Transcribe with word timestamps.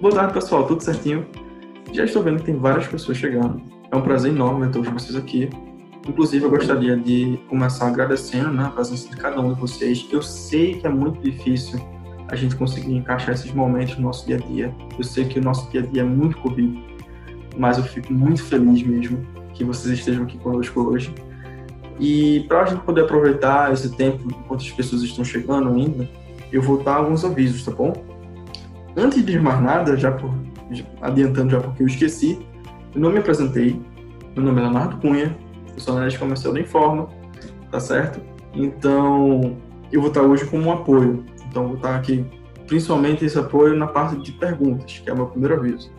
Boa 0.00 0.14
tarde, 0.14 0.34
pessoal. 0.34 0.66
Tudo 0.66 0.82
certinho? 0.82 1.26
Já 1.90 2.04
estou 2.04 2.22
vendo 2.22 2.40
que 2.40 2.44
tem 2.44 2.56
várias 2.56 2.86
pessoas 2.86 3.16
chegando. 3.16 3.62
É 3.90 3.96
um 3.96 4.02
prazer 4.02 4.30
enorme 4.30 4.70
todos 4.70 4.88
vocês 4.90 5.16
aqui. 5.16 5.48
Inclusive, 6.06 6.44
eu 6.44 6.50
gostaria 6.50 6.94
de 6.98 7.40
começar 7.48 7.86
agradecendo 7.86 8.52
né, 8.52 8.64
a 8.66 8.68
presença 8.68 9.08
de 9.08 9.16
cada 9.16 9.40
um 9.40 9.54
de 9.54 9.58
vocês. 9.58 10.06
Eu 10.12 10.20
sei 10.20 10.74
que 10.74 10.86
é 10.86 10.90
muito 10.90 11.22
difícil 11.22 11.80
a 12.28 12.36
gente 12.36 12.54
conseguir 12.56 12.94
encaixar 12.94 13.34
esses 13.34 13.50
momentos 13.52 13.96
no 13.96 14.02
nosso 14.02 14.26
dia 14.26 14.36
a 14.36 14.38
dia. 14.38 14.74
Eu 14.98 15.02
sei 15.02 15.24
que 15.24 15.38
o 15.38 15.42
nosso 15.42 15.70
dia 15.70 15.80
a 15.80 15.86
dia 15.86 16.02
é 16.02 16.04
muito 16.04 16.36
corrido, 16.38 16.78
mas 17.56 17.78
eu 17.78 17.84
fico 17.84 18.12
muito 18.12 18.44
feliz 18.44 18.82
mesmo 18.82 19.26
que 19.54 19.64
vocês 19.64 19.98
estejam 19.98 20.24
aqui 20.24 20.36
conosco 20.36 20.78
hoje. 20.78 21.14
E 21.98 22.44
para 22.48 22.64
a 22.64 22.66
gente 22.66 22.82
poder 22.82 23.04
aproveitar 23.04 23.72
esse 23.72 23.96
tempo 23.96 24.28
enquanto 24.28 24.60
as 24.60 24.70
pessoas 24.70 25.00
estão 25.02 25.24
chegando 25.24 25.70
ainda, 25.70 26.06
eu 26.52 26.60
vou 26.60 26.82
dar 26.82 26.96
alguns 26.96 27.24
avisos, 27.24 27.64
tá 27.64 27.70
bom? 27.70 27.94
Antes 28.96 29.24
de 29.24 29.38
mais 29.38 29.60
nada, 29.62 29.94
já 29.94 30.10
por, 30.10 30.32
adiantando 31.02 31.50
já 31.50 31.60
porque 31.60 31.82
eu 31.82 31.86
esqueci, 31.86 32.38
eu 32.94 33.00
não 33.00 33.10
me 33.10 33.18
apresentei. 33.18 33.78
Meu 34.34 34.44
nome 34.46 34.58
é 34.58 34.64
Leonardo 34.64 34.96
Cunha, 34.96 35.36
eu 35.74 35.80
sou 35.80 35.94
analista 35.94 36.18
comercial 36.18 36.54
da 36.54 36.60
Informa, 36.60 37.06
tá 37.70 37.78
certo? 37.78 38.20
Então, 38.54 39.58
eu 39.92 40.00
vou 40.00 40.08
estar 40.08 40.22
hoje 40.22 40.46
como 40.46 40.68
um 40.68 40.72
apoio. 40.72 41.26
Então, 41.46 41.66
vou 41.66 41.76
estar 41.76 41.94
aqui, 41.94 42.24
principalmente 42.66 43.22
esse 43.22 43.38
apoio 43.38 43.76
na 43.76 43.86
parte 43.86 44.16
de 44.16 44.32
perguntas, 44.32 44.98
que 44.98 45.10
é 45.10 45.12
o 45.12 45.16
meu 45.16 45.26
primeiro 45.26 45.56
aviso. 45.56 45.92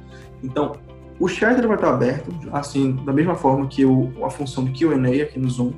Então, 0.43 0.73
o 1.19 1.27
chat 1.27 1.59
vai 1.61 1.75
estar 1.75 1.89
aberto, 1.89 2.31
assim, 2.51 2.95
da 3.05 3.13
mesma 3.13 3.35
forma 3.35 3.67
que 3.67 3.85
o, 3.85 4.11
a 4.25 4.29
função 4.31 4.65
do 4.65 4.71
Q&A 4.71 5.23
aqui 5.23 5.39
no 5.39 5.49
Zoom, 5.49 5.71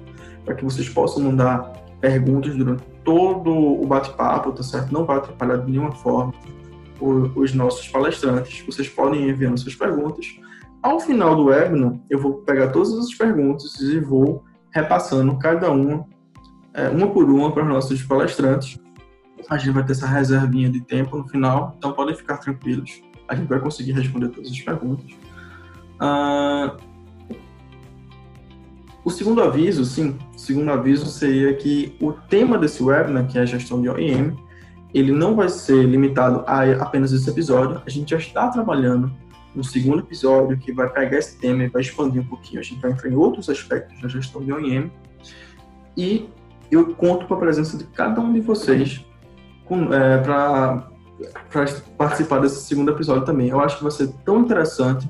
para 0.46 0.56
que 0.56 0.64
vocês 0.64 0.88
possam 0.88 1.24
mandar 1.24 1.74
perguntas 2.00 2.56
durante 2.56 2.84
todo 3.04 3.52
o 3.52 3.86
bate-papo, 3.86 4.54
tá 4.54 4.64
certo? 4.64 4.94
Não 4.94 5.06
vai 5.06 5.18
atrapalhar 5.18 5.58
de 5.58 5.70
nenhuma 5.70 5.92
forma 5.92 6.34
os 7.02 7.54
nossos 7.54 7.88
palestrantes. 7.88 8.66
Vocês 8.66 8.88
podem 8.90 9.24
ir 9.24 9.30
enviando 9.30 9.58
suas 9.58 9.76
perguntas. 9.76 10.26
Ao 10.82 11.00
final 11.00 11.36
do 11.36 11.46
webinar, 11.46 12.00
eu 12.10 12.20
vou 12.20 12.36
pegar 12.42 12.70
todas 12.70 12.94
as 12.94 13.14
perguntas 13.14 13.80
e 13.80 14.00
vou 14.00 14.44
repassando 14.72 15.38
cada 15.38 15.72
uma, 15.72 16.06
é, 16.74 16.88
uma 16.90 17.08
por 17.08 17.30
uma, 17.30 17.52
para 17.52 17.64
os 17.64 17.70
nossos 17.70 18.02
palestrantes. 18.04 18.80
A 19.50 19.58
gente 19.58 19.74
vai 19.74 19.84
ter 19.86 19.94
essa 19.94 20.08
reservinha 20.08 20.70
de 20.70 20.82
tempo 20.82 21.18
no 21.18 21.28
final, 21.28 21.76
então 21.78 21.92
podem 21.92 22.16
ficar 22.16 22.38
tranquilos. 22.38 23.02
A 23.28 23.36
gente 23.36 23.48
vai 23.48 23.60
conseguir 23.60 23.92
responder 23.92 24.30
todas 24.30 24.52
as 24.52 24.60
perguntas. 24.60 25.12
Ah, 26.00 26.78
o 29.04 29.10
segundo 29.10 29.42
aviso, 29.42 29.84
sim, 29.86 30.18
o 30.36 30.40
segundo 30.40 30.72
aviso 30.72 31.06
seria 31.08 31.54
que 31.54 31.96
o 32.02 32.12
tema 32.12 32.58
desse 32.58 32.84
webinar, 32.84 33.28
que 33.28 33.38
é 33.38 33.42
a 33.42 33.46
gestão 33.46 33.82
de 33.82 33.90
OEM, 33.90 34.36
ele 34.94 35.12
não 35.12 35.36
vai 35.36 35.50
ser 35.50 35.84
limitado 35.84 36.44
a 36.48 36.64
apenas 36.84 37.12
esse 37.12 37.30
episódio. 37.30 37.82
A 37.86 37.90
gente 37.90 38.12
já 38.12 38.18
está 38.18 38.48
trabalhando 38.50 39.12
no 39.56 39.64
segundo 39.64 40.00
episódio 40.00 40.58
que 40.58 40.72
vai 40.72 40.90
pegar 40.90 41.18
esse 41.18 41.38
tema 41.38 41.64
e 41.64 41.68
vai 41.68 41.82
expandir 41.82 42.22
um 42.22 42.26
pouquinho. 42.26 42.60
A 42.60 42.64
gente 42.64 42.82
vai 42.82 42.92
entrar 42.92 43.10
em 43.10 43.16
outros 43.16 43.50
aspectos 43.50 44.02
da 44.02 44.08
gestão 44.08 44.44
de 44.44 44.52
OEM. 44.52 44.92
E 45.96 46.30
eu 46.72 46.94
conto 46.96 47.26
com 47.28 47.34
a 47.34 47.38
presença 47.38 47.78
de 47.78 47.84
cada 47.86 48.22
um 48.22 48.32
de 48.34 48.42
vocês 48.42 49.06
é, 49.92 50.18
para 50.18 50.90
participar 51.98 52.40
desse 52.40 52.62
segundo 52.64 52.92
episódio 52.92 53.26
também. 53.26 53.50
Eu 53.50 53.60
acho 53.60 53.78
que 53.78 53.84
vai 53.84 53.92
ser 53.92 54.08
tão 54.26 54.40
interessante 54.42 55.08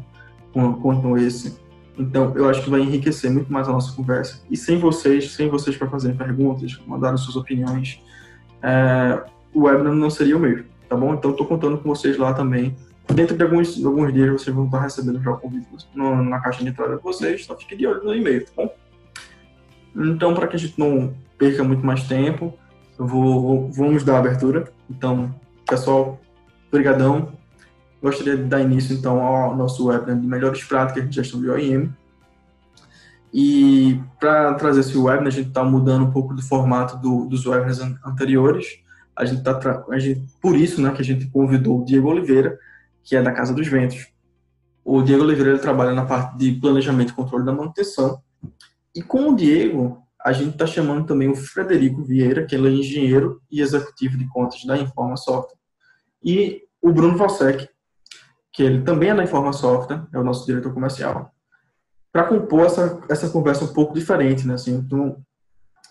quanto 0.52 1.17
esse. 1.17 1.58
Então, 1.97 2.33
eu 2.36 2.49
acho 2.49 2.64
que 2.64 2.69
vai 2.69 2.80
enriquecer 2.80 3.30
muito 3.30 3.52
mais 3.52 3.67
a 3.67 3.73
nossa 3.73 3.93
conversa. 3.93 4.41
E 4.49 4.55
sem 4.55 4.80
vocês, 4.80 5.33
sem 5.33 5.49
vocês 5.49 5.75
para 5.75 5.89
fazerem 5.89 6.17
perguntas, 6.17 6.80
mandarem 6.88 7.17
suas 7.17 7.36
opiniões, 7.36 8.02
é, 8.64 9.21
o 9.53 9.64
webinar 9.64 9.94
não 9.94 10.09
seria 10.09 10.38
o 10.38 10.39
mesmo, 10.39 10.66
tá 10.88 10.95
bom? 10.95 11.14
Então, 11.14 11.31
estou 11.31 11.45
contando 11.45 11.78
com 11.78 11.89
vocês 11.89 12.17
lá 12.17 12.33
também. 12.33 12.75
Dentro 13.14 13.36
de 13.36 13.44
alguns, 13.44 13.83
alguns 13.83 14.14
dias, 14.14 14.30
vocês 14.30 14.55
vão 14.55 14.65
estar 14.65 14.82
recebendo 14.82 15.21
já 15.21 15.32
o 15.32 15.37
convite 15.37 15.67
no, 15.95 16.23
na 16.23 16.39
caixa 16.39 16.64
de 16.64 16.70
entrada 16.70 16.95
de 16.95 17.02
vocês, 17.02 17.42
então 17.43 17.58
fique 17.58 17.76
de 17.76 17.88
olho 17.88 18.04
no 18.04 18.14
e-mail, 18.14 18.45
tá 18.45 18.52
bom? 18.55 18.76
Então, 19.95 20.33
para 20.33 20.48
que 20.48 20.55
a 20.55 20.59
gente 20.59 20.80
não 20.80 21.14
perca 21.38 21.64
muito 21.64 21.83
mais 21.83 22.04
tempo, 22.04 22.54
vou, 22.98 23.71
vamos 23.71 24.04
dar 24.04 24.20
abertura. 24.20 24.71
Então, 24.89 25.33
pessoal, 25.67 26.20
brigadão. 26.71 27.33
Gostaria 28.02 28.38
de 28.38 28.43
dar 28.43 28.61
início, 28.61 28.95
então, 28.95 29.20
ao 29.20 29.55
nosso 29.55 29.88
webinar 29.88 30.20
de 30.20 30.27
melhores 30.27 30.64
práticas 30.64 31.09
de 31.09 31.15
gestão 31.15 31.42
de 31.42 31.49
OEM. 31.49 31.92
E 33.33 33.99
para 34.20 34.54
trazer 34.54 34.82
esse 34.82 34.98
webinar, 34.98 35.27
a 35.27 35.32
gente 35.32 35.49
está 35.49 35.64
mudando 35.64 36.05
um 36.05 36.11
pouco 36.11 36.33
do 36.33 36.42
formato 36.42 36.98
do, 36.98 37.26
dos 37.26 37.45
webinars 37.45 37.80
anteriores. 38.05 38.80
A 39.19 39.25
gente 39.25 39.43
tá 39.43 39.83
a 39.89 39.99
gente, 39.99 40.25
por 40.41 40.55
isso, 40.55 40.81
né, 40.81 40.93
que 40.93 41.02
a 41.02 41.05
gente 41.05 41.27
convidou 41.27 41.81
o 41.81 41.85
Diego 41.85 42.07
Oliveira, 42.07 42.57
que 43.03 43.17
é 43.17 43.21
da 43.21 43.33
Casa 43.33 43.53
dos 43.53 43.67
Ventos. 43.67 44.07
O 44.81 45.02
Diego 45.02 45.23
Oliveira 45.23 45.49
ele 45.49 45.59
trabalha 45.59 45.91
na 45.93 46.05
parte 46.05 46.37
de 46.37 46.53
planejamento 46.53 47.11
e 47.11 47.13
controle 47.13 47.45
da 47.45 47.52
manutenção. 47.52 48.21
E 48.95 49.02
com 49.02 49.29
o 49.29 49.35
Diego, 49.35 50.02
a 50.23 50.31
gente 50.31 50.52
está 50.52 50.65
chamando 50.65 51.05
também 51.05 51.29
o 51.29 51.35
Frederico 51.35 52.02
Vieira, 52.02 52.45
que 52.45 52.55
ele 52.55 52.69
é 52.69 52.71
engenheiro 52.71 53.41
e 53.52 53.59
executivo 53.59 54.17
de 54.17 54.25
contas 54.29 54.63
da 54.63 54.77
Informa 54.77 55.17
Software. 55.17 55.58
E 56.23 56.63
o 56.81 56.93
Bruno 56.93 57.17
Valsec, 57.17 57.67
que 58.53 58.63
ele 58.63 58.83
também 58.83 59.09
é 59.09 59.15
da 59.15 59.23
Informa 59.23 59.52
Software, 59.52 60.08
é 60.13 60.17
o 60.17 60.23
nosso 60.23 60.45
diretor 60.45 60.73
comercial, 60.73 61.33
para 62.09 62.23
compor 62.23 62.65
essa, 62.65 63.02
essa 63.09 63.29
conversa 63.29 63.65
um 63.65 63.73
pouco 63.73 63.93
diferente, 63.93 64.47
né? 64.47 64.53
Assim, 64.53 64.75
então, 64.75 65.17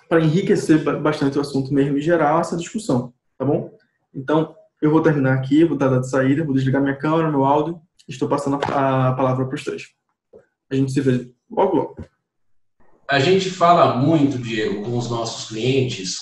para 0.09 0.21
enriquecer 0.21 0.83
bastante 1.01 1.37
o 1.37 1.43
assunto 1.43 1.75
mesmo 1.75 1.99
e 1.99 2.01
gerar 2.01 2.41
essa 2.41 2.57
discussão, 2.57 3.13
tá 3.39 3.45
bom? 3.45 3.71
Então, 4.15 4.55
eu 4.83 4.91
vou 4.91 5.01
terminar 5.01 5.35
aqui, 5.35 5.65
vou 5.65 5.77
dar 5.77 5.93
a 5.93 6.03
saída, 6.03 6.45
vou 6.45 6.55
desligar 6.55 6.83
minha 6.83 6.97
câmera, 6.97 7.31
meu 7.31 7.45
áudio, 7.45 7.81
estou 8.07 8.29
passando 8.29 8.59
a, 8.65 9.09
a 9.09 9.13
palavra 9.15 9.47
para 9.47 9.55
os 9.55 9.65
três. 9.65 9.85
A 10.71 10.75
gente 10.75 10.93
se 10.93 11.01
vê 11.01 11.31
logo 11.51 11.77
logo. 11.77 11.97
A 13.09 13.19
gente 13.19 13.49
fala 13.49 13.97
muito, 13.97 14.37
Diego, 14.37 14.83
com 14.83 14.99
os 14.99 15.09
nossos 15.09 15.49
clientes 15.49 16.19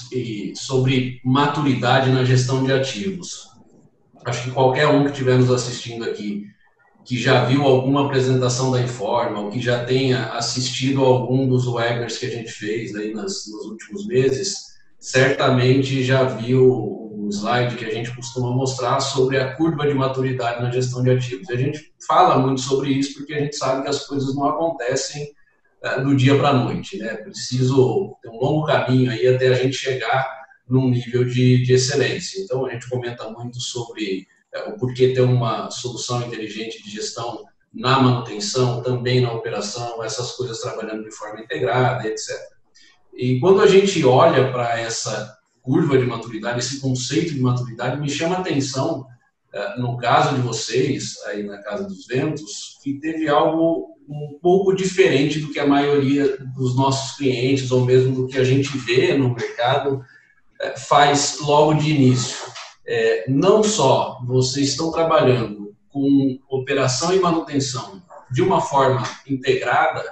sobre 0.55 1.21
maturidade 1.25 2.11
na 2.11 2.23
gestão 2.23 2.63
de 2.63 2.73
ativos 2.73 3.57
acho 4.27 4.45
que 4.45 4.51
qualquer 4.51 4.89
um 4.89 5.05
que 5.05 5.11
estiver 5.11 5.39
nos 5.39 5.51
assistindo 5.51 6.05
aqui, 6.05 6.47
que 7.05 7.17
já 7.17 7.45
viu 7.45 7.63
alguma 7.63 8.07
apresentação 8.07 8.73
da 8.73 8.83
Informa, 8.83 9.41
ou 9.41 9.51
que 9.51 9.61
já 9.61 9.85
tenha 9.85 10.33
assistido 10.33 11.05
algum 11.05 11.49
dos 11.49 11.67
webinars 11.69 12.19
que 12.19 12.27
a 12.27 12.31
gente 12.31 12.51
fez 12.51 12.95
aí 12.97 13.15
nas, 13.15 13.47
nos 13.47 13.67
últimos 13.67 14.07
meses, 14.07 14.57
certamente 14.99 16.03
já 16.03 16.25
viu 16.25 17.06
o 17.27 17.31
slide 17.31 17.77
que 17.77 17.85
a 17.85 17.93
gente 17.93 18.15
costuma 18.15 18.53
mostrar 18.53 19.01
sobre 19.01 19.37
a 19.39 19.55
curva 19.57 19.87
de 19.87 19.95
maturidade 19.95 20.63
na 20.63 20.71
gestão 20.71 21.03
de 21.03 21.11
ativos. 21.11 21.49
E 21.49 21.53
a 21.53 21.57
gente 21.57 21.93
fala 22.07 22.39
muito 22.39 22.61
sobre 22.61 22.91
isso 22.91 23.15
porque 23.15 23.35
a 23.35 23.41
gente 23.41 23.57
sabe 23.57 23.83
que 23.83 23.89
as 23.89 24.07
coisas 24.07 24.35
não 24.35 24.49
acontecem 24.49 25.33
uh, 25.85 26.05
do 26.05 26.15
dia 26.15 26.37
para 26.39 26.51
a 26.51 26.55
noite, 26.55 26.97
né? 26.99 27.15
Preciso 27.17 28.17
ter 28.23 28.29
um 28.29 28.39
longo 28.39 28.65
caminho 28.65 29.11
aí 29.11 29.27
até 29.27 29.49
a 29.49 29.55
gente 29.55 29.75
chegar 29.75 30.29
num 30.69 30.89
nível 30.89 31.25
de, 31.25 31.65
de 31.65 31.73
excelência. 31.73 32.41
Então, 32.41 32.65
a 32.65 32.71
gente 32.71 32.89
comenta 32.89 33.29
muito 33.31 33.61
sobre 33.61 34.27
é, 34.55 34.61
o 34.69 34.77
porquê 34.77 35.13
ter 35.13 35.21
uma 35.23 35.71
solução 35.71 36.23
inteligente 36.23 36.83
de 36.83 36.91
gestão 36.91 37.45
na 37.75 37.99
manutenção, 38.01 38.83
também 38.83 39.21
na 39.21 39.33
operação, 39.33 40.03
essas 40.03 40.33
coisas 40.33 40.61
trabalhando 40.61 41.05
de 41.05 41.11
forma 41.11 41.41
integrada, 41.41 42.07
etc. 42.07 42.37
E 43.15 43.39
quando 43.41 43.61
a 43.63 43.67
gente 43.67 44.05
olha 44.05 44.51
para 44.53 44.81
essa 44.81 45.36
curva 45.67 45.99
de 45.99 46.07
maturidade, 46.07 46.61
esse 46.61 46.81
conceito 46.81 47.35
de 47.35 47.41
maturidade, 47.41 48.01
me 48.01 48.09
chama 48.09 48.37
a 48.37 48.39
atenção, 48.39 49.05
é, 49.53 49.81
no 49.81 49.97
caso 49.97 50.37
de 50.37 50.41
vocês, 50.41 51.17
aí 51.27 51.43
na 51.43 51.59
Casa 51.59 51.89
dos 51.89 52.07
Ventos, 52.07 52.79
que 52.85 53.01
teve 53.01 53.29
algo 53.29 53.97
um 54.09 54.39
pouco 54.41 54.73
diferente 54.73 55.41
do 55.41 55.51
que 55.51 55.59
a 55.59 55.67
maioria 55.67 56.39
dos 56.55 56.77
nossos 56.77 57.17
clientes, 57.17 57.73
ou 57.73 57.85
mesmo 57.85 58.15
do 58.15 58.27
que 58.29 58.39
a 58.39 58.45
gente 58.45 58.79
vê 58.79 59.19
no 59.19 59.35
mercado, 59.35 60.01
é, 60.61 60.77
faz 60.77 61.39
logo 61.41 61.75
de 61.75 61.91
início. 61.91 62.37
É, 62.87 63.25
não 63.29 63.65
só 63.65 64.21
vocês 64.25 64.69
estão 64.69 64.93
trabalhando 64.93 65.75
com 65.89 66.39
operação 66.49 67.13
e 67.13 67.19
manutenção 67.19 68.01
de 68.31 68.41
uma 68.41 68.61
forma 68.61 69.03
integrada, 69.29 70.05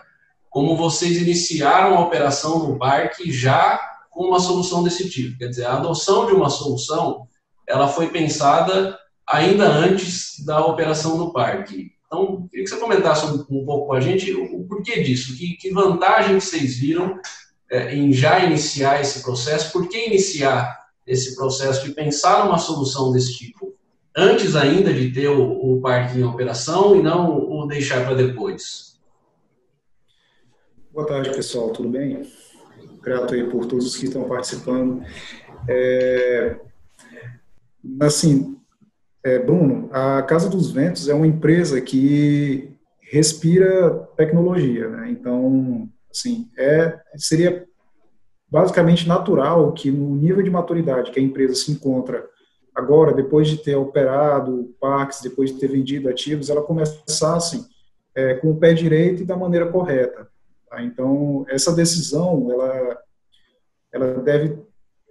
como 0.50 0.76
vocês 0.76 1.16
iniciaram 1.16 1.96
a 1.96 2.00
operação 2.00 2.58
no 2.66 2.76
parque 2.76 3.30
já 3.30 3.93
com 4.14 4.28
uma 4.28 4.38
solução 4.38 4.82
desse 4.82 5.10
tipo. 5.10 5.36
Quer 5.36 5.48
dizer, 5.48 5.66
a 5.66 5.74
adoção 5.74 6.26
de 6.26 6.32
uma 6.32 6.48
solução, 6.48 7.26
ela 7.66 7.88
foi 7.88 8.08
pensada 8.08 8.96
ainda 9.28 9.66
antes 9.66 10.44
da 10.44 10.64
operação 10.64 11.18
no 11.18 11.32
parque. 11.32 11.90
Então, 12.06 12.46
queria 12.48 12.64
que 12.64 12.70
você 12.70 12.76
comentasse 12.76 13.26
um, 13.26 13.64
pouco 13.64 13.88
com 13.88 13.92
a 13.92 14.00
gente 14.00 14.32
o, 14.32 14.64
porquê 14.68 15.02
disso, 15.02 15.36
que, 15.36 15.56
que 15.56 15.72
vantagem 15.72 16.38
vocês 16.38 16.78
viram 16.78 17.18
é, 17.70 17.94
em 17.94 18.12
já 18.12 18.44
iniciar 18.44 19.00
esse 19.00 19.20
processo, 19.22 19.72
por 19.72 19.88
que 19.88 20.06
iniciar 20.06 20.78
esse 21.04 21.34
processo 21.34 21.84
de 21.84 21.92
pensar 21.92 22.44
numa 22.44 22.58
solução 22.58 23.12
desse 23.12 23.36
tipo 23.36 23.74
antes 24.16 24.54
ainda 24.54 24.92
de 24.92 25.10
ter 25.10 25.28
o, 25.28 25.74
o 25.74 25.80
parque 25.80 26.18
em 26.18 26.22
operação 26.22 26.94
e 26.94 27.02
não 27.02 27.36
o 27.36 27.66
deixar 27.66 28.04
para 28.04 28.14
depois? 28.14 28.94
Boa 30.92 31.06
tarde, 31.06 31.30
pessoal, 31.30 31.70
tudo 31.70 31.88
bem? 31.88 32.24
Grato 33.04 33.34
aí 33.34 33.44
por 33.50 33.66
todos 33.66 33.96
que 33.96 34.06
estão 34.06 34.24
participando. 34.24 35.02
É, 35.68 36.56
assim, 38.00 38.56
É, 39.26 39.38
Bruno, 39.38 39.88
a 39.90 40.22
Casa 40.22 40.50
dos 40.50 40.70
Ventos 40.70 41.08
é 41.08 41.14
uma 41.14 41.26
empresa 41.26 41.80
que 41.80 42.76
respira 43.10 43.90
tecnologia, 44.18 44.86
né? 44.88 45.10
Então, 45.10 45.88
assim, 46.10 46.50
é, 46.58 47.00
seria 47.16 47.64
basicamente 48.50 49.08
natural 49.08 49.72
que 49.72 49.90
no 49.90 50.14
nível 50.14 50.42
de 50.42 50.50
maturidade 50.50 51.10
que 51.10 51.18
a 51.18 51.22
empresa 51.22 51.54
se 51.54 51.72
encontra 51.72 52.28
agora, 52.74 53.14
depois 53.14 53.48
de 53.48 53.56
ter 53.56 53.76
operado 53.76 54.74
parques, 54.78 55.22
depois 55.22 55.50
de 55.50 55.58
ter 55.58 55.68
vendido 55.68 56.08
ativos, 56.10 56.50
ela 56.50 56.62
começasse 56.62 57.64
é, 58.14 58.34
com 58.34 58.50
o 58.50 58.56
pé 58.56 58.74
direito 58.74 59.22
e 59.22 59.26
da 59.26 59.36
maneira 59.36 59.72
correta. 59.72 60.28
Tá? 60.74 60.82
Então, 60.82 61.44
essa 61.48 61.72
decisão, 61.72 62.50
ela, 62.50 62.98
ela 63.92 64.14
deve, 64.22 64.58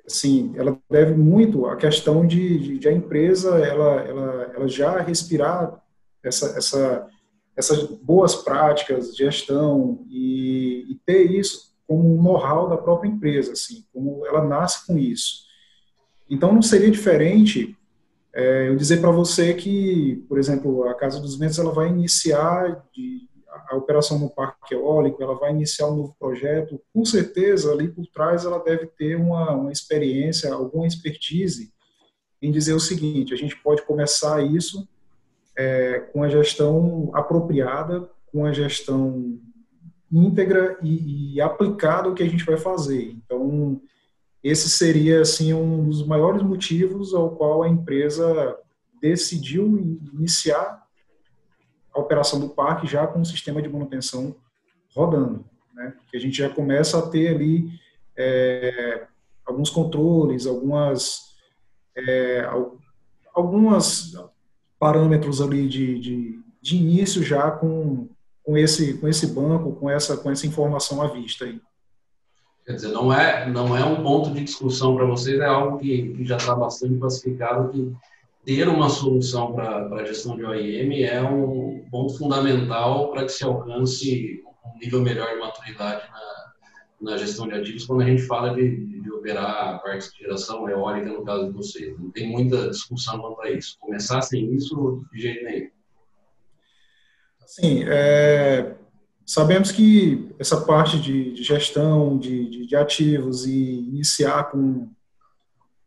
assim, 0.05 0.53
ela 0.57 0.77
deve 0.89 1.13
muito 1.13 1.65
à 1.65 1.77
questão 1.77 2.27
de, 2.27 2.59
de, 2.59 2.79
de 2.79 2.87
a 2.89 2.91
empresa, 2.91 3.57
ela, 3.59 4.01
ela, 4.01 4.51
ela 4.55 4.67
já 4.67 4.99
respirar 4.99 5.81
essa, 6.21 6.57
essa, 6.57 7.07
essas 7.55 7.83
boas 7.83 8.35
práticas 8.35 9.11
de 9.11 9.23
gestão 9.23 10.05
e, 10.09 10.85
e 10.89 10.95
ter 11.05 11.31
isso 11.31 11.73
como 11.87 12.17
um 12.17 12.21
know-how 12.21 12.69
da 12.69 12.77
própria 12.77 13.09
empresa, 13.09 13.53
assim, 13.53 13.85
como 13.93 14.25
ela 14.25 14.43
nasce 14.45 14.85
com 14.85 14.97
isso. 14.97 15.43
Então, 16.29 16.53
não 16.53 16.61
seria 16.61 16.89
diferente 16.89 17.77
é, 18.33 18.67
eu 18.67 18.75
dizer 18.75 18.99
para 18.99 19.11
você 19.11 19.53
que, 19.53 20.25
por 20.27 20.39
exemplo, 20.39 20.87
a 20.87 20.95
Casa 20.95 21.19
dos 21.19 21.37
Ventos 21.37 21.59
ela 21.59 21.71
vai 21.71 21.89
iniciar 21.89 22.83
de, 22.91 23.27
a, 23.73 23.77
operação 23.77 24.19
no 24.19 24.29
parque 24.29 24.73
eólico, 24.73 25.21
ela 25.21 25.35
vai 25.35 25.51
iniciar 25.51 25.87
um 25.87 25.95
novo 25.95 26.15
projeto, 26.19 26.81
com 26.93 27.03
certeza 27.03 27.71
ali 27.71 27.87
por 27.87 28.05
trás 28.07 28.45
ela 28.45 28.59
deve 28.59 28.87
ter 28.87 29.15
uma, 29.15 29.51
uma 29.51 29.71
experiência, 29.71 30.53
alguma 30.53 30.87
expertise 30.87 31.73
em 32.41 32.51
dizer 32.51 32.73
o 32.73 32.79
seguinte: 32.79 33.33
a 33.33 33.37
gente 33.37 33.55
pode 33.57 33.81
começar 33.83 34.41
isso 34.43 34.87
é, 35.57 35.99
com 36.11 36.23
a 36.23 36.29
gestão 36.29 37.09
apropriada, 37.13 38.09
com 38.31 38.45
a 38.45 38.51
gestão 38.51 39.39
íntegra 40.11 40.77
e, 40.81 41.35
e 41.35 41.41
aplicada 41.41 42.09
o 42.09 42.13
que 42.13 42.23
a 42.23 42.29
gente 42.29 42.45
vai 42.45 42.57
fazer. 42.57 43.11
Então, 43.11 43.81
esse 44.43 44.69
seria 44.69 45.21
assim 45.21 45.53
um 45.53 45.87
dos 45.87 46.05
maiores 46.05 46.43
motivos 46.43 47.13
ao 47.13 47.35
qual 47.35 47.63
a 47.63 47.69
empresa 47.69 48.57
decidiu 49.01 49.99
iniciar 50.13 50.82
a 51.93 51.99
operação 51.99 52.39
do 52.39 52.49
parque 52.49 52.87
já 52.87 53.05
com 53.05 53.21
o 53.21 53.25
sistema 53.25 53.61
de 53.61 53.69
manutenção 53.69 54.35
rodando, 54.95 55.45
né? 55.73 55.93
A 56.13 56.17
gente 56.17 56.37
já 56.37 56.49
começa 56.49 56.99
a 56.99 57.01
ter 57.01 57.35
ali 57.35 57.69
é, 58.17 59.07
alguns 59.45 59.69
controles, 59.69 60.45
algumas 60.45 61.33
é, 61.95 62.47
algumas 63.33 64.13
parâmetros 64.79 65.41
ali 65.41 65.67
de, 65.67 65.99
de, 65.99 66.39
de 66.61 66.77
início 66.77 67.23
já 67.23 67.49
com, 67.51 68.07
com 68.43 68.57
esse 68.57 68.95
com 68.97 69.07
esse 69.07 69.27
banco, 69.27 69.73
com 69.73 69.89
essa 69.89 70.17
com 70.17 70.29
essa 70.29 70.47
informação 70.47 71.01
à 71.01 71.07
vista 71.07 71.45
aí. 71.45 71.59
Quer 72.65 72.73
dizer, 72.73 72.89
não 72.89 73.11
é, 73.11 73.49
não 73.49 73.75
é 73.75 73.83
um 73.83 74.01
ponto 74.01 74.31
de 74.31 74.41
discussão 74.43 74.95
para 74.95 75.05
vocês, 75.05 75.39
é 75.39 75.45
algo 75.45 75.77
que, 75.79 76.13
que 76.13 76.25
já 76.25 76.37
está 76.37 76.55
bastante 76.55 76.97
classificado, 76.97 77.69
que 77.69 77.93
ter 78.45 78.67
uma 78.67 78.89
solução 78.89 79.53
para 79.53 79.87
a 79.87 80.05
gestão 80.05 80.35
de 80.35 80.43
OIM 80.43 81.01
é 81.03 81.21
um 81.21 81.85
ponto 81.89 82.17
fundamental 82.17 83.11
para 83.11 83.25
que 83.25 83.31
se 83.31 83.43
alcance 83.43 84.43
um 84.65 84.79
nível 84.79 85.01
melhor 85.01 85.33
de 85.33 85.39
maturidade 85.39 86.03
na, 86.11 87.11
na 87.11 87.17
gestão 87.17 87.47
de 87.47 87.55
ativos 87.55 87.85
quando 87.85 88.01
a 88.01 88.05
gente 88.05 88.23
fala 88.23 88.53
de, 88.53 89.01
de 89.01 89.11
operar 89.11 89.81
parques 89.81 90.11
de 90.11 90.19
geração 90.19 90.67
eólica, 90.69 91.09
no 91.09 91.23
caso 91.23 91.47
de 91.47 91.51
vocês. 91.51 91.97
Não 91.97 92.11
tem 92.11 92.29
muita 92.29 92.69
discussão 92.69 93.19
quanto 93.19 93.41
a 93.41 93.51
isso. 93.51 93.77
Começar 93.79 94.21
sem 94.21 94.53
isso, 94.53 95.05
de 95.13 95.21
jeito 95.21 95.45
nenhum. 95.45 95.69
Sim, 97.45 97.83
é, 97.87 98.75
Sabemos 99.25 99.71
que 99.71 100.29
essa 100.37 100.59
parte 100.59 100.99
de, 100.99 101.33
de 101.33 101.43
gestão 101.43 102.17
de, 102.17 102.49
de, 102.49 102.67
de, 102.67 102.75
ativos 102.75 103.45
e 103.45 103.79
iniciar 103.79 104.51
com 104.51 104.89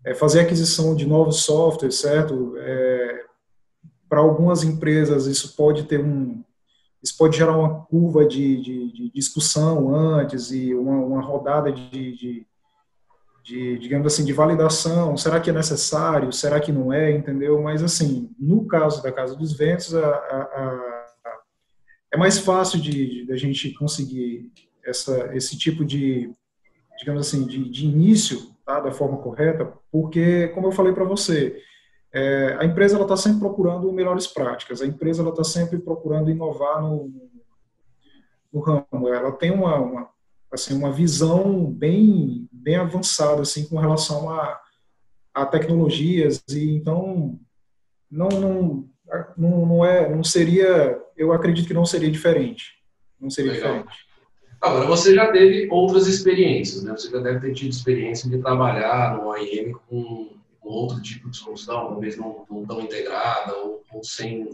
é, 0.07 0.15
fazer 0.15 0.41
aquisição 0.41 0.95
de 0.95 1.05
novos 1.05 1.43
softwares, 1.43 1.97
certo? 1.97 2.55
É, 2.57 3.25
Para 4.09 4.21
algumas 4.21 4.63
empresas 4.63 5.27
isso 5.27 5.57
pode 5.57 5.85
ter 5.85 6.01
um 6.01 6.43
isso 7.03 7.17
pode 7.19 7.37
gerar 7.37 7.57
uma 7.57 7.85
curva 7.85 8.27
de, 8.27 8.61
de 8.61 9.11
discussão 9.15 9.95
antes 9.95 10.51
e 10.51 10.75
uma, 10.75 10.97
uma 10.97 11.21
rodada 11.21 11.71
de, 11.71 12.45
digamos 13.45 14.13
assim 14.13 14.25
de 14.25 14.33
validação. 14.33 15.17
Será 15.17 15.39
que 15.39 15.51
é 15.51 15.53
necessário? 15.53 16.33
Será 16.33 16.59
que 16.59 16.73
não 16.73 16.93
é? 16.93 17.13
Entendeu? 17.13 17.63
Mas 17.63 17.81
assim, 17.81 18.35
no 18.37 18.67
caso 18.67 19.05
da 19.05 19.13
Casa 19.13 19.37
dos 19.37 19.53
Ventos, 19.53 19.95
a, 19.95 20.09
a 20.09 21.07
é 22.13 22.17
mais 22.17 22.39
fácil 22.39 22.81
de, 22.81 23.27
de 23.27 23.33
a 23.33 23.37
gente 23.37 23.71
conseguir 23.75 24.51
essa, 24.85 25.37
esse 25.37 25.57
tipo 25.57 25.85
de, 25.85 26.33
digamos 26.99 27.29
assim, 27.29 27.47
de, 27.47 27.69
de 27.69 27.87
início 27.87 28.56
tá, 28.67 28.81
da 28.81 28.93
forma 28.93 29.19
correta, 29.19 29.73
porque, 29.91 30.49
como 30.49 30.67
eu 30.67 30.73
falei 30.73 30.93
para 30.93 31.05
você, 31.05 31.63
é, 32.13 32.57
a 32.59 32.65
empresa 32.65 33.01
está 33.01 33.17
sempre 33.17 33.39
procurando 33.39 33.93
melhores 33.93 34.27
práticas, 34.27 34.83
a 34.83 34.87
empresa 34.87 35.27
está 35.27 35.45
sempre 35.45 35.79
procurando 35.79 36.31
inovar 36.31 36.83
no, 36.83 37.11
no 38.53 38.61
ramo, 38.61 39.09
ela 39.09 39.33
tem 39.33 39.51
uma, 39.51 39.77
uma, 39.77 40.11
assim, 40.51 40.77
uma 40.77 40.93
visão 40.93 41.65
bem, 41.65 42.49
bem 42.53 42.77
avançada 42.77 43.43
assim, 43.43 43.67
com 43.69 43.79
relação 43.79 44.31
a, 44.31 44.61
a 45.33 45.47
tecnologias, 45.47 46.43
e 46.49 46.77
então 46.77 47.39
não, 48.11 48.29
não, 48.29 48.89
não, 49.37 49.67
não, 49.67 49.85
é, 49.85 50.09
não 50.15 50.25
seria 50.25 51.01
eu 51.17 51.33
acredito 51.33 51.67
que 51.67 51.75
não 51.75 51.87
seria 51.87 52.11
diferente. 52.11 52.77
Não 53.19 53.31
seria 53.31 53.53
Legal. 53.53 53.79
diferente. 53.79 54.06
Agora, 54.61 54.87
você 54.87 55.15
já 55.15 55.31
teve 55.31 55.69
outras 55.71 56.07
experiências, 56.07 56.83
né? 56.83 56.93
Você 56.93 57.11
já 57.11 57.19
deve 57.19 57.41
ter 57.41 57.53
tido 57.53 57.71
experiência 57.71 58.29
de 58.29 58.39
trabalhar 58.39 59.17
no 59.17 59.29
OIM 59.29 59.73
com, 59.89 60.37
outro 60.67 61.01
tipo 61.01 61.31
de 61.31 61.37
solução, 61.37 61.89
talvez 61.89 62.17
não, 62.17 62.45
não 62.51 62.67
tão 62.67 62.81
integrada 62.81 63.55
ou, 63.57 63.83
ou, 63.93 64.03
sem 64.03 64.49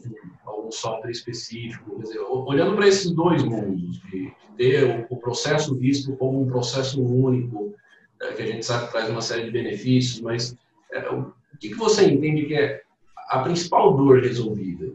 algum 0.44 0.70
software 0.70 1.10
específico. 1.10 1.98
Dizer, 2.00 2.20
olhando 2.20 2.76
para 2.76 2.86
esses 2.86 3.10
dois 3.10 3.42
mundos, 3.42 4.00
de, 4.02 4.10
de 4.10 4.34
ter 4.56 5.06
o, 5.10 5.14
o, 5.14 5.16
processo 5.16 5.74
visto 5.74 6.14
como 6.16 6.42
um 6.42 6.46
processo 6.46 7.02
único, 7.02 7.74
é, 8.20 8.32
que 8.32 8.42
a 8.42 8.46
gente 8.46 8.64
sabe 8.64 8.86
que 8.86 8.92
traz 8.92 9.08
uma 9.08 9.22
série 9.22 9.44
de 9.44 9.50
benefícios, 9.50 10.20
mas 10.20 10.56
é, 10.92 11.08
o 11.08 11.32
que, 11.58 11.70
que 11.70 11.76
você 11.76 12.06
entende 12.06 12.44
que 12.44 12.54
é 12.54 12.82
a 13.28 13.38
principal 13.38 13.96
dor 13.96 14.20
resolvida? 14.20 14.91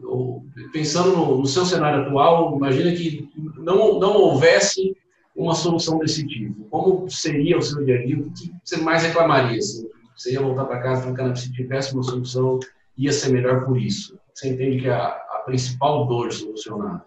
Pensando 0.72 1.16
no, 1.16 1.38
no, 1.38 1.46
seu 1.46 1.64
cenário 1.64 2.02
atual, 2.02 2.56
imagina 2.56 2.92
que 2.92 3.28
não, 3.56 3.98
não 3.98 4.16
houvesse 4.16 4.96
uma 5.34 5.54
solução 5.54 5.98
desse 5.98 6.26
tipo. 6.26 6.64
Como 6.64 7.08
seria 7.10 7.58
o 7.58 7.62
seu 7.62 7.84
dia 7.84 7.98
a 7.98 8.04
dia? 8.04 8.18
O 8.18 8.30
que 8.30 8.52
você 8.64 8.76
mais 8.78 9.02
reclamaria? 9.02 9.58
Assim? 9.58 9.88
Você 10.16 10.32
ia 10.32 10.40
voltar 10.40 10.64
para 10.64 10.80
casa 10.80 11.10
e 11.10 11.16
falar, 11.16 11.36
se 11.36 11.52
tivesse 11.52 11.94
uma 11.94 12.02
solução, 12.02 12.58
ia 12.96 13.12
ser 13.12 13.30
melhor 13.30 13.64
por 13.64 13.80
isso. 13.80 14.18
Você 14.34 14.48
entende 14.48 14.80
que 14.80 14.88
é 14.88 14.92
a, 14.92 15.06
a 15.06 15.42
principal 15.46 16.06
dor 16.06 16.32
solucionada? 16.32 17.04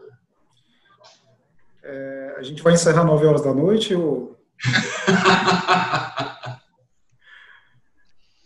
É, 1.83 2.35
a 2.37 2.43
gente 2.43 2.61
vai 2.61 2.73
encerrar 2.73 3.03
9 3.03 3.25
horas 3.25 3.43
da 3.43 3.53
noite 3.53 3.93
ou... 3.93 4.39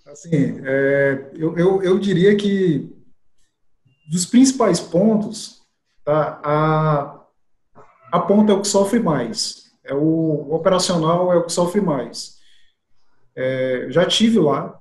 Assim, 0.07 0.61
é, 0.63 1.29
eu, 1.35 1.57
eu, 1.57 1.83
eu, 1.83 1.99
diria 1.99 2.37
que 2.37 2.94
dos 4.07 4.25
principais 4.25 4.79
pontos, 4.79 5.61
tá, 6.03 6.39
a, 6.43 7.25
a 8.11 8.19
ponta 8.19 8.51
é 8.51 8.55
o 8.55 8.61
que 8.61 8.67
sofre 8.67 8.99
mais, 8.99 9.71
é 9.83 9.93
o, 9.93 9.99
o 9.99 10.55
operacional 10.55 11.31
é 11.33 11.37
o 11.37 11.43
que 11.43 11.51
sofre 11.51 11.81
mais. 11.81 12.35
É, 13.35 13.87
já 13.89 14.05
tive 14.05 14.39
lá, 14.39 14.79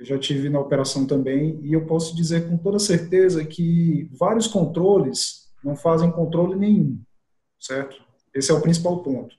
já 0.00 0.18
tive 0.18 0.48
na 0.48 0.60
operação 0.60 1.06
também, 1.06 1.58
e 1.62 1.72
eu 1.72 1.86
posso 1.86 2.14
dizer 2.14 2.48
com 2.48 2.56
toda 2.56 2.78
certeza 2.78 3.44
que 3.44 4.08
vários 4.12 4.46
controles 4.46 5.50
não 5.62 5.74
fazem 5.74 6.10
controle 6.10 6.54
nenhum, 6.56 7.00
certo? 7.58 8.02
Esse 8.34 8.50
é 8.50 8.54
o 8.54 8.60
principal 8.60 9.02
ponto. 9.02 9.36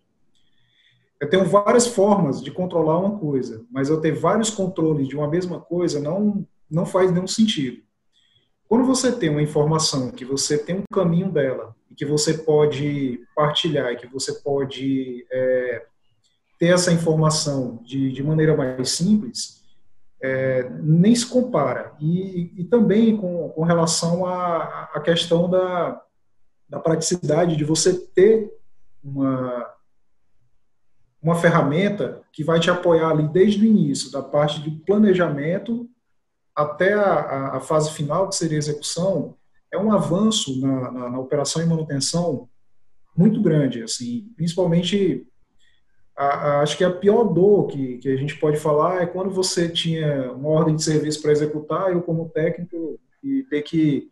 Eu 1.19 1.29
tenho 1.29 1.45
várias 1.45 1.87
formas 1.87 2.41
de 2.41 2.51
controlar 2.51 2.99
uma 2.99 3.17
coisa, 3.17 3.65
mas 3.71 3.89
eu 3.89 4.01
ter 4.01 4.13
vários 4.13 4.49
controles 4.49 5.07
de 5.07 5.15
uma 5.15 5.29
mesma 5.29 5.59
coisa 5.59 5.99
não, 5.99 6.45
não 6.69 6.85
faz 6.85 7.11
nenhum 7.11 7.27
sentido. 7.27 7.84
Quando 8.67 8.85
você 8.85 9.11
tem 9.11 9.29
uma 9.29 9.41
informação 9.41 10.11
que 10.11 10.25
você 10.25 10.57
tem 10.57 10.77
um 10.77 10.83
caminho 10.93 11.31
dela, 11.31 11.75
e 11.89 11.95
que 11.95 12.05
você 12.05 12.33
pode 12.33 13.21
partilhar, 13.35 13.91
e 13.91 13.97
que 13.97 14.07
você 14.07 14.33
pode 14.41 15.25
é, 15.31 15.85
ter 16.59 16.67
essa 16.67 16.91
informação 16.91 17.79
de, 17.83 18.11
de 18.11 18.23
maneira 18.23 18.55
mais 18.55 18.89
simples, 18.89 19.63
é, 20.21 20.69
nem 20.81 21.15
se 21.15 21.27
compara. 21.27 21.93
E, 21.99 22.51
e 22.57 22.63
também 22.63 23.15
com, 23.15 23.49
com 23.49 23.63
relação 23.63 24.25
à, 24.25 24.99
questão 25.03 25.49
da, 25.49 26.01
da 26.67 26.79
praticidade 26.79 27.55
de 27.55 27.63
você 27.63 27.93
ter 27.93 28.51
uma, 29.03 29.69
uma 31.21 31.35
ferramenta 31.35 32.23
que 32.33 32.43
vai 32.43 32.59
te 32.59 32.71
apoiar 32.71 33.09
ali 33.09 33.27
desde 33.27 33.61
o 33.61 33.65
início, 33.65 34.11
da 34.11 34.23
parte 34.23 34.61
de 34.61 34.71
planejamento 34.71 35.87
até 36.55 36.93
a, 36.93 37.57
a, 37.57 37.59
fase 37.59 37.91
final, 37.91 38.29
que 38.29 38.35
seria 38.35 38.57
a 38.57 38.59
execução, 38.59 39.35
é 39.71 39.77
um 39.77 39.91
avanço 39.91 40.59
na, 40.61 40.91
na, 40.91 41.09
na 41.09 41.19
operação 41.19 41.61
e 41.61 41.65
manutenção 41.65 42.47
muito 43.15 43.41
grande, 43.41 43.83
assim, 43.83 44.31
principalmente 44.35 45.27
a, 46.15 46.25
a, 46.25 46.61
acho 46.61 46.77
que 46.77 46.83
a 46.83 46.91
pior 46.91 47.25
dor 47.25 47.67
que, 47.67 47.97
que 47.97 48.09
a 48.09 48.15
gente 48.15 48.37
pode 48.39 48.57
falar 48.57 49.01
é 49.01 49.05
quando 49.05 49.29
você 49.31 49.67
tinha 49.67 50.31
uma 50.31 50.49
ordem 50.49 50.75
de 50.75 50.83
serviço 50.83 51.21
para 51.21 51.31
executar, 51.31 51.91
eu 51.91 52.01
como 52.01 52.29
técnico 52.29 52.99
e 53.23 53.43
ter 53.43 53.61
que 53.61 54.09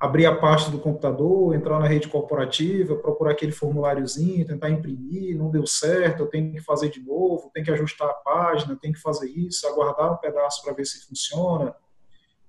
abrir 0.00 0.24
a 0.24 0.34
pasta 0.34 0.70
do 0.70 0.78
computador, 0.78 1.54
entrar 1.54 1.78
na 1.78 1.86
rede 1.86 2.08
corporativa, 2.08 2.96
procurar 2.96 3.32
aquele 3.32 3.52
formuláriozinho, 3.52 4.46
tentar 4.46 4.70
imprimir, 4.70 5.36
não 5.36 5.50
deu 5.50 5.66
certo, 5.66 6.22
eu 6.22 6.26
tenho 6.26 6.54
que 6.54 6.60
fazer 6.60 6.88
de 6.88 7.04
novo, 7.04 7.50
tenho 7.52 7.66
que 7.66 7.70
ajustar 7.70 8.08
a 8.08 8.14
página, 8.14 8.78
tenho 8.80 8.94
que 8.94 9.00
fazer 9.00 9.28
isso, 9.28 9.66
aguardar 9.66 10.10
um 10.10 10.16
pedaço 10.16 10.64
para 10.64 10.72
ver 10.72 10.86
se 10.86 11.06
funciona. 11.06 11.74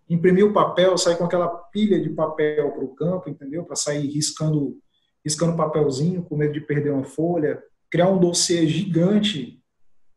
Imprimir 0.10 0.46
o 0.46 0.54
papel, 0.54 0.98
sair 0.98 1.18
com 1.18 1.26
aquela 1.26 1.50
pilha 1.50 2.00
de 2.02 2.10
papel 2.10 2.72
para 2.72 2.86
o 2.86 2.96
campo, 2.96 3.30
entendeu? 3.30 3.66
Para 3.66 3.76
sair 3.76 4.08
riscando, 4.08 4.78
riscando 5.24 5.58
papelzinho, 5.58 6.24
com 6.24 6.38
medo 6.38 6.54
de 6.54 6.62
perder 6.62 6.92
uma 6.92 7.04
folha. 7.04 7.62
Criar 7.90 8.08
um 8.08 8.18
dossiê 8.18 8.66
gigante 8.66 9.62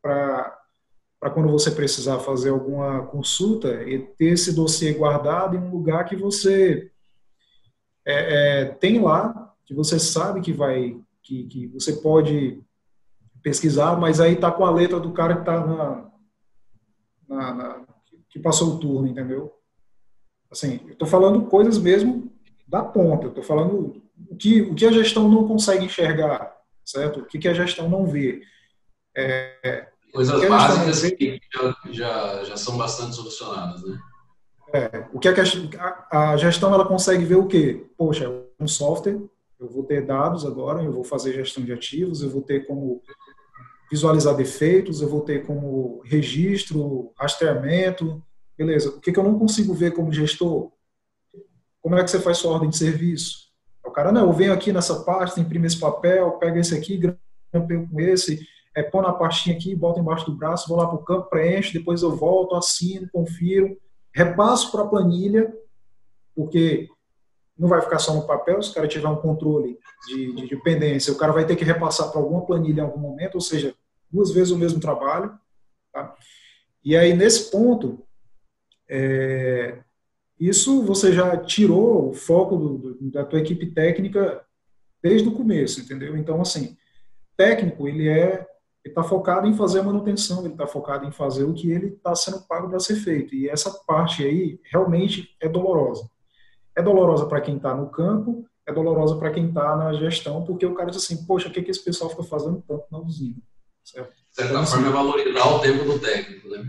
para 0.01 0.61
para 1.21 1.31
quando 1.31 1.51
você 1.51 1.71
precisar 1.71 2.19
fazer 2.19 2.51
alguma 2.51 3.07
consulta 3.07 3.83
e 3.85 3.99
ter 3.99 4.35
esse 4.35 4.55
dossiê 4.55 4.93
guardado 4.93 5.57
em 5.57 5.59
um 5.59 5.71
lugar 5.71 6.05
que 6.05 6.15
você 6.15 6.93
é, 8.07 8.63
é, 8.63 8.65
tem 8.67 9.01
lá, 9.01 9.55
que 9.65 9.75
você 9.75 9.99
sabe 9.99 10.41
que 10.41 10.53
vai, 10.53 10.97
que, 11.23 11.45
que 11.45 11.67
você 11.69 11.95
pode 11.95 12.63
pesquisar, 13.43 13.97
mas 13.97 14.21
aí 14.21 14.37
tá 14.37 14.51
com 14.51 14.65
a 14.65 14.71
letra 14.71 15.01
do 15.01 15.13
cara 15.13 15.37
que 15.37 15.45
tá 15.45 15.67
na, 15.67 16.11
na, 17.29 17.55
na 17.55 17.85
que 18.29 18.39
passou 18.39 18.75
o 18.75 18.79
turno, 18.79 19.07
entendeu? 19.07 19.53
Assim, 20.51 20.81
eu 20.89 20.97
tô 20.97 21.07
falando 21.07 21.47
coisas 21.47 21.79
mesmo 21.79 22.33
da 22.67 22.83
ponta, 22.83 23.27
eu 23.27 23.35
tô 23.35 23.43
falando 23.43 24.03
o 24.29 24.37
que, 24.37 24.63
o 24.63 24.75
que 24.75 24.87
a 24.87 24.93
gestão 24.93 25.29
não 25.29 25.47
consegue 25.47 25.85
enxergar, 25.85 26.55
certo? 26.85 27.21
O 27.21 27.27
que, 27.27 27.39
que 27.39 27.49
a 27.49 27.55
gestão 27.55 27.89
não 27.89 28.07
vê. 28.07 28.43
É, 29.17 29.89
coisas 30.13 30.49
básicas 30.49 31.03
vê, 31.03 31.11
que 31.13 31.41
já, 31.53 31.77
já, 31.91 32.45
já 32.45 32.57
são 32.57 32.77
bastante 32.77 33.15
solucionadas, 33.15 33.83
né? 33.85 33.99
É, 34.75 35.07
o 35.13 35.21
que 35.21 35.29
a, 35.29 36.33
a, 36.33 36.37
gestão 36.37 36.75
ela 36.75 36.85
consegue 36.85 37.25
ver 37.25 37.37
o 37.37 37.47
quê? 37.47 37.87
Poxa, 37.97 38.29
um 38.59 38.67
software, 38.67 39.21
eu 39.61 39.71
vou 39.71 39.85
ter 39.85 40.05
dados 40.05 40.45
agora, 40.45 40.83
eu 40.83 40.91
vou 40.91 41.05
fazer 41.05 41.33
gestão 41.33 41.65
de 41.65 41.73
ativos, 41.73 42.23
eu 42.23 42.29
vou 42.29 42.43
ter 42.43 42.67
como 42.67 43.01
visualizar 43.89 44.35
defeitos, 44.35 45.01
eu 45.01 45.09
vou 45.09 45.21
ter 45.21 45.47
como 45.47 46.03
registro, 46.05 47.13
rastreamento, 47.17 48.21
beleza. 48.59 48.89
O 48.89 49.01
que, 49.01 49.13
que 49.13 49.19
eu 49.19 49.23
não 49.23 49.39
consigo 49.39 49.73
ver 49.73 49.93
como 49.93 50.13
gestor? 50.13 50.73
Como 51.81 51.95
é 51.95 52.03
que 52.03 52.11
você 52.11 52.19
faz 52.19 52.39
sua 52.39 52.55
ordem 52.55 52.69
de 52.69 52.77
serviço? 52.77 53.45
O 53.87 53.93
cara, 53.93 54.11
não, 54.11 54.23
eu 54.23 54.33
venho 54.33 54.53
aqui 54.53 54.73
nessa 54.73 55.05
pasta, 55.05 55.41
imprime 55.41 55.69
esse 55.69 55.79
papel, 55.79 56.33
pega 56.33 56.59
esse 56.59 56.75
aqui, 56.75 57.01
grampeio 57.53 57.89
com 57.89 58.01
esse, 58.01 58.45
é, 58.75 58.83
põe 58.83 59.03
na 59.03 59.13
pastinha 59.13 59.55
aqui, 59.55 59.73
bota 59.77 60.01
embaixo 60.01 60.27
do 60.27 60.35
braço, 60.35 60.67
vou 60.67 60.79
lá 60.79 60.89
para 60.89 60.97
o 60.97 61.05
campo, 61.05 61.31
preencho, 61.31 61.73
depois 61.73 62.03
eu 62.03 62.17
volto, 62.17 62.57
assino, 62.57 63.09
confiro 63.13 63.79
repasso 64.15 64.71
para 64.71 64.83
a 64.83 64.87
planilha, 64.87 65.53
porque 66.35 66.89
não 67.59 67.69
vai 67.69 67.81
ficar 67.81 67.99
só 67.99 68.15
no 68.15 68.27
papel, 68.27 68.63
se 68.63 68.71
o 68.71 68.75
cara 68.75 68.89
tiver 68.89 69.09
um 69.09 69.17
controle 69.17 69.79
de, 70.07 70.33
de, 70.35 70.49
de 70.49 70.57
pendência, 70.63 71.13
o 71.13 71.17
cara 71.17 71.33
vai 71.33 71.47
ter 71.47 71.57
que 71.57 71.65
repassar 71.65 72.11
para 72.11 72.21
alguma 72.21 72.47
planilha 72.47 72.81
em 72.81 72.85
algum 72.85 73.01
momento, 73.01 73.37
ou 73.37 73.41
seja, 73.41 73.75
duas 74.11 74.31
vezes 74.31 74.51
o 74.51 74.59
mesmo 74.59 74.81
trabalho. 74.81 75.37
Tá? 75.93 76.15
E 76.85 76.97
aí, 76.97 77.15
nesse 77.15 77.51
ponto, 77.51 78.05
é, 78.89 79.79
isso 80.39 80.83
você 80.83 81.13
já 81.13 81.37
tirou 81.37 82.11
o 82.11 82.15
foco 82.15 82.57
do, 82.57 82.79
do, 82.79 83.11
da 83.11 83.25
tua 83.25 83.41
equipe 83.41 83.67
técnica 83.67 84.45
desde 85.03 85.29
o 85.29 85.35
começo, 85.35 85.81
entendeu? 85.81 86.17
Então, 86.17 86.41
assim, 86.41 86.77
técnico, 87.37 87.89
ele 87.89 88.09
é 88.09 88.47
ele 88.85 88.93
está 88.93 89.03
focado 89.03 89.47
em 89.47 89.55
fazer 89.55 89.81
a 89.81 89.83
manutenção, 89.83 90.41
ele 90.41 90.53
está 90.53 90.67
focado 90.67 91.07
em 91.07 91.11
fazer 91.11 91.45
o 91.45 91.55
que 91.55 91.71
ele 91.71 91.87
está 91.87 92.15
sendo 92.15 92.43
pago 92.43 92.69
para 92.69 92.79
ser 92.79 92.97
feito. 92.97 93.35
E 93.35 93.49
essa 93.49 93.71
parte 93.87 94.23
aí 94.23 94.61
realmente 94.71 95.35
é 95.41 95.49
dolorosa. 95.49 96.11
É 96.77 96.83
dolorosa 96.83 97.25
para 97.25 97.41
quem 97.41 97.57
está 97.57 97.75
no 97.75 97.89
campo, 97.89 98.45
é 98.67 98.73
dolorosa 98.73 99.17
para 99.17 99.31
quem 99.31 99.49
está 99.49 99.75
na 99.75 99.95
gestão, 99.95 100.45
porque 100.45 100.67
o 100.67 100.75
cara 100.75 100.91
diz 100.91 101.03
assim, 101.03 101.25
poxa, 101.25 101.49
o 101.49 101.51
que, 101.51 101.63
que 101.63 101.71
esse 101.71 101.83
pessoal 101.83 102.11
fica 102.11 102.25
fazendo 102.25 102.63
tanto 102.69 102.85
na 102.93 102.99
usina? 102.99 103.37
Certo? 103.83 104.11
De 104.11 104.37
certa 104.37 104.53
então, 104.53 104.67
forma, 104.67 104.89
é 104.89 104.91
valorizar 104.91 105.49
o 105.49 105.59
tempo 105.61 105.85
do 105.85 105.99
técnico, 105.99 106.49
né? 106.49 106.65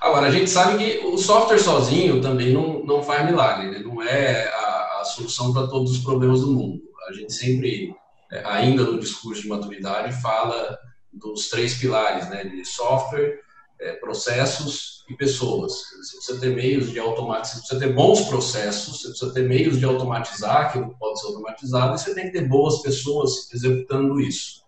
Agora, 0.00 0.28
a 0.28 0.30
gente 0.30 0.50
sabe 0.50 0.78
que 0.78 1.06
o 1.06 1.18
software 1.18 1.58
sozinho 1.58 2.20
também 2.20 2.52
não, 2.52 2.84
não 2.84 3.02
faz 3.02 3.24
milagre, 3.24 3.70
né? 3.70 3.78
não 3.80 4.00
é 4.02 4.48
a, 4.48 5.00
a 5.00 5.04
solução 5.04 5.52
para 5.52 5.66
todos 5.66 5.90
os 5.92 5.98
problemas 5.98 6.40
do 6.40 6.52
mundo. 6.52 6.80
A 7.08 7.12
gente 7.12 7.32
sempre, 7.32 7.94
é, 8.30 8.44
ainda 8.44 8.84
no 8.84 8.98
discurso 8.98 9.42
de 9.42 9.48
maturidade, 9.48 10.12
fala 10.20 10.78
dos 11.18 11.48
três 11.48 11.74
pilares, 11.74 12.28
né, 12.28 12.44
de 12.44 12.64
software, 12.64 13.40
é, 13.80 13.92
processos 13.94 15.04
e 15.08 15.14
pessoas. 15.14 15.72
Você 15.72 16.16
precisa 16.16 16.40
ter 16.40 16.54
meios 16.54 16.90
de 16.90 16.98
automatizar, 16.98 17.54
você 17.54 17.58
precisa 17.58 17.80
ter 17.80 17.94
bons 17.94 18.20
processos, 18.22 19.00
você 19.00 19.08
precisa 19.08 19.32
ter 19.32 19.42
meios 19.42 19.78
de 19.78 19.84
automatizar 19.84 20.66
aquilo 20.66 20.90
que 20.90 20.98
pode 20.98 21.20
ser 21.20 21.26
automatizado 21.28 21.94
e 21.94 21.98
você 21.98 22.14
tem 22.14 22.24
que 22.24 22.32
ter 22.32 22.48
boas 22.48 22.82
pessoas 22.82 23.52
executando 23.52 24.20
isso. 24.20 24.62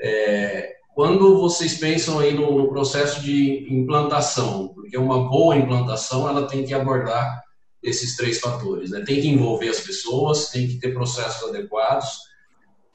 É, 0.00 0.76
quando 0.94 1.38
vocês 1.38 1.78
pensam 1.78 2.18
aí 2.18 2.34
no, 2.34 2.58
no, 2.58 2.68
processo 2.68 3.20
de 3.22 3.72
implantação, 3.72 4.68
porque 4.74 4.98
uma 4.98 5.28
boa 5.28 5.56
implantação 5.56 6.28
ela 6.28 6.46
tem 6.46 6.64
que 6.64 6.74
abordar 6.74 7.40
esses 7.82 8.16
três 8.16 8.40
fatores, 8.40 8.90
né? 8.90 9.04
Tem 9.06 9.20
que 9.20 9.28
envolver 9.28 9.68
as 9.68 9.80
pessoas, 9.80 10.50
tem 10.50 10.66
que 10.66 10.80
ter 10.80 10.92
processos 10.92 11.48
adequados, 11.48 12.27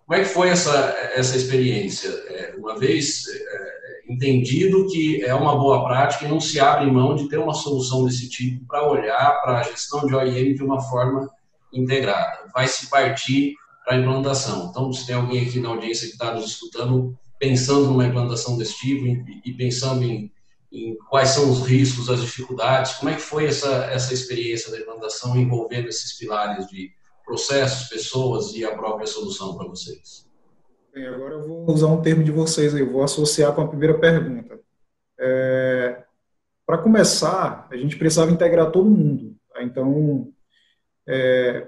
como 0.06 0.20
é 0.20 0.24
que 0.24 0.30
foi 0.30 0.50
essa, 0.50 0.72
essa 1.16 1.36
experiência? 1.38 2.10
É, 2.10 2.56
uma 2.58 2.78
vez 2.78 3.26
é, 3.28 4.12
entendido 4.14 4.88
que 4.88 5.24
é 5.24 5.34
uma 5.34 5.56
boa 5.58 5.86
prática 5.86 6.26
e 6.26 6.28
não 6.28 6.40
se 6.40 6.60
abre 6.60 6.92
mão 6.92 7.16
de 7.16 7.30
ter 7.30 7.38
uma 7.38 7.54
solução 7.54 8.06
desse 8.06 8.30
tipo 8.30 8.66
para 8.68 8.90
olhar 8.90 9.42
para 9.42 9.60
a 9.60 9.64
gestão 9.64 10.06
de 10.06 10.14
OIM 10.14 10.54
de 10.54 10.64
uma 10.64 10.82
forma 10.82 11.30
integrada. 11.72 12.50
Vai 12.54 12.68
se 12.68 12.90
partir 12.90 13.56
para 13.84 13.96
a 13.96 14.00
implantação. 14.00 14.70
Então, 14.70 14.92
se 14.92 15.06
tem 15.06 15.16
alguém 15.16 15.46
aqui 15.46 15.60
na 15.60 15.70
audiência 15.70 16.08
que 16.08 16.14
está 16.14 16.34
nos 16.34 16.46
escutando 16.46 17.18
pensando 17.40 17.88
numa 17.88 18.06
implantação 18.06 18.58
desse 18.58 18.76
tipo 18.76 19.06
e, 19.06 19.42
e 19.44 19.54
pensando 19.54 20.02
em, 20.04 20.32
em, 20.72 20.96
quais 21.10 21.30
são 21.30 21.52
os 21.52 21.68
riscos, 21.68 22.10
as 22.10 22.22
dificuldades, 22.22 22.94
como 22.94 23.10
é 23.10 23.16
que 23.16 23.22
foi 23.22 23.46
essa, 23.46 23.86
essa 23.92 24.14
experiência 24.14 24.72
da 24.72 24.80
implantação 24.80 25.36
envolvendo 25.36 25.90
esses 25.90 26.18
pilares 26.18 26.66
de 26.68 26.92
processos, 27.26 27.90
pessoas 27.90 28.54
e 28.54 28.66
a 28.66 28.76
própria 28.76 29.08
solução 29.08 29.56
para 29.58 29.68
vocês? 29.68 30.28
Bem, 30.94 31.08
agora 31.08 31.36
eu 31.36 31.48
vou 31.48 31.66
usar 31.72 31.88
um 31.88 32.02
termo 32.02 32.24
de 32.24 32.32
vocês, 32.32 32.76
eu 32.76 32.92
vou 32.92 33.04
associar 33.04 33.54
com 33.54 33.62
a 33.62 33.68
primeira 33.68 33.98
pergunta. 33.98 34.60
É, 35.20 36.04
para 36.66 36.78
começar, 36.78 37.68
a 37.72 37.76
gente 37.76 37.98
precisava 37.98 38.32
integrar 38.32 38.72
todo 38.72 38.90
mundo. 38.90 39.36
Tá? 39.52 39.64
Então, 39.64 40.32
é, 41.08 41.68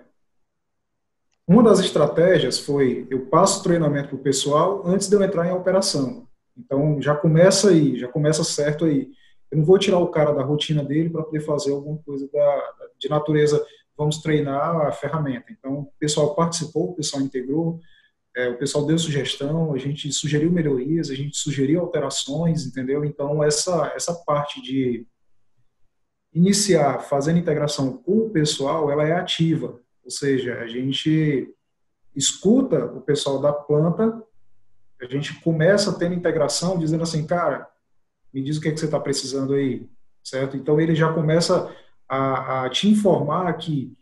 uma 1.48 1.64
das 1.64 1.80
estratégias 1.80 2.60
foi 2.60 3.08
eu 3.10 3.28
passo 3.28 3.64
treinamento 3.64 4.10
para 4.10 4.18
o 4.18 4.24
pessoal 4.24 4.84
antes 4.86 5.08
de 5.08 5.16
eu 5.16 5.24
entrar 5.24 5.48
em 5.48 5.54
operação. 5.54 6.28
Então, 6.58 7.02
já 7.02 7.16
começa 7.16 7.70
aí, 7.70 7.98
já 7.98 8.08
começa 8.08 8.44
certo 8.44 8.86
aí. 8.86 9.12
Eu 9.52 9.58
não 9.60 9.66
vou 9.66 9.78
tirar 9.78 10.00
o 10.00 10.08
cara 10.08 10.34
da 10.34 10.44
rotina 10.44 10.84
dele 10.84 11.10
para 11.10 11.24
poder 11.24 11.42
fazer 11.42 11.72
alguma 11.72 11.98
coisa 12.00 12.30
da, 12.32 12.74
de 12.98 13.10
natureza 13.10 13.64
vamos 13.98 14.18
treinar 14.22 14.76
a 14.82 14.92
ferramenta. 14.92 15.52
Então, 15.52 15.80
o 15.80 15.92
pessoal 16.00 16.36
participou, 16.36 16.92
o 16.92 16.96
pessoal 16.96 17.24
integrou, 17.24 17.80
é, 18.36 18.50
o 18.50 18.58
pessoal 18.58 18.86
deu 18.86 18.98
sugestão, 19.00 19.74
a 19.74 19.78
gente 19.78 20.12
sugeriu 20.12 20.52
melhorias, 20.52 21.10
a 21.10 21.16
gente 21.16 21.38
sugeriu 21.38 21.80
alterações, 21.80 22.66
entendeu? 22.66 23.06
Então, 23.06 23.42
essa, 23.42 23.94
essa 23.96 24.14
parte 24.14 24.62
de 24.62 25.08
iniciar 26.34 27.00
fazendo 27.00 27.40
integração 27.40 27.94
com 27.98 28.26
o 28.26 28.30
pessoal, 28.30 28.92
ela 28.92 29.08
é 29.08 29.14
ativa, 29.14 29.80
ou 30.04 30.12
seja, 30.12 30.60
a 30.60 30.68
gente 30.68 31.50
escuta 32.14 32.86
o 32.86 33.02
pessoal 33.02 33.40
da 33.40 33.54
planta, 33.54 34.22
a 35.02 35.06
gente 35.06 35.40
começa 35.42 35.98
tendo 35.98 36.14
integração, 36.14 36.78
dizendo 36.78 37.04
assim, 37.04 37.26
cara, 37.26 37.68
me 38.34 38.44
diz 38.44 38.58
o 38.58 38.62
que, 38.62 38.68
é 38.68 38.72
que 38.72 38.80
você 38.80 38.86
está 38.86 39.00
precisando 39.00 39.54
aí, 39.54 39.88
certo? 40.22 40.58
Então, 40.58 40.80
ele 40.80 40.94
já 40.94 41.14
começa 41.14 41.74
a, 42.08 42.66
a 42.66 42.70
te 42.70 42.88
informar 42.90 43.54
que 43.58 43.94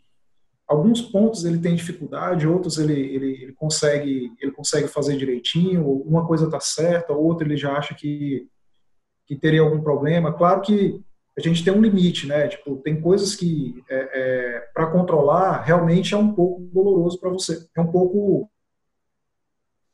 alguns 0.66 1.00
pontos 1.00 1.44
ele 1.44 1.58
tem 1.58 1.74
dificuldade, 1.74 2.46
outros 2.46 2.78
ele, 2.78 2.98
ele, 2.98 3.42
ele, 3.42 3.52
consegue 3.52 4.32
ele 4.40 4.52
consegue 4.52 4.88
fazer 4.88 5.16
direitinho, 5.16 5.86
uma 6.02 6.26
coisa 6.26 6.46
está 6.46 6.60
certa, 6.60 7.12
outra 7.12 7.46
ele 7.46 7.56
já 7.56 7.76
acha 7.76 7.94
que, 7.94 8.48
que 9.26 9.36
teria 9.36 9.60
algum 9.60 9.80
problema. 9.80 10.32
Claro 10.32 10.62
que 10.62 11.02
a 11.36 11.40
gente 11.40 11.64
tem 11.64 11.72
um 11.72 11.82
limite, 11.82 12.26
né? 12.26 12.48
Tipo, 12.48 12.76
tem 12.76 13.00
coisas 13.00 13.34
que 13.34 13.82
é, 13.88 13.96
é, 13.96 14.60
para 14.72 14.86
controlar 14.86 15.62
realmente 15.62 16.14
é 16.14 16.16
um 16.16 16.32
pouco 16.32 16.62
doloroso 16.72 17.18
para 17.18 17.30
você, 17.30 17.66
é 17.76 17.80
um 17.80 17.90
pouco 17.90 18.48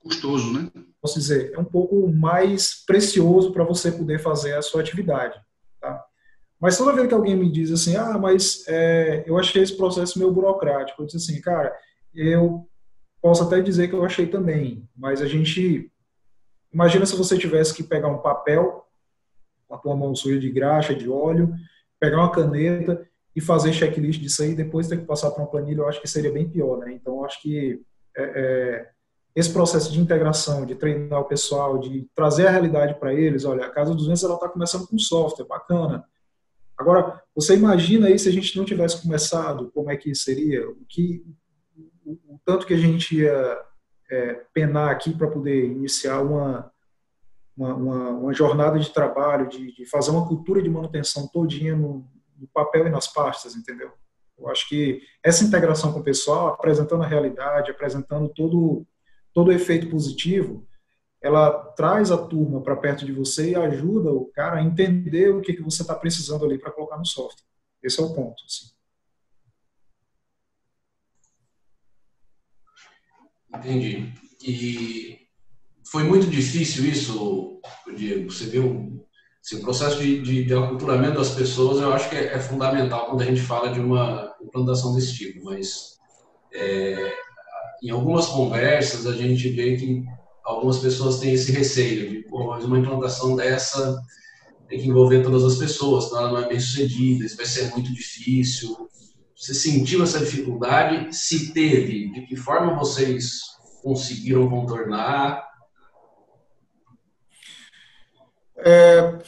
custoso, 0.01 0.53
né? 0.53 0.71
Posso 1.01 1.19
dizer, 1.19 1.53
é 1.55 1.59
um 1.59 1.65
pouco 1.65 2.09
mais 2.13 2.85
precioso 2.85 3.53
para 3.53 3.65
você 3.65 3.91
poder 3.91 4.19
fazer 4.19 4.55
a 4.55 4.63
sua 4.63 4.83
atividade? 4.83 5.41
Mas 6.61 6.77
toda 6.77 6.93
vez 6.93 7.09
que 7.09 7.15
alguém 7.15 7.35
me 7.35 7.51
diz 7.51 7.71
assim, 7.71 7.97
ah, 7.97 8.19
mas 8.19 8.65
é, 8.69 9.25
eu 9.27 9.39
achei 9.39 9.63
esse 9.63 9.77
processo 9.77 10.19
meio 10.19 10.31
burocrático, 10.31 11.01
eu 11.01 11.07
disse 11.07 11.17
assim, 11.17 11.41
cara, 11.41 11.75
eu 12.15 12.69
posso 13.23 13.45
até 13.45 13.61
dizer 13.61 13.89
que 13.89 13.95
eu 13.95 14.05
achei 14.05 14.27
também, 14.27 14.87
mas 14.97 15.23
a 15.23 15.27
gente. 15.27 15.91
Imagina 16.73 17.05
se 17.05 17.17
você 17.17 17.37
tivesse 17.37 17.75
que 17.75 17.83
pegar 17.83 18.09
um 18.09 18.19
papel, 18.19 18.87
com 19.67 19.75
a 19.75 19.79
tua 19.79 19.97
mão 19.97 20.15
suja 20.15 20.39
de 20.39 20.51
graxa, 20.51 20.95
de 20.95 21.09
óleo, 21.09 21.53
pegar 21.99 22.19
uma 22.19 22.31
caneta 22.31 23.07
e 23.35 23.41
fazer 23.41 23.73
checklist 23.73 24.21
disso 24.21 24.43
aí, 24.43 24.55
depois 24.55 24.87
ter 24.87 24.99
que 24.99 25.07
passar 25.07 25.31
para 25.31 25.43
uma 25.43 25.51
planilha, 25.51 25.81
eu 25.81 25.89
acho 25.89 26.01
que 26.01 26.09
seria 26.09 26.33
bem 26.33 26.49
pior, 26.49 26.79
né? 26.79 26.93
Então, 26.93 27.17
eu 27.17 27.25
acho 27.25 27.41
que 27.43 27.81
é, 28.17 28.23
é, 28.23 28.91
esse 29.35 29.53
processo 29.53 29.93
de 29.93 30.01
integração, 30.01 30.67
de 30.67 30.75
treinar 30.75 31.21
o 31.21 31.25
pessoal, 31.25 31.79
de 31.79 32.09
trazer 32.15 32.47
a 32.47 32.51
realidade 32.51 32.95
para 32.95 33.15
eles, 33.15 33.45
olha, 33.45 33.65
a 33.65 33.71
Casa 33.71 33.95
dos 33.95 34.07
Ventos 34.07 34.23
ela 34.23 34.35
está 34.35 34.49
começando 34.49 34.87
com 34.87 34.99
software, 34.99 35.47
bacana. 35.47 36.05
Agora, 36.81 37.23
você 37.35 37.55
imagina 37.55 38.07
aí 38.07 38.19
se 38.19 38.27
a 38.27 38.33
gente 38.33 38.57
não 38.57 38.65
tivesse 38.65 39.03
começado, 39.03 39.71
como 39.73 39.91
é 39.91 39.99
que 39.99 40.15
seria? 40.15 40.67
O 40.67 40.83
que, 40.89 41.23
o, 42.07 42.13
o 42.13 42.41
tanto 42.43 42.67
que 42.67 42.73
a 42.73 42.79
gente 42.79 43.19
ia 43.19 43.61
é, 44.11 44.43
penar 44.55 44.89
aqui 44.89 45.15
para 45.15 45.29
poder 45.29 45.67
iniciar 45.67 46.23
uma, 46.23 46.73
uma, 47.55 47.75
uma, 47.75 48.09
uma, 48.13 48.33
jornada 48.33 48.79
de 48.79 48.89
trabalho, 48.89 49.47
de, 49.47 49.75
de, 49.75 49.85
fazer 49.85 50.11
uma 50.11 50.27
cultura 50.27 50.63
de 50.63 50.71
manutenção 50.71 51.29
todinha 51.29 51.77
no, 51.77 52.09
no 52.39 52.49
papel 52.49 52.87
e 52.87 52.91
nas 52.91 53.07
pastas, 53.07 53.55
entendeu? 53.55 53.93
Eu 54.39 54.49
acho 54.49 54.67
que 54.67 55.03
essa 55.23 55.45
integração 55.45 55.93
com 55.93 56.01
o 56.01 56.05
pessoal, 56.05 56.49
apresentando 56.49 57.03
a 57.03 57.07
realidade, 57.07 57.71
apresentando 57.71 58.27
todo, 58.31 58.87
todo 59.35 59.49
o 59.49 59.53
efeito 59.53 59.91
positivo, 59.91 60.67
ela 61.23 61.51
traz 61.73 62.11
a 62.11 62.17
turma 62.17 62.63
para 62.63 62.77
perto 62.77 63.05
de 63.05 63.13
você 63.13 63.51
e 63.51 63.55
ajuda 63.55 64.11
o 64.11 64.27
cara 64.27 64.59
a 64.59 64.63
entender 64.63 65.35
o 65.35 65.41
que, 65.41 65.53
que 65.53 65.63
você 65.63 65.83
está 65.83 65.95
precisando 65.95 66.45
ali 66.45 66.59
para 66.59 66.73
colocar 66.73 66.97
no 66.97 67.05
software. 67.05 67.45
Esse 67.83 68.01
é 68.01 68.05
o 68.05 68.15
ponto. 68.15 68.43
Assim. 68.45 68.71
Entendi. 73.55 74.13
E 74.43 75.29
foi 75.91 76.05
muito 76.05 76.27
difícil 76.27 76.87
isso, 76.87 77.61
Diego? 77.95 78.31
Você 78.31 78.47
viu 78.47 79.07
assim, 79.43 79.57
o 79.57 79.63
processo 79.63 79.99
de, 79.99 80.23
de, 80.23 80.45
de, 80.45 80.55
aculturamento 80.55 81.19
das 81.19 81.35
pessoas, 81.35 81.81
eu 81.81 81.93
acho 81.93 82.09
que 82.09 82.17
é, 82.17 82.35
é, 82.35 82.39
fundamental 82.39 83.07
quando 83.07 83.23
a 83.23 83.25
gente 83.25 83.41
fala 83.41 83.73
de 83.73 83.81
uma 83.81 84.35
implantação 84.41 84.95
desse 84.95 85.15
tipo, 85.15 85.45
mas 85.45 85.99
é, 86.53 87.13
em 87.83 87.91
algumas 87.91 88.27
conversas 88.27 89.07
a 89.07 89.13
gente 89.13 89.49
vê 89.51 89.77
que 89.77 90.05
algumas 90.45 90.79
pessoas 90.79 91.19
têm 91.19 91.35
esse 91.35 91.53
receio 91.53 92.09
de, 92.09 92.27
mas 92.31 92.65
uma 92.65 92.79
implantação 92.79 93.37
dessa 93.37 94.01
tem 94.69 94.79
que 94.79 94.89
envolver 94.89 95.23
todas 95.23 95.45
as 95.45 95.57
pessoas, 95.57 96.13
ela 96.13 96.31
não 96.31 96.39
é 96.39 96.49
bem 96.49 96.61
sucedida, 96.61 97.25
isso 97.25 97.37
vai 97.37 97.47
ser 97.47 97.71
muito 97.73 97.93
difícil. 97.93 98.89
Você 99.35 99.53
sentiu 99.53 100.03
essa 100.03 100.21
dificuldade? 100.21 101.15
Se 101.15 101.53
teve, 101.53 102.13
de 102.13 102.27
que 102.27 102.37
forma 102.37 102.79
vocês 102.79 103.41
conseguiram 103.83 104.49
contornar? 104.49 105.45
É, 108.59 109.19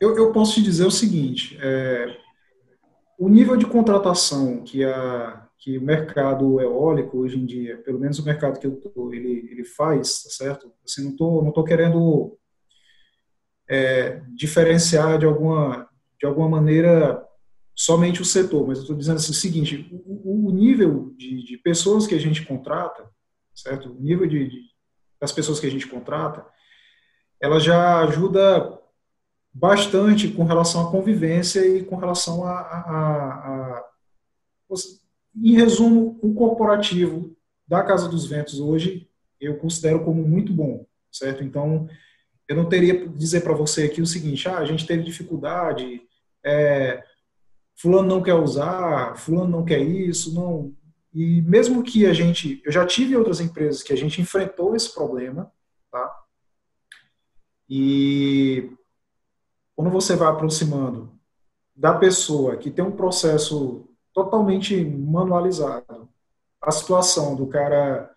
eu, 0.00 0.16
eu, 0.16 0.32
posso 0.32 0.54
te 0.54 0.62
dizer 0.62 0.86
o 0.86 0.90
seguinte: 0.90 1.58
é, 1.60 2.16
o 3.18 3.28
nível 3.28 3.56
de 3.56 3.66
contratação 3.66 4.62
que, 4.62 4.84
a, 4.84 5.43
que 5.64 5.78
o 5.78 5.82
mercado 5.82 6.60
eólico 6.60 7.20
hoje 7.20 7.38
em 7.38 7.46
dia, 7.46 7.78
pelo 7.78 7.98
menos 7.98 8.18
o 8.18 8.24
mercado 8.24 8.60
que 8.60 8.66
eu 8.66 8.76
tô, 8.76 9.10
ele, 9.14 9.48
ele 9.50 9.64
faz, 9.64 10.22
tá 10.22 10.28
certo? 10.28 10.70
Assim, 10.84 11.04
não 11.04 11.16
tô, 11.16 11.40
não 11.42 11.50
tô 11.50 11.64
querendo 11.64 12.38
é, 13.66 14.20
diferenciar 14.36 15.18
de 15.18 15.24
alguma, 15.24 15.88
de 16.20 16.26
alguma 16.26 16.50
maneira 16.50 17.26
somente 17.74 18.20
o 18.20 18.26
setor, 18.26 18.66
mas 18.66 18.76
eu 18.76 18.82
estou 18.82 18.94
dizendo 18.94 19.16
assim, 19.16 19.30
o 19.30 19.34
seguinte: 19.34 19.88
o, 19.90 20.48
o 20.48 20.52
nível 20.52 21.14
de, 21.16 21.42
de, 21.42 21.56
pessoas 21.56 22.06
que 22.06 22.14
a 22.14 22.20
gente 22.20 22.44
contrata, 22.44 23.08
certo? 23.54 23.90
O 23.90 24.02
nível 24.02 24.26
de, 24.26 24.46
de, 24.46 24.60
das 25.18 25.32
pessoas 25.32 25.58
que 25.58 25.66
a 25.66 25.70
gente 25.70 25.86
contrata, 25.86 26.44
ela 27.40 27.58
já 27.58 28.00
ajuda 28.00 28.78
bastante 29.50 30.28
com 30.28 30.44
relação 30.44 30.86
à 30.86 30.90
convivência 30.90 31.66
e 31.66 31.82
com 31.82 31.96
relação 31.96 32.46
a, 32.46 32.52
a, 32.52 32.80
a, 32.90 33.78
a 33.78 33.84
em 35.34 35.54
resumo, 35.54 36.18
o 36.22 36.34
corporativo 36.34 37.36
da 37.66 37.82
Casa 37.82 38.08
dos 38.08 38.26
Ventos 38.26 38.60
hoje 38.60 39.08
eu 39.40 39.56
considero 39.58 40.04
como 40.04 40.22
muito 40.26 40.52
bom, 40.52 40.86
certo? 41.10 41.42
Então, 41.42 41.88
eu 42.48 42.56
não 42.56 42.68
teria 42.68 43.06
dizer 43.08 43.42
para 43.42 43.54
você 43.54 43.84
aqui 43.84 44.00
o 44.00 44.06
seguinte: 44.06 44.48
ah, 44.48 44.58
a 44.58 44.64
gente 44.64 44.86
teve 44.86 45.02
dificuldade, 45.02 46.02
é, 46.42 47.02
fulano 47.76 48.08
não 48.08 48.22
quer 48.22 48.34
usar, 48.34 49.16
fulano 49.16 49.50
não 49.50 49.64
quer 49.64 49.80
isso, 49.80 50.34
não. 50.34 50.74
E 51.12 51.42
mesmo 51.42 51.82
que 51.82 52.06
a 52.06 52.12
gente, 52.12 52.60
eu 52.64 52.72
já 52.72 52.84
tive 52.86 53.16
outras 53.16 53.40
empresas 53.40 53.82
que 53.82 53.92
a 53.92 53.96
gente 53.96 54.20
enfrentou 54.20 54.74
esse 54.74 54.92
problema, 54.92 55.52
tá? 55.90 56.24
E 57.68 58.70
quando 59.76 59.90
você 59.90 60.16
vai 60.16 60.28
aproximando 60.28 61.12
da 61.74 61.94
pessoa 61.94 62.56
que 62.56 62.70
tem 62.70 62.84
um 62.84 62.92
processo 62.92 63.88
totalmente 64.14 64.82
manualizado, 64.84 66.08
a 66.62 66.70
situação 66.70 67.34
do 67.34 67.46
cara, 67.48 68.10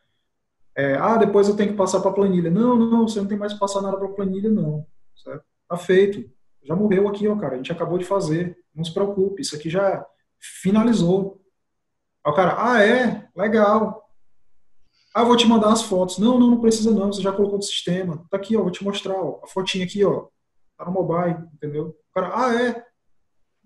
é, 0.75 0.93
ah, 0.93 1.17
depois 1.17 1.49
eu 1.49 1.55
tenho 1.55 1.71
que 1.71 1.77
passar 1.77 1.99
para 1.99 2.11
a 2.11 2.13
planilha. 2.13 2.51
Não, 2.51 2.77
não, 2.77 3.07
você 3.07 3.19
não 3.19 3.27
tem 3.27 3.37
mais 3.37 3.51
que 3.51 3.59
passar 3.59 3.81
nada 3.81 3.97
para 3.97 4.07
a 4.07 4.13
planilha, 4.13 4.49
não. 4.49 4.85
Certo? 5.15 5.43
Tá 5.67 5.75
feito. 5.75 6.29
Já 6.63 6.75
morreu 6.75 7.07
aqui, 7.07 7.27
ó, 7.27 7.35
cara. 7.35 7.55
A 7.55 7.57
gente 7.57 7.71
acabou 7.71 7.97
de 7.97 8.05
fazer. 8.05 8.57
Não 8.73 8.85
se 8.85 8.93
preocupe, 8.93 9.41
isso 9.41 9.55
aqui 9.55 9.69
já 9.69 10.05
finalizou. 10.39 11.41
Aí 12.23 12.31
o 12.31 12.35
cara, 12.35 12.55
ah, 12.59 12.81
é? 12.81 13.27
Legal. 13.35 14.07
Ah, 15.13 15.23
vou 15.23 15.35
te 15.35 15.47
mandar 15.47 15.73
as 15.73 15.81
fotos. 15.81 16.19
Não, 16.19 16.39
não, 16.39 16.51
não 16.51 16.61
precisa 16.61 16.91
não, 16.91 17.11
você 17.11 17.21
já 17.21 17.31
colocou 17.31 17.57
no 17.57 17.63
sistema. 17.63 18.23
Tá 18.29 18.37
aqui, 18.37 18.55
ó, 18.55 18.61
vou 18.61 18.71
te 18.71 18.83
mostrar, 18.83 19.15
ó, 19.15 19.41
a 19.43 19.47
fotinha 19.47 19.83
aqui, 19.83 20.05
ó. 20.05 20.27
Tá 20.77 20.85
no 20.85 20.91
mobile, 20.91 21.43
entendeu? 21.55 21.97
O 22.11 22.13
cara, 22.13 22.31
ah, 22.35 22.63
é? 22.63 22.85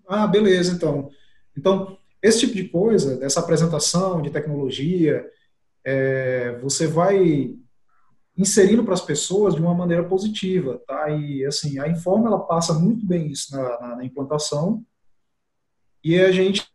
Ah, 0.08 0.26
beleza, 0.26 0.72
então. 0.72 1.10
Então, 1.56 1.98
esse 2.22 2.40
tipo 2.40 2.54
de 2.54 2.68
coisa, 2.68 3.16
dessa 3.16 3.40
apresentação 3.40 4.22
de 4.22 4.30
tecnologia, 4.30 5.28
é, 5.84 6.56
você 6.62 6.86
vai 6.86 7.56
inserindo 8.36 8.84
para 8.84 8.94
as 8.94 9.00
pessoas 9.00 9.54
de 9.54 9.60
uma 9.60 9.74
maneira 9.74 10.04
positiva, 10.04 10.80
tá? 10.86 11.10
E 11.10 11.44
assim, 11.44 11.78
a 11.78 11.88
Informa 11.88 12.28
ela 12.28 12.40
passa 12.40 12.72
muito 12.72 13.04
bem 13.04 13.30
isso 13.30 13.54
na, 13.54 13.80
na, 13.80 13.96
na 13.96 14.04
implantação 14.04 14.84
e 16.02 16.18
a 16.18 16.32
gente 16.32 16.66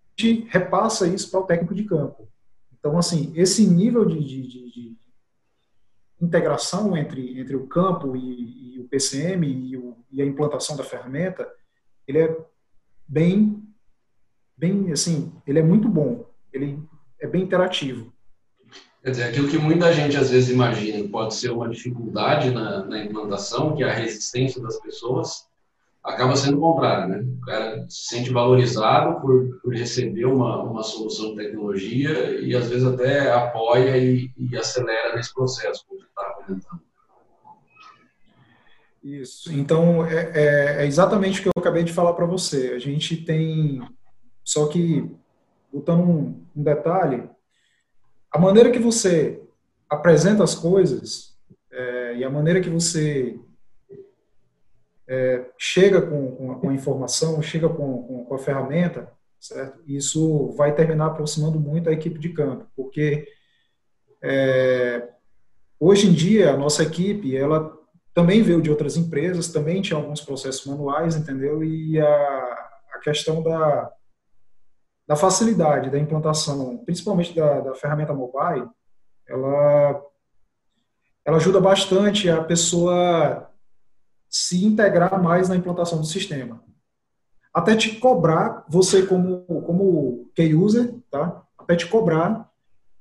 repassa 0.50 1.08
isso 1.08 1.30
para 1.32 1.40
o 1.40 1.46
técnico 1.46 1.76
de 1.76 1.84
campo. 1.84 2.28
Então, 2.80 2.98
assim, 2.98 3.34
esse 3.36 3.66
nível 3.68 4.06
de, 4.06 4.20
de, 4.20 4.48
de, 4.48 4.72
de 4.72 4.98
integração 6.22 6.96
entre, 6.96 7.40
entre 7.40 7.56
o 7.56 7.68
campo 7.68 8.16
e, 8.16 8.76
e 8.76 8.80
o 8.80 8.88
PCM 8.88 9.46
e, 9.46 9.78
o, 9.78 9.98
e, 10.12 10.22
a 10.22 10.26
implantação 10.26 10.78
da 10.78 10.84
ferramenta, 10.84 11.48
ele 12.08 12.20
é 12.20 12.46
bem, 13.08 13.67
bem, 14.58 14.92
assim, 14.92 15.32
ele 15.46 15.60
é 15.60 15.64
muito 15.64 15.88
bom. 15.88 16.26
Ele 16.52 16.80
é 17.20 17.28
bem 17.28 17.44
interativo. 17.44 18.12
Quer 19.04 19.12
dizer, 19.12 19.24
aquilo 19.26 19.48
que 19.48 19.58
muita 19.58 19.94
gente 19.94 20.18
às 20.18 20.30
vezes 20.30 20.50
imagina 20.50 21.02
que 21.02 21.08
pode 21.08 21.36
ser 21.36 21.52
uma 21.52 21.70
dificuldade 21.70 22.52
na, 22.52 22.84
na 22.86 23.06
implantação, 23.06 23.76
que 23.76 23.84
é 23.84 23.90
a 23.90 23.94
resistência 23.94 24.62
das 24.62 24.80
pessoas, 24.82 25.48
acaba 26.04 26.36
sendo 26.36 26.58
o 26.58 26.62
contrário, 26.62 27.10
né? 27.10 27.26
O 27.42 27.46
cara 27.46 27.86
se 27.90 28.08
sente 28.08 28.32
valorizado 28.32 29.22
por, 29.22 29.60
por 29.62 29.74
receber 29.74 30.26
uma, 30.26 30.64
uma 30.64 30.84
solução 30.84 31.30
de 31.32 31.44
tecnologia 31.44 32.40
e 32.42 32.56
às 32.56 32.70
vezes 32.70 32.86
até 32.86 33.32
apoia 33.32 33.98
e, 33.98 34.32
e 34.38 34.58
acelera 34.58 35.16
nesse 35.16 35.34
processo, 35.34 35.86
como 35.88 36.00
você 36.00 36.08
está 36.08 36.24
comentando. 36.34 36.88
Isso. 39.04 39.54
Então, 39.54 40.06
é, 40.06 40.32
é, 40.34 40.84
é, 40.84 40.86
exatamente 40.86 41.40
o 41.40 41.44
que 41.44 41.48
eu 41.48 41.54
acabei 41.58 41.84
de 41.84 41.94
falar 41.94 42.14
para 42.14 42.26
você. 42.26 42.74
A 42.76 42.80
gente 42.80 43.16
tem, 43.16 43.82
só 44.48 44.66
que, 44.68 45.06
botando 45.74 46.04
um, 46.04 46.42
um 46.56 46.64
detalhe, 46.64 47.30
a 48.32 48.40
maneira 48.40 48.72
que 48.72 48.80
você 48.80 49.44
apresenta 49.90 50.42
as 50.42 50.56
coisas 50.56 51.38
é, 51.70 52.16
e 52.16 52.24
a 52.24 52.30
maneira 52.30 52.62
que 52.62 52.70
você 52.70 53.38
é, 55.06 55.44
chega 55.58 56.02
com, 56.02 56.32
com, 56.38 56.52
a, 56.54 56.56
com, 56.56 56.70
a, 56.70 56.74
informação, 56.74 57.42
chega 57.42 57.68
com, 57.68 58.24
com, 58.24 58.36
a 58.36 58.40
ferramenta, 58.40 59.12
certo? 59.38 59.82
Isso 59.86 60.52
vai 60.52 60.74
terminar 60.74 61.08
aproximando 61.08 61.60
muito 61.60 61.90
a 61.90 61.94
equipe 61.94 62.18
de 62.18 62.30
campo, 62.30 62.66
porque 62.74 63.28
é, 64.22 65.10
hoje 65.78 66.08
em 66.08 66.14
dia 66.14 66.54
a 66.54 66.58
nossa 66.58 66.84
equipe, 66.84 67.36
ela 67.36 67.78
também 68.14 68.42
veio 68.42 68.62
de 68.62 68.72
outras 68.72 68.96
empresas, 68.96 69.50
também 69.50 69.82
tinha 69.82 70.00
alguns 70.00 70.22
processos 70.22 70.66
manuais, 70.66 71.18
entendeu? 71.18 71.62
E 71.66 72.00
a, 72.00 72.78
a 72.94 73.00
questão 73.04 73.44
da, 73.44 73.92
da 75.08 75.16
facilidade 75.16 75.90
da 75.90 75.98
implantação, 75.98 76.78
principalmente 76.86 77.34
da, 77.34 77.62
da 77.62 77.76
ferramenta 77.76 78.14
mobile, 78.14 78.68
ela, 79.28 80.04
ela 81.26 81.38
ajuda 81.38 81.62
bastante 81.62 82.30
a 82.30 82.44
pessoa 82.44 83.50
se 84.30 84.66
integrar 84.66 85.22
mais 85.22 85.48
na 85.48 85.56
implantação 85.56 86.00
do 86.00 86.06
sistema. 86.06 86.62
até 87.54 87.76
te 87.76 87.96
cobrar, 87.96 88.66
você 88.68 89.06
como, 89.06 89.44
como 89.64 90.30
key 90.36 90.54
user, 90.54 90.94
tá? 91.10 91.44
até 91.58 91.76
te 91.76 91.88
cobrar 91.88 92.52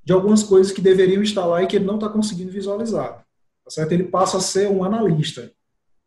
de 0.02 0.12
algumas 0.12 0.42
coisas 0.42 0.72
que 0.72 0.80
deveriam 0.80 1.22
estar 1.22 1.44
lá 1.44 1.62
e 1.62 1.66
que 1.66 1.76
ele 1.76 1.84
não 1.84 1.96
está 1.96 2.08
conseguindo 2.08 2.52
visualizar. 2.52 3.26
Tá 3.64 3.70
certo? 3.70 3.92
Ele 3.92 4.04
passa 4.04 4.38
a 4.38 4.40
ser 4.40 4.70
um 4.70 4.84
analista 4.84 5.52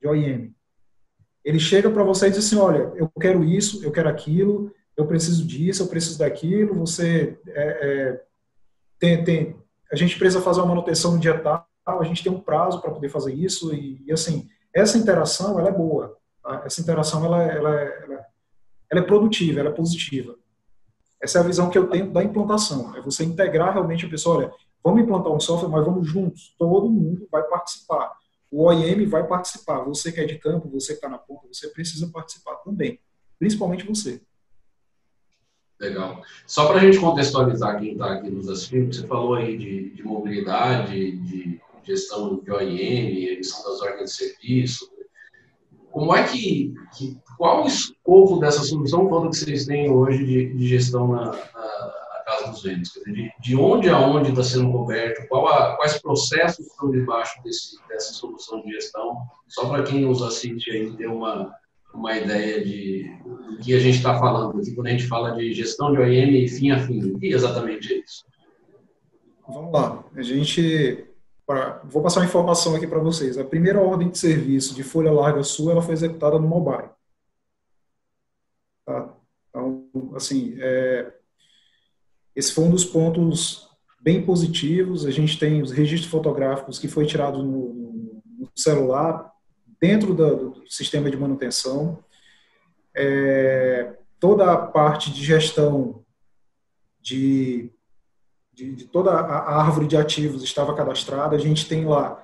de 0.01 0.07
OIM. 0.07 0.55
Ele 1.43 1.59
chega 1.59 1.89
para 1.89 2.03
você 2.03 2.27
e 2.27 2.29
diz 2.31 2.39
assim, 2.39 2.57
olha, 2.57 2.91
eu 2.95 3.11
quero 3.19 3.43
isso, 3.43 3.83
eu 3.83 3.91
quero 3.91 4.07
aquilo, 4.07 4.73
eu 4.99 5.07
preciso 5.07 5.47
disso, 5.47 5.81
eu 5.81 5.87
preciso 5.87 6.19
daquilo, 6.19 6.75
você 6.75 7.39
é, 7.47 7.61
é, 7.87 8.23
tem, 8.99 9.23
tem, 9.23 9.55
a 9.89 9.95
gente 9.95 10.19
precisa 10.19 10.43
fazer 10.43 10.59
uma 10.59 10.67
manutenção 10.67 11.13
no 11.13 11.19
dia 11.19 11.39
tal, 11.39 11.65
a 11.87 12.03
gente 12.03 12.21
tem 12.21 12.29
um 12.29 12.41
prazo 12.41 12.81
para 12.81 12.91
poder 12.91 13.07
fazer 13.07 13.33
isso, 13.33 13.73
e, 13.73 14.03
e, 14.05 14.11
assim, 14.11 14.49
essa 14.75 14.97
interação, 14.97 15.57
ela 15.57 15.69
é 15.69 15.71
boa, 15.71 16.17
tá? 16.43 16.63
essa 16.65 16.81
interação, 16.81 17.23
ela, 17.23 17.41
ela, 17.43 17.73
ela, 17.79 18.25
ela 18.91 19.01
é 19.01 19.01
produtiva, 19.01 19.61
ela 19.61 19.69
é 19.69 19.73
positiva. 19.73 20.35
Essa 21.23 21.37
é 21.37 21.41
a 21.41 21.45
visão 21.45 21.69
que 21.69 21.77
eu 21.77 21.89
tenho 21.89 22.11
da 22.11 22.21
implantação, 22.21 22.93
é 22.97 23.01
você 23.01 23.23
integrar 23.23 23.71
realmente 23.71 24.05
a 24.05 24.09
pessoa, 24.09 24.39
olha, 24.39 24.51
vamos 24.83 25.01
implantar 25.01 25.31
um 25.31 25.39
software, 25.39 25.69
mas 25.69 25.85
vamos 25.85 26.09
juntos, 26.09 26.53
todo 26.59 26.89
mundo 26.89 27.25
vai 27.31 27.43
participar. 27.43 28.11
O 28.51 28.63
OIM 28.63 29.07
vai 29.07 29.25
participar, 29.25 29.79
você 29.79 30.11
que 30.11 30.19
é 30.19 30.25
de 30.25 30.37
campo, 30.39 30.67
você 30.67 30.87
que 30.87 30.97
está 30.97 31.07
na 31.07 31.19
ponta, 31.19 31.47
você 31.47 31.69
precisa 31.69 32.05
participar 32.11 32.55
também, 32.55 32.99
principalmente 33.39 33.87
você. 33.87 34.21
Legal. 35.79 36.21
Só 36.45 36.67
para 36.67 36.77
a 36.77 36.81
gente 36.81 36.99
contextualizar 36.99 37.79
quem 37.79 37.93
está 37.93 38.13
aqui 38.13 38.29
nos 38.29 38.49
assistindo, 38.49 38.93
você 38.93 39.07
falou 39.07 39.35
aí 39.35 39.57
de, 39.57 39.91
de 39.91 40.03
mobilidade, 40.03 41.11
de 41.17 41.61
gestão 41.83 42.39
de 42.43 42.51
OIM, 42.51 43.25
emissão 43.25 43.63
das 43.63 43.81
ordens 43.81 44.11
de 44.11 44.15
serviço. 44.17 44.91
Como 45.91 46.13
é 46.13 46.23
que, 46.23 46.73
que 46.95 47.17
qual 47.37 47.63
o 47.63 47.67
escopo 47.67 48.39
dessa 48.39 48.61
solução 48.61 49.07
toda 49.07 49.29
que 49.29 49.37
vocês 49.37 49.65
têm 49.65 49.89
hoje 49.89 50.23
de, 50.23 50.53
de 50.53 50.67
gestão 50.67 51.07
na, 51.07 51.25
na, 51.25 51.31
na, 51.31 52.23
Casa 52.25 52.51
dos 52.51 52.61
Ventos? 52.61 52.91
De, 53.07 53.31
de 53.39 53.55
onde 53.55 53.89
a 53.89 53.97
onde 53.97 54.29
está 54.29 54.43
sendo 54.43 54.71
coberto? 54.71 55.21
A, 55.33 55.77
quais 55.77 55.99
processos 55.99 56.67
estão 56.67 56.91
debaixo 56.91 57.41
desse, 57.41 57.77
dessa 57.87 58.13
solução 58.13 58.61
de 58.61 58.71
gestão? 58.73 59.17
Só 59.47 59.67
para 59.67 59.83
quem 59.83 60.01
nos 60.01 60.21
assiste 60.21 60.69
aí 60.69 60.91
ter 60.95 61.07
uma, 61.07 61.51
uma 61.93 62.17
ideia 62.17 62.63
de 62.63 63.19
do 63.49 63.57
que 63.57 63.73
a 63.73 63.79
gente 63.79 63.97
está 63.97 64.17
falando 64.17 64.59
aqui 64.59 64.73
quando 64.73 64.87
a 64.87 64.91
gente 64.91 65.07
fala 65.07 65.35
de 65.35 65.53
gestão 65.53 65.91
de 65.91 65.99
OEM 65.99 66.47
fim 66.47 66.71
a 66.71 66.79
fim. 66.79 67.11
O 67.11 67.19
que 67.19 67.27
exatamente 67.27 67.93
é 67.93 67.97
isso? 67.97 68.25
Vamos 69.47 69.73
lá. 69.73 70.03
A 70.15 70.21
gente 70.21 71.05
pra, 71.45 71.81
vou 71.83 72.01
passar 72.01 72.19
uma 72.19 72.27
informação 72.27 72.75
aqui 72.75 72.87
para 72.87 72.99
vocês. 72.99 73.37
A 73.37 73.43
primeira 73.43 73.81
ordem 73.81 74.09
de 74.09 74.17
serviço 74.17 74.75
de 74.75 74.83
folha 74.83 75.11
larga 75.11 75.43
sua 75.43 75.71
ela 75.71 75.81
foi 75.81 75.93
executada 75.93 76.39
no 76.39 76.47
mobile. 76.47 76.89
Tá? 78.85 79.13
Então, 79.49 79.89
assim, 80.15 80.55
é, 80.59 81.11
esse 82.35 82.53
foi 82.53 82.63
um 82.63 82.71
dos 82.71 82.85
pontos 82.85 83.67
bem 83.99 84.23
positivos. 84.25 85.05
A 85.05 85.11
gente 85.11 85.37
tem 85.39 85.61
os 85.61 85.71
registros 85.71 86.09
fotográficos 86.09 86.79
que 86.79 86.87
foi 86.87 87.05
tirado 87.05 87.43
no, 87.43 88.21
no 88.37 88.49
celular 88.55 89.33
dentro 89.81 90.13
do, 90.13 90.51
do 90.51 90.71
sistema 90.71 91.09
de 91.09 91.17
manutenção. 91.17 92.03
É, 92.95 93.93
toda 94.19 94.51
a 94.51 94.57
parte 94.57 95.11
de 95.11 95.23
gestão 95.23 96.03
de, 97.01 97.71
de, 98.53 98.75
de, 98.75 98.85
toda 98.85 99.11
a 99.11 99.61
árvore 99.61 99.87
de 99.87 99.95
ativos 99.95 100.43
estava 100.43 100.75
cadastrada. 100.75 101.35
A 101.35 101.39
gente 101.39 101.67
tem 101.67 101.85
lá 101.85 102.23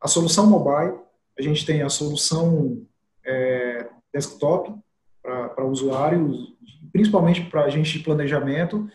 a 0.00 0.08
solução 0.08 0.46
mobile, 0.46 0.98
a 1.38 1.42
gente 1.42 1.66
tem 1.66 1.82
a 1.82 1.88
solução 1.88 2.86
é, 3.24 3.88
desktop 4.12 4.74
para 5.22 5.66
usuários, 5.66 6.54
principalmente 6.92 7.42
para 7.50 7.64
a 7.64 7.68
gente 7.68 7.98
de 7.98 8.04
planejamento, 8.04 8.88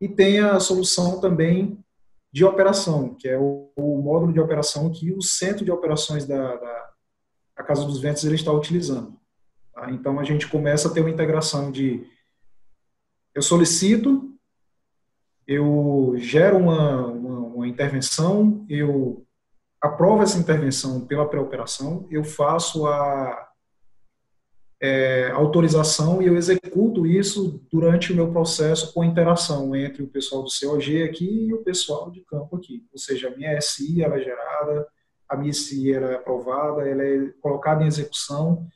e 0.00 0.08
tem 0.08 0.38
a 0.38 0.60
solução 0.60 1.20
também 1.20 1.78
de 2.32 2.44
operação, 2.44 3.14
que 3.14 3.28
é 3.28 3.38
o, 3.38 3.70
o 3.76 4.02
módulo 4.02 4.32
de 4.32 4.40
operação 4.40 4.90
que 4.90 5.12
o 5.12 5.22
centro 5.22 5.64
de 5.64 5.70
operações 5.70 6.26
da, 6.26 6.56
da 6.56 6.83
a 7.56 7.62
Casa 7.62 7.84
dos 7.84 8.00
Ventos 8.00 8.24
ele 8.24 8.34
está 8.34 8.52
utilizando. 8.52 9.18
Tá? 9.72 9.90
Então 9.90 10.18
a 10.18 10.24
gente 10.24 10.48
começa 10.48 10.88
a 10.88 10.90
ter 10.92 11.00
uma 11.00 11.10
integração 11.10 11.70
de 11.70 12.06
eu 13.34 13.42
solicito, 13.42 14.32
eu 15.46 16.14
gero 16.16 16.56
uma, 16.56 17.06
uma, 17.06 17.38
uma 17.40 17.68
intervenção, 17.68 18.64
eu 18.68 19.26
aprovo 19.80 20.22
essa 20.22 20.38
intervenção 20.38 21.04
pela 21.04 21.28
pré-operação, 21.28 22.06
eu 22.10 22.24
faço 22.24 22.86
a 22.86 23.50
é, 24.80 25.30
autorização 25.32 26.22
e 26.22 26.26
eu 26.26 26.36
executo 26.36 27.06
isso 27.06 27.60
durante 27.70 28.12
o 28.12 28.16
meu 28.16 28.30
processo 28.30 28.92
com 28.92 29.02
interação 29.02 29.74
entre 29.74 30.02
o 30.02 30.08
pessoal 30.08 30.42
do 30.42 30.50
COG 30.50 31.02
aqui 31.02 31.46
e 31.46 31.54
o 31.54 31.62
pessoal 31.62 32.10
de 32.10 32.20
campo 32.20 32.56
aqui. 32.56 32.86
Ou 32.92 32.98
seja, 32.98 33.28
a 33.28 33.36
minha 33.36 33.60
SI 33.60 34.02
ela 34.02 34.16
é 34.16 34.22
gerada, 34.22 34.86
a 35.28 35.36
MISI 35.36 35.92
era 35.92 36.16
aprovada, 36.16 36.88
ela 36.88 37.02
é 37.02 37.32
colocada 37.40 37.82
em 37.82 37.86
execução 37.86 38.66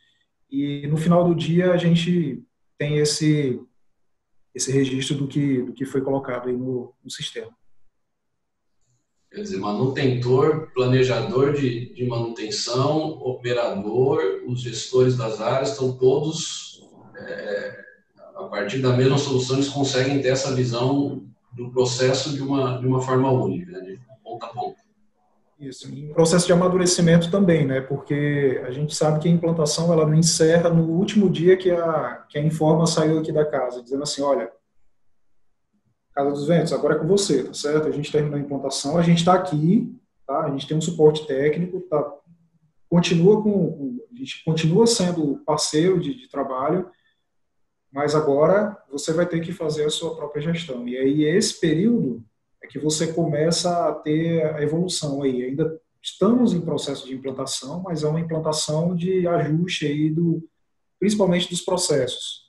e 0.50 0.86
no 0.86 0.96
final 0.96 1.24
do 1.24 1.34
dia 1.34 1.72
a 1.72 1.76
gente 1.76 2.42
tem 2.78 2.98
esse 2.98 3.60
esse 4.54 4.72
registro 4.72 5.16
do 5.16 5.28
que 5.28 5.62
do 5.62 5.72
que 5.72 5.84
foi 5.84 6.00
colocado 6.00 6.48
aí 6.48 6.56
no, 6.56 6.94
no 7.04 7.10
sistema. 7.10 7.50
Quer 9.30 9.42
dizer, 9.42 9.58
manutentor, 9.58 10.72
planejador 10.72 11.52
de, 11.52 11.92
de 11.92 12.06
manutenção, 12.06 13.10
operador, 13.20 14.42
os 14.46 14.62
gestores 14.62 15.18
das 15.18 15.38
áreas 15.38 15.72
estão 15.72 15.98
todos 15.98 16.82
é, 17.14 17.84
a 18.36 18.44
partir 18.44 18.80
da 18.80 18.96
mesma 18.96 19.18
solução 19.18 19.56
eles 19.56 19.68
conseguem 19.68 20.22
ter 20.22 20.28
essa 20.28 20.54
visão 20.54 21.26
do 21.52 21.70
processo 21.70 22.32
de 22.34 22.40
uma 22.40 22.78
de 22.78 22.86
uma 22.86 23.02
forma 23.02 23.30
única, 23.30 23.72
né, 23.72 23.80
de 23.80 24.00
ponta 24.22 24.46
a 24.46 24.48
ponta. 24.50 24.77
Isso, 25.58 25.92
em 25.92 26.12
processo 26.12 26.46
de 26.46 26.52
amadurecimento 26.52 27.30
também, 27.32 27.66
né? 27.66 27.80
Porque 27.80 28.62
a 28.64 28.70
gente 28.70 28.94
sabe 28.94 29.18
que 29.18 29.28
a 29.28 29.30
implantação 29.30 29.92
ela 29.92 30.06
não 30.06 30.14
encerra 30.14 30.70
no 30.70 30.84
último 30.84 31.28
dia 31.28 31.56
que 31.56 31.70
a, 31.70 32.24
que 32.28 32.38
a 32.38 32.42
Informa 32.42 32.86
saiu 32.86 33.18
aqui 33.18 33.32
da 33.32 33.44
casa, 33.44 33.82
dizendo 33.82 34.04
assim, 34.04 34.22
olha, 34.22 34.48
Casa 36.18 36.32
dos 36.32 36.48
Ventos, 36.48 36.72
agora 36.72 36.96
é 36.96 36.98
com 36.98 37.06
você, 37.06 37.44
tá 37.44 37.54
certo? 37.54 37.86
A 37.86 37.92
gente 37.92 38.10
terminou 38.10 38.36
a 38.36 38.42
implantação, 38.42 38.98
a 38.98 39.02
gente 39.02 39.18
está 39.18 39.34
aqui, 39.34 39.96
tá? 40.26 40.46
A 40.46 40.50
gente 40.50 40.66
tem 40.66 40.76
um 40.76 40.80
suporte 40.80 41.24
técnico, 41.28 41.80
tá? 41.82 42.12
Continua 42.90 43.40
com, 43.40 44.00
a 44.12 44.16
gente 44.16 44.42
continua 44.44 44.84
sendo 44.84 45.36
parceiro 45.46 46.00
de, 46.00 46.14
de 46.14 46.28
trabalho, 46.28 46.90
mas 47.92 48.16
agora 48.16 48.76
você 48.90 49.12
vai 49.12 49.26
ter 49.26 49.38
que 49.40 49.52
fazer 49.52 49.84
a 49.84 49.90
sua 49.90 50.16
própria 50.16 50.42
gestão. 50.42 50.88
E 50.88 50.96
aí 50.96 51.22
esse 51.22 51.60
período 51.60 52.24
é 52.62 52.66
que 52.66 52.78
você 52.78 53.12
começa 53.12 53.88
a 53.88 53.94
ter 53.94 54.44
a 54.54 54.62
evolução 54.62 55.22
aí. 55.22 55.44
Ainda 55.44 55.80
estamos 56.02 56.52
em 56.52 56.60
processo 56.60 57.06
de 57.06 57.14
implantação, 57.14 57.82
mas 57.82 58.02
é 58.02 58.08
uma 58.08 58.20
implantação 58.20 58.94
de 58.94 59.26
ajuste 59.26 59.86
aí 59.86 60.10
do, 60.10 60.42
principalmente 60.98 61.48
dos 61.48 61.60
processos. 61.60 62.48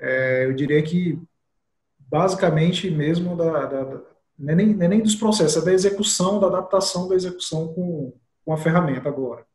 É, 0.00 0.46
eu 0.46 0.52
diria 0.52 0.82
que 0.82 1.18
basicamente 1.98 2.90
mesmo 2.90 3.36
da, 3.36 3.66
da, 3.66 3.84
da 3.84 4.12
é 4.48 4.54
nem, 4.54 4.74
não 4.74 4.84
é 4.84 4.88
nem 4.88 5.00
dos 5.00 5.14
processos, 5.14 5.62
é 5.62 5.64
da 5.64 5.72
execução, 5.72 6.40
da 6.40 6.48
adaptação 6.48 7.08
da 7.08 7.14
execução 7.14 7.72
com, 7.72 8.12
com 8.44 8.52
a 8.52 8.56
ferramenta 8.56 9.08
agora. 9.08 9.46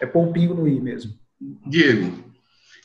É 0.00 0.06
pôr 0.06 0.32
pingo 0.32 0.54
no 0.54 0.68
i 0.68 0.80
mesmo. 0.80 1.18
Diego, 1.66 2.24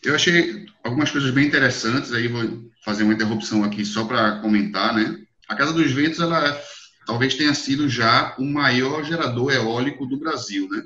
eu 0.03 0.15
achei 0.15 0.65
algumas 0.83 1.11
coisas 1.11 1.31
bem 1.31 1.47
interessantes, 1.47 2.11
aí 2.11 2.27
vou 2.27 2.69
fazer 2.83 3.03
uma 3.03 3.13
interrupção 3.13 3.63
aqui 3.63 3.85
só 3.85 4.03
para 4.03 4.39
comentar, 4.39 4.93
né? 4.93 5.17
A 5.47 5.55
Casa 5.55 5.73
dos 5.73 5.91
Ventos, 5.91 6.19
ela 6.19 6.59
talvez 7.05 7.35
tenha 7.35 7.53
sido 7.53 7.87
já 7.87 8.35
o 8.37 8.45
maior 8.45 9.03
gerador 9.03 9.51
eólico 9.53 10.05
do 10.05 10.17
Brasil, 10.17 10.67
né? 10.69 10.81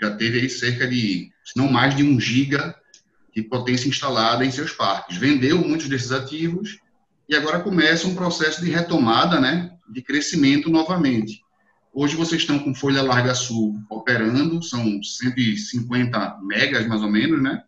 Já 0.00 0.10
teve 0.16 0.40
aí 0.40 0.48
cerca 0.48 0.86
de, 0.86 1.30
se 1.44 1.56
não 1.56 1.70
mais 1.70 1.94
de 1.94 2.02
um 2.02 2.18
giga 2.18 2.74
de 3.34 3.42
potência 3.42 3.88
instalada 3.88 4.44
em 4.44 4.50
seus 4.50 4.72
parques. 4.72 5.16
Vendeu 5.16 5.58
muitos 5.58 5.88
desses 5.88 6.10
ativos 6.10 6.78
e 7.28 7.36
agora 7.36 7.60
começa 7.60 8.08
um 8.08 8.14
processo 8.14 8.64
de 8.64 8.70
retomada, 8.70 9.38
né? 9.38 9.70
De 9.88 10.02
crescimento 10.02 10.68
novamente. 10.68 11.40
Hoje 11.92 12.16
vocês 12.16 12.40
estão 12.40 12.58
com 12.58 12.74
Folha 12.74 13.02
Larga 13.02 13.34
Sul 13.34 13.80
operando, 13.90 14.62
são 14.62 15.02
150 15.02 16.38
megas 16.42 16.86
mais 16.86 17.02
ou 17.02 17.10
menos, 17.10 17.42
né? 17.42 17.62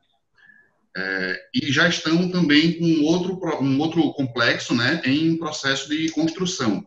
É, 0.95 1.41
e 1.55 1.73
já 1.73 1.89
estão 1.89 2.31
também 2.31 2.79
com 2.79 3.03
outro, 3.05 3.41
um 3.63 3.79
outro 3.81 4.13
complexo 4.13 4.75
né, 4.75 5.01
em 5.05 5.37
processo 5.39 5.89
de 5.89 6.11
construção. 6.11 6.87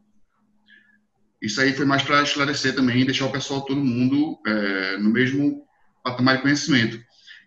Isso 1.41 1.60
aí 1.60 1.74
foi 1.74 1.86
mais 1.86 2.04
para 2.04 2.22
esclarecer 2.22 2.76
também 2.76 3.02
e 3.02 3.06
deixar 3.06 3.26
o 3.26 3.32
pessoal, 3.32 3.62
todo 3.62 3.84
mundo, 3.84 4.39
é, 4.46 4.98
no 4.98 5.10
mesmo 5.10 5.63
patamar 6.04 6.38
de 6.38 6.44
conhecimento. 6.44 7.00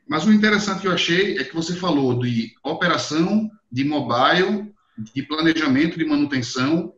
Mas 0.09 0.25
o 0.25 0.33
interessante 0.33 0.81
que 0.81 0.89
eu 0.89 0.93
achei 0.93 1.39
é 1.39 1.45
que 1.45 1.55
você 1.55 1.75
falou 1.75 2.19
de 2.19 2.53
operação, 2.65 3.51
de 3.71 3.85
mobile, 3.85 4.73
de 5.13 5.23
planejamento, 5.23 5.99
de 5.99 6.05
manutenção, 6.05 6.93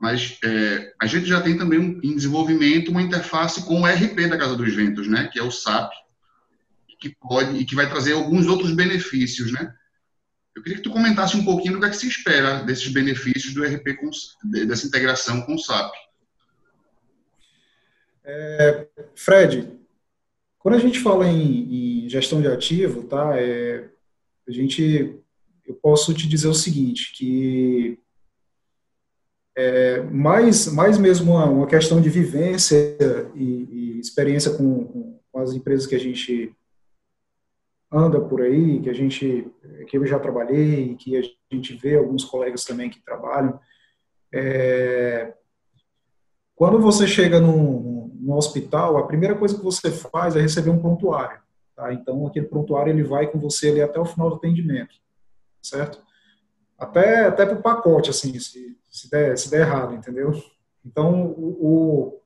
mas 0.00 0.38
é, 0.44 0.92
a 1.00 1.06
gente 1.06 1.26
já 1.26 1.40
tem 1.40 1.56
também 1.56 1.78
um, 1.78 2.00
em 2.02 2.14
desenvolvimento 2.14 2.90
uma 2.90 3.02
interface 3.02 3.62
com 3.64 3.82
o 3.82 3.86
RP 3.86 4.28
da 4.28 4.36
Casa 4.36 4.56
dos 4.56 4.74
Ventos, 4.74 5.08
né, 5.08 5.28
que 5.32 5.38
é 5.38 5.42
o 5.42 5.50
SAP, 5.50 5.90
que 6.98 7.14
pode 7.20 7.56
e 7.56 7.64
que 7.64 7.74
vai 7.74 7.88
trazer 7.88 8.12
alguns 8.12 8.46
outros 8.46 8.72
benefícios, 8.72 9.52
né? 9.52 9.72
Eu 10.54 10.62
queria 10.62 10.78
que 10.78 10.84
tu 10.84 10.90
comentasse 10.90 11.36
um 11.36 11.44
pouquinho 11.44 11.74
do 11.74 11.80
que, 11.80 11.86
é 11.86 11.90
que 11.90 11.96
se 11.96 12.08
espera 12.08 12.64
desses 12.64 12.88
benefícios 12.88 13.54
do 13.54 13.64
RP, 13.64 13.94
com, 13.96 14.10
dessa 14.66 14.86
integração 14.86 15.42
com 15.42 15.54
o 15.54 15.58
SAP. 15.58 15.94
É, 18.24 18.88
Fred, 19.14 19.70
quando 20.58 20.74
a 20.74 20.78
gente 20.78 20.98
fala 20.98 21.26
em, 21.28 22.04
em 22.04 22.08
gestão 22.08 22.42
de 22.42 22.48
ativo, 22.48 23.04
tá? 23.04 23.40
É, 23.40 23.88
a 24.46 24.52
gente, 24.52 25.16
eu 25.66 25.74
posso 25.74 26.12
te 26.12 26.26
dizer 26.26 26.48
o 26.48 26.54
seguinte, 26.54 27.12
que 27.14 27.98
é, 29.56 30.02
mais, 30.02 30.66
mais 30.72 30.98
mesmo 30.98 31.32
uma, 31.32 31.44
uma 31.46 31.66
questão 31.66 32.00
de 32.00 32.08
vivência 32.08 32.96
e, 33.34 33.96
e 33.96 34.00
experiência 34.00 34.52
com, 34.52 35.18
com, 35.32 35.40
as 35.40 35.52
empresas 35.52 35.86
que 35.86 35.94
a 35.94 36.00
gente 36.00 36.54
anda 37.90 38.20
por 38.20 38.42
aí, 38.42 38.80
que 38.80 38.90
a 38.90 38.92
gente, 38.92 39.50
que 39.88 39.96
eu 39.96 40.06
já 40.06 40.18
trabalhei, 40.18 40.94
que 40.96 41.16
a 41.16 41.22
gente 41.54 41.74
vê 41.74 41.96
alguns 41.96 42.24
colegas 42.24 42.64
também 42.64 42.90
que 42.90 43.00
trabalham. 43.00 43.58
É, 44.32 45.34
quando 46.54 46.78
você 46.78 47.06
chega 47.06 47.40
num, 47.40 48.12
num, 48.20 48.34
hospital, 48.34 48.98
a 48.98 49.06
primeira 49.06 49.34
coisa 49.34 49.56
que 49.56 49.64
você 49.64 49.90
faz 49.90 50.36
é 50.36 50.40
receber 50.40 50.70
um 50.70 50.78
prontuário. 50.80 51.40
Tá? 51.74 51.92
Então, 51.92 52.26
aquele 52.26 52.46
prontuário 52.46 52.92
ele 52.92 53.04
vai 53.04 53.26
com 53.26 53.38
você 53.38 53.70
ali 53.70 53.80
até 53.80 53.98
o 53.98 54.04
final 54.04 54.28
do 54.28 54.36
atendimento, 54.36 54.94
certo? 55.62 56.02
Até, 56.78 57.26
até 57.26 57.46
para 57.46 57.58
o 57.58 57.62
pacote, 57.62 58.10
assim, 58.10 58.38
se, 58.38 58.76
se, 58.90 59.10
der, 59.10 59.38
se 59.38 59.50
der 59.50 59.60
errado, 59.60 59.94
entendeu? 59.94 60.32
Então, 60.84 61.26
o, 61.32 61.56
o 61.60 62.22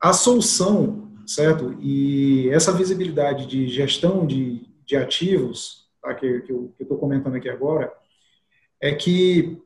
a 0.00 0.14
solução 0.14 1.09
certo? 1.30 1.76
E 1.80 2.48
essa 2.50 2.72
visibilidade 2.72 3.46
de 3.46 3.68
gestão 3.68 4.26
de, 4.26 4.66
de 4.84 4.96
ativos, 4.96 5.88
tá, 6.02 6.12
que, 6.12 6.40
que 6.40 6.52
eu 6.52 6.74
estou 6.80 6.98
comentando 6.98 7.36
aqui 7.36 7.48
agora, 7.48 7.92
é 8.80 8.92
que 8.92 9.56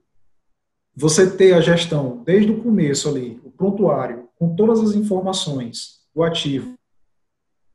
você 0.95 1.29
ter 1.29 1.55
a 1.55 1.63
gestão 1.63 2.23
desde 2.23 2.53
o 2.53 2.63
começo 2.63 3.09
ali, 3.09 3.41
o 3.43 3.51
prontuário, 3.51 4.29
com 4.39 4.55
todas 4.55 4.79
as 4.81 4.95
informações 4.95 6.01
do 6.15 6.23
ativo, 6.23 6.79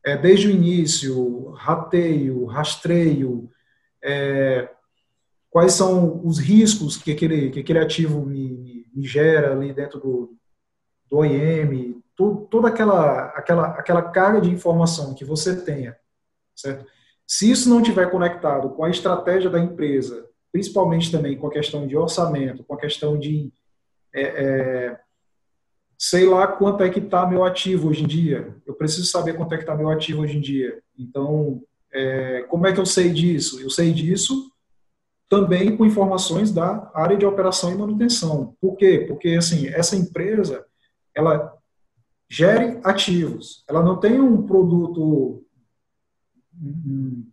é, 0.06 0.16
desde 0.16 0.48
o 0.48 0.52
início, 0.52 1.50
rateio, 1.52 2.46
rastreio, 2.46 3.50
é, 4.04 4.70
quais 5.50 5.74
são 5.74 6.22
os 6.24 6.38
riscos 6.38 6.96
que 6.96 7.12
aquele, 7.12 7.50
que 7.50 7.62
aquele 7.62 7.80
ativo 7.80 8.24
me, 8.24 8.86
me 8.94 9.08
gera 9.08 9.52
ali 9.52 9.74
dentro 9.74 10.00
do, 10.00 10.38
do 11.10 11.18
OIM, 11.18 12.00
toda 12.50 12.68
aquela, 12.68 13.28
aquela, 13.28 13.68
aquela 13.68 14.02
carga 14.02 14.42
de 14.42 14.50
informação 14.50 15.14
que 15.14 15.24
você 15.24 15.56
tenha, 15.56 15.96
certo? 16.56 16.86
Se 17.28 17.50
isso 17.50 17.70
não 17.70 17.82
estiver 17.82 18.10
conectado 18.10 18.72
com 18.72 18.84
a 18.84 18.90
estratégia 18.90 19.50
da 19.50 19.60
empresa, 19.60 20.26
principalmente 20.52 21.12
também 21.12 21.38
com 21.38 21.48
a 21.48 21.52
questão 21.52 21.88
de 21.88 21.96
orçamento, 21.96 22.64
com 22.64 22.74
a 22.74 22.80
questão 22.80 23.18
de 23.18 23.54
é, 24.14 24.22
é, 24.22 25.00
sei 25.98 26.26
lá 26.26 26.48
quanto 26.48 26.84
é 26.84 26.90
que 26.90 27.00
está 27.00 27.28
meu 27.28 27.44
ativo 27.44 27.90
hoje 27.90 28.04
em 28.04 28.08
dia. 28.08 28.56
Eu 28.66 28.74
preciso 28.74 29.06
saber 29.08 29.34
quanto 29.34 29.54
é 29.54 29.58
que 29.58 29.64
está 29.64 29.76
meu 29.76 29.90
ativo 29.90 30.22
hoje 30.22 30.38
em 30.38 30.42
dia. 30.42 30.82
Então, 30.98 31.62
é, 31.94 32.44
como 32.50 32.66
é 32.66 32.74
que 32.74 32.80
eu 32.80 32.86
sei 32.86 33.12
disso? 33.12 33.62
Eu 33.62 33.70
sei 33.70 33.94
disso 33.94 34.52
também 35.30 35.78
com 35.78 35.86
informações 35.86 36.52
da 36.52 36.90
área 36.96 37.16
de 37.16 37.26
operação 37.26 37.72
e 37.72 37.78
manutenção. 37.78 38.56
Por 38.60 38.76
quê? 38.76 39.06
Porque 39.08 39.30
assim 39.30 39.68
essa 39.68 39.96
empresa 39.96 40.66
ela 41.16 41.54
gere 42.30 42.80
ativos. 42.84 43.64
Ela 43.68 43.82
não 43.82 44.00
tem 44.00 44.20
um 44.20 44.46
produto 44.46 45.44
um, 46.62 47.26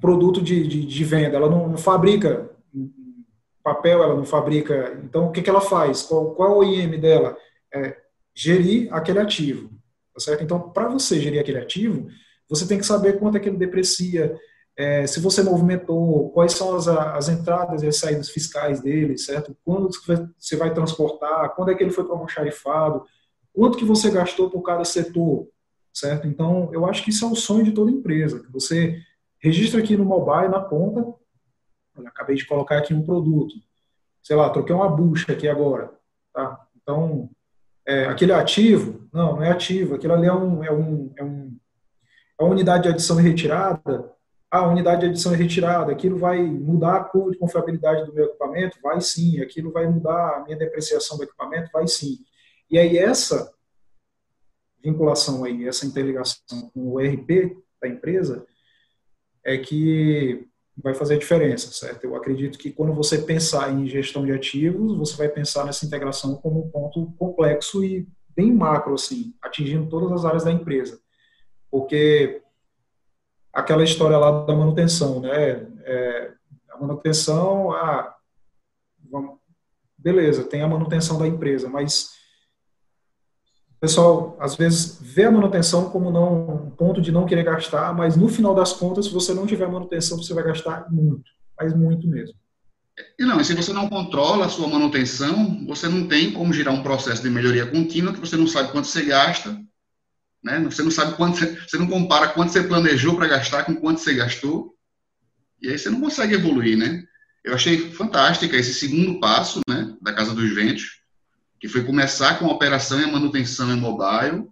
produto 0.00 0.40
de, 0.40 0.66
de, 0.66 0.86
de, 0.86 1.04
venda. 1.04 1.36
Ela 1.36 1.50
não, 1.50 1.68
não, 1.68 1.78
fabrica 1.78 2.50
papel, 3.62 4.02
ela 4.02 4.14
não 4.14 4.24
fabrica. 4.24 5.00
Então, 5.04 5.28
o 5.28 5.32
que, 5.32 5.42
que 5.42 5.50
ela 5.50 5.60
faz? 5.60 6.02
Qual, 6.02 6.34
qual 6.34 6.52
é 6.52 6.56
o 6.56 6.64
IM 6.64 6.98
dela? 6.98 7.36
É 7.72 7.96
gerir 8.34 8.92
aquele 8.92 9.20
ativo. 9.20 9.70
Tá 10.12 10.20
certo? 10.20 10.42
Então, 10.42 10.70
para 10.70 10.88
você 10.88 11.20
gerir 11.20 11.40
aquele 11.40 11.58
ativo, 11.58 12.08
você 12.48 12.66
tem 12.66 12.78
que 12.78 12.86
saber 12.86 13.18
quanto 13.18 13.36
é 13.36 13.40
que 13.40 13.48
ele 13.48 13.56
deprecia, 13.56 14.36
é, 14.76 15.06
se 15.06 15.20
você 15.20 15.42
movimentou, 15.42 16.30
quais 16.30 16.52
são 16.52 16.76
as, 16.76 16.88
as 16.88 17.28
entradas 17.28 17.82
e 17.82 17.86
as 17.86 17.96
saídas 17.96 18.28
fiscais 18.28 18.80
dele, 18.80 19.16
certo? 19.16 19.56
Quando 19.64 19.88
você 20.38 20.56
vai 20.56 20.72
transportar, 20.74 21.54
quando 21.54 21.70
é 21.70 21.74
que 21.74 21.82
ele 21.82 21.92
foi 21.92 22.04
para 22.04 22.16
o 22.16 22.28
xarifado, 22.28 23.04
quanto 23.52 23.78
que 23.78 23.84
você 23.84 24.10
gastou 24.10 24.50
por 24.50 24.62
cada 24.62 24.84
setor, 24.84 25.48
certo? 25.92 26.26
Então, 26.26 26.70
eu 26.72 26.86
acho 26.86 27.02
que 27.04 27.10
isso 27.10 27.24
é 27.24 27.28
o 27.28 27.34
sonho 27.34 27.64
de 27.64 27.72
toda 27.72 27.90
empresa, 27.90 28.40
que 28.40 28.50
você 28.50 29.00
registra 29.38 29.80
aqui 29.80 29.96
no 29.96 30.04
mobile, 30.04 30.48
na 30.48 30.60
ponta, 30.60 31.14
acabei 32.06 32.36
de 32.36 32.46
colocar 32.46 32.78
aqui 32.78 32.94
um 32.94 33.04
produto, 33.04 33.54
sei 34.22 34.36
lá, 34.36 34.48
troquei 34.50 34.74
uma 34.74 34.88
bucha 34.88 35.32
aqui 35.32 35.48
agora, 35.48 35.92
tá? 36.32 36.66
Então, 36.80 37.28
é, 37.86 38.04
aquele 38.06 38.32
ativo, 38.32 39.08
não, 39.12 39.36
não 39.36 39.42
é 39.42 39.50
ativo, 39.50 39.94
aquilo 39.94 40.14
ali 40.14 40.26
é, 40.26 40.32
um, 40.32 40.64
é, 40.64 40.72
um, 40.72 41.12
é, 41.16 41.24
um, 41.24 41.56
é 42.38 42.42
uma 42.44 42.52
unidade 42.52 42.84
de 42.84 42.88
adição 42.90 43.20
e 43.20 43.22
retirada, 43.22 44.12
a 44.52 44.68
unidade 44.68 45.00
de 45.00 45.06
adição 45.06 45.32
e 45.32 45.36
retirada, 45.36 45.90
aquilo 45.90 46.18
vai 46.18 46.42
mudar 46.42 46.96
a 46.96 47.04
curva 47.04 47.30
de 47.30 47.38
confiabilidade 47.38 48.04
do 48.04 48.12
meu 48.12 48.26
equipamento? 48.26 48.76
Vai 48.82 49.00
sim. 49.00 49.40
Aquilo 49.40 49.72
vai 49.72 49.86
mudar 49.86 50.36
a 50.36 50.44
minha 50.44 50.58
depreciação 50.58 51.16
do 51.16 51.24
equipamento? 51.24 51.70
Vai 51.72 51.88
sim. 51.88 52.18
E 52.72 52.78
aí 52.78 52.96
essa 52.96 53.52
vinculação 54.82 55.44
aí, 55.44 55.68
essa 55.68 55.84
interligação 55.84 56.70
com 56.72 56.92
o 56.92 57.00
ERP 57.00 57.54
da 57.80 57.86
empresa 57.86 58.46
é 59.44 59.58
que 59.58 60.48
vai 60.74 60.94
fazer 60.94 61.16
a 61.16 61.18
diferença, 61.18 61.70
certo? 61.70 62.04
Eu 62.04 62.16
acredito 62.16 62.58
que 62.58 62.70
quando 62.72 62.94
você 62.94 63.18
pensar 63.18 63.70
em 63.70 63.86
gestão 63.86 64.24
de 64.24 64.32
ativos, 64.32 64.96
você 64.96 65.14
vai 65.16 65.28
pensar 65.28 65.66
nessa 65.66 65.84
integração 65.84 66.36
como 66.36 66.64
um 66.64 66.70
ponto 66.70 67.12
complexo 67.18 67.84
e 67.84 68.08
bem 68.34 68.50
macro, 68.50 68.94
assim, 68.94 69.34
atingindo 69.42 69.90
todas 69.90 70.10
as 70.10 70.24
áreas 70.24 70.44
da 70.44 70.50
empresa. 70.50 70.98
Porque 71.70 72.40
aquela 73.52 73.84
história 73.84 74.16
lá 74.16 74.46
da 74.46 74.56
manutenção, 74.56 75.20
né? 75.20 75.68
É, 75.84 76.32
a 76.70 76.78
manutenção, 76.78 77.70
ah, 77.72 78.16
vamos, 79.10 79.38
beleza, 79.98 80.44
tem 80.44 80.62
a 80.62 80.68
manutenção 80.68 81.18
da 81.18 81.28
empresa, 81.28 81.68
mas 81.68 82.21
pessoal 83.82 84.36
às 84.38 84.54
vezes 84.54 84.98
vê 85.00 85.24
a 85.24 85.30
manutenção 85.30 85.90
como 85.90 86.08
não 86.08 86.66
um 86.66 86.70
ponto 86.70 87.02
de 87.02 87.10
não 87.10 87.26
querer 87.26 87.42
gastar, 87.42 87.92
mas 87.92 88.16
no 88.16 88.28
final 88.28 88.54
das 88.54 88.72
contas, 88.72 89.06
se 89.06 89.12
você 89.12 89.34
não 89.34 89.44
tiver 89.44 89.66
manutenção, 89.68 90.16
você 90.16 90.32
vai 90.32 90.44
gastar 90.44 90.86
muito, 90.88 91.28
mas 91.58 91.74
muito 91.74 92.06
mesmo. 92.06 92.36
E 93.18 93.24
não, 93.24 93.40
e 93.40 93.44
se 93.44 93.54
você 93.54 93.72
não 93.72 93.88
controla 93.88 94.46
a 94.46 94.48
sua 94.48 94.68
manutenção, 94.68 95.66
você 95.66 95.88
não 95.88 96.06
tem 96.06 96.30
como 96.30 96.52
girar 96.52 96.72
um 96.72 96.82
processo 96.84 97.22
de 97.22 97.28
melhoria 97.28 97.66
contínua 97.66 98.12
que 98.12 98.20
você 98.20 98.36
não 98.36 98.46
sabe 98.46 98.70
quanto 98.70 98.86
você 98.86 99.02
gasta, 99.04 99.60
né? 100.44 100.60
Você 100.60 100.84
não 100.84 100.90
sabe 100.90 101.16
quanto 101.16 101.38
você 101.68 101.76
não 101.76 101.88
compara 101.88 102.28
quanto 102.28 102.52
você 102.52 102.62
planejou 102.62 103.16
para 103.16 103.26
gastar 103.26 103.64
com 103.64 103.74
quanto 103.74 103.98
você 103.98 104.14
gastou, 104.14 104.76
e 105.60 105.68
aí 105.68 105.76
você 105.76 105.90
não 105.90 106.00
consegue 106.00 106.34
evoluir, 106.34 106.78
né? 106.78 107.02
Eu 107.42 107.54
achei 107.54 107.90
fantástica 107.90 108.56
esse 108.56 108.74
segundo 108.74 109.18
passo, 109.18 109.60
né, 109.68 109.92
da 110.00 110.12
Casa 110.12 110.32
dos 110.32 110.54
Ventos, 110.54 111.01
que 111.62 111.68
foi 111.68 111.84
começar 111.84 112.40
com 112.40 112.46
a 112.46 112.52
operação 112.52 113.00
e 113.00 113.04
a 113.04 113.06
manutenção 113.06 113.72
em 113.72 113.78
mobile, 113.78 114.48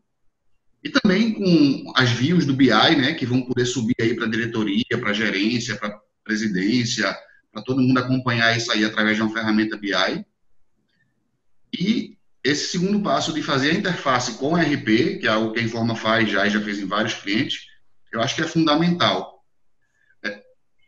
e 0.82 0.88
também 0.88 1.34
com 1.34 1.92
as 1.96 2.08
views 2.08 2.46
do 2.46 2.54
BI, 2.54 2.68
né, 2.68 3.14
que 3.14 3.26
vão 3.26 3.42
poder 3.42 3.66
subir 3.66 3.96
aí 4.00 4.14
para 4.14 4.26
a 4.26 4.30
diretoria, 4.30 4.96
para 5.00 5.10
a 5.10 5.12
gerência, 5.12 5.74
para 5.74 5.88
a 5.88 6.00
presidência, 6.22 7.12
para 7.50 7.62
todo 7.62 7.82
mundo 7.82 7.98
acompanhar 7.98 8.56
isso 8.56 8.70
aí 8.70 8.84
através 8.84 9.16
de 9.16 9.22
uma 9.24 9.32
ferramenta 9.32 9.76
BI. 9.76 10.24
E 11.76 12.16
esse 12.44 12.68
segundo 12.68 13.02
passo 13.02 13.32
de 13.32 13.42
fazer 13.42 13.72
a 13.72 13.74
interface 13.74 14.38
com 14.38 14.52
o 14.52 14.56
RP, 14.56 15.18
que 15.18 15.26
é 15.26 15.30
algo 15.30 15.52
que 15.52 15.58
a 15.58 15.64
Informa 15.64 15.96
faz 15.96 16.30
já 16.30 16.46
e 16.46 16.50
já 16.50 16.60
fez 16.60 16.78
em 16.78 16.86
vários 16.86 17.14
clientes, 17.14 17.66
eu 18.12 18.20
acho 18.20 18.36
que 18.36 18.42
é 18.42 18.46
fundamental. 18.46 19.39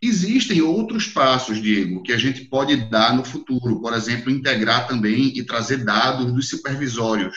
Existem 0.05 0.61
outros 0.61 1.07
passos, 1.07 1.63
Diego, 1.63 2.03
que 2.03 2.13
a 2.13 2.19
gente 2.19 2.45
pode 2.47 2.75
dar 2.91 3.15
no 3.15 3.25
futuro, 3.25 3.81
por 3.81 3.95
exemplo, 3.95 4.33
integrar 4.33 4.89
também 4.89 5.29
e 5.39 5.45
trazer 5.45 5.85
dados 5.85 6.33
dos 6.33 6.49
supervisórios. 6.49 7.37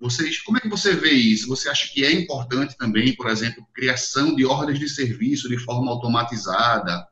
Vocês, 0.00 0.40
como 0.40 0.58
é 0.58 0.60
que 0.60 0.68
você 0.68 0.94
vê 0.94 1.10
isso? 1.10 1.48
Você 1.48 1.68
acha 1.68 1.92
que 1.92 2.04
é 2.04 2.12
importante 2.12 2.76
também, 2.76 3.16
por 3.16 3.28
exemplo, 3.28 3.66
criação 3.74 4.36
de 4.36 4.46
ordens 4.46 4.78
de 4.78 4.88
serviço 4.88 5.48
de 5.48 5.58
forma 5.58 5.90
automatizada? 5.90 7.04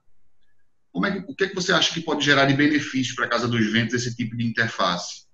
Como 0.93 1.07
é 1.07 1.13
que, 1.13 1.33
o 1.33 1.35
que, 1.35 1.45
é 1.45 1.49
que 1.49 1.55
você 1.55 1.73
acha 1.73 1.93
que 1.93 2.01
pode 2.01 2.25
gerar 2.25 2.47
de 2.47 2.55
benefício 2.55 3.17
para 3.17 3.27
a 3.27 3.29
Casa 3.29 3.49
dos 3.49 3.67
Ventos 3.73 3.95
esse 3.95 4.15
tipo 4.15 4.37
de 4.37 4.47
interface? 4.47 5.25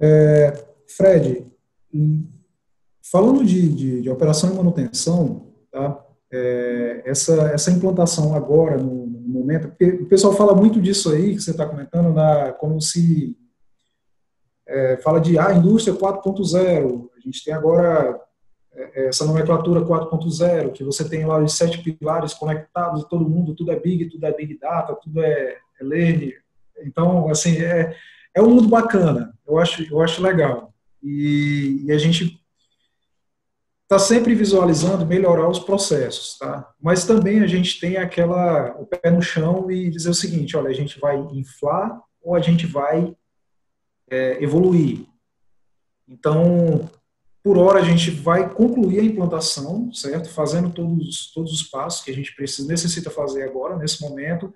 É, 0.00 0.68
Fred, 0.96 1.46
falando 3.10 3.44
de, 3.44 3.68
de, 3.74 4.02
de 4.02 4.10
operação 4.10 4.52
e 4.52 4.56
manutenção, 4.56 5.52
tá? 5.72 6.07
É, 6.32 7.02
essa, 7.06 7.50
essa 7.52 7.70
implantação 7.70 8.34
agora, 8.34 8.76
no, 8.76 9.06
no, 9.06 9.28
momento, 9.28 9.68
porque 9.68 9.84
o 9.84 10.06
pessoal 10.06 10.34
fala 10.34 10.54
muito 10.54 10.80
disso 10.80 11.10
aí, 11.10 11.34
que 11.34 11.40
você 11.40 11.50
está 11.50 11.66
comentando, 11.66 12.12
na, 12.12 12.52
como 12.52 12.80
se 12.80 13.36
é, 14.66 14.98
fala 14.98 15.20
de 15.20 15.38
ah, 15.38 15.52
indústria 15.52 15.96
4.0, 15.96 17.08
a 17.16 17.20
gente 17.20 17.44
tem 17.44 17.54
agora 17.54 18.20
é, 18.74 19.08
essa 19.08 19.24
nomenclatura 19.24 19.80
4.0, 19.80 20.72
que 20.72 20.84
você 20.84 21.08
tem 21.08 21.24
lá 21.24 21.38
os 21.38 21.54
sete 21.54 21.78
pilares 21.78 22.34
conectados, 22.34 23.04
todo 23.04 23.28
mundo, 23.28 23.54
tudo 23.54 23.72
é 23.72 23.80
big, 23.80 24.06
tudo 24.10 24.26
é 24.26 24.32
big 24.32 24.58
data, 24.58 24.94
tudo 24.94 25.22
é, 25.22 25.56
é 25.80 25.84
learning. 25.84 26.32
Então, 26.84 27.28
assim, 27.28 27.56
é, 27.56 27.96
é 28.34 28.42
um 28.42 28.50
mundo 28.50 28.68
bacana, 28.68 29.34
eu 29.46 29.58
acho, 29.58 29.82
eu 29.90 30.00
acho 30.00 30.22
legal. 30.22 30.72
E, 31.02 31.84
e 31.86 31.92
a 31.92 31.98
gente 31.98 32.38
está 33.88 33.98
sempre 33.98 34.34
visualizando 34.34 35.06
melhorar 35.06 35.48
os 35.48 35.58
processos, 35.58 36.36
tá? 36.36 36.70
Mas 36.78 37.06
também 37.06 37.40
a 37.40 37.46
gente 37.46 37.80
tem 37.80 37.96
aquela 37.96 38.76
o 38.78 38.84
pé 38.84 39.10
no 39.10 39.22
chão 39.22 39.70
e 39.70 39.88
dizer 39.88 40.10
o 40.10 40.14
seguinte, 40.14 40.54
olha, 40.58 40.68
a 40.68 40.74
gente 40.74 41.00
vai 41.00 41.16
inflar 41.32 41.98
ou 42.22 42.34
a 42.34 42.40
gente 42.40 42.66
vai 42.66 43.16
é, 44.10 44.44
evoluir. 44.44 45.06
Então, 46.06 46.90
por 47.42 47.56
hora 47.56 47.80
a 47.80 47.82
gente 47.82 48.10
vai 48.10 48.52
concluir 48.52 49.00
a 49.00 49.04
implantação, 49.04 49.90
certo? 49.90 50.28
Fazendo 50.28 50.70
todos 50.70 51.32
todos 51.32 51.50
os 51.50 51.62
passos 51.62 52.04
que 52.04 52.10
a 52.10 52.14
gente 52.14 52.36
precisa 52.36 52.68
necessita 52.68 53.08
fazer 53.08 53.44
agora 53.44 53.74
nesse 53.76 54.02
momento. 54.02 54.52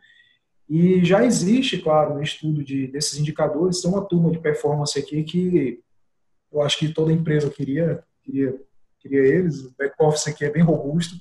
E 0.69 1.03
já 1.03 1.25
existe, 1.25 1.79
claro, 1.79 2.15
um 2.15 2.23
estudo 2.23 2.63
de, 2.63 2.87
desses 2.87 3.19
indicadores. 3.19 3.81
Tem 3.81 3.91
uma 3.91 4.05
turma 4.05 4.31
de 4.31 4.41
performance 4.41 4.99
aqui 4.99 5.25
que 5.25 5.81
eu 6.53 6.61
acho 6.61 6.79
que 6.79 6.93
toda 6.93 7.11
empresa 7.11 7.49
queria 7.49 8.05
queria 8.23 8.55
queria 9.03 9.21
eles. 9.21 9.61
O 9.65 9.75
back 9.77 9.95
office 9.99 10.29
aqui 10.29 10.45
é 10.45 10.51
bem 10.51 10.63
robusto. 10.63 11.17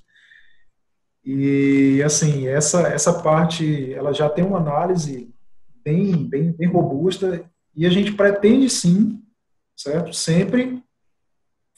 E 1.23 2.01
assim, 2.03 2.47
essa 2.47 2.87
essa 2.87 3.21
parte 3.21 3.93
ela 3.93 4.13
já 4.13 4.29
tem 4.29 4.43
uma 4.43 4.57
análise 4.57 5.33
bem 5.83 6.27
bem 6.27 6.51
bem 6.51 6.67
robusta 6.67 7.43
e 7.75 7.85
a 7.85 7.89
gente 7.89 8.13
pretende 8.13 8.69
sim, 8.69 9.21
certo? 9.75 10.13
Sempre 10.13 10.83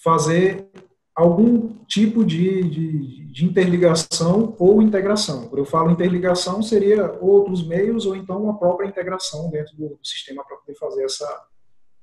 fazer 0.01 0.69
algum 1.15 1.69
tipo 1.85 2.25
de, 2.25 2.63
de, 2.63 3.25
de, 3.25 3.45
interligação 3.45 4.55
ou 4.57 4.81
integração. 4.81 5.47
Quando 5.47 5.59
eu 5.59 5.65
falo 5.65 5.91
interligação, 5.91 6.61
seria 6.63 7.11
outros 7.21 7.65
meios 7.65 8.05
ou 8.05 8.15
então 8.15 8.41
uma 8.43 8.57
própria 8.57 8.87
integração 8.87 9.49
dentro 9.51 9.75
do, 9.77 9.89
do 9.89 10.05
sistema 10.05 10.43
para 10.43 10.57
poder 10.57 10.75
fazer 10.75 11.03
essa, 11.03 11.45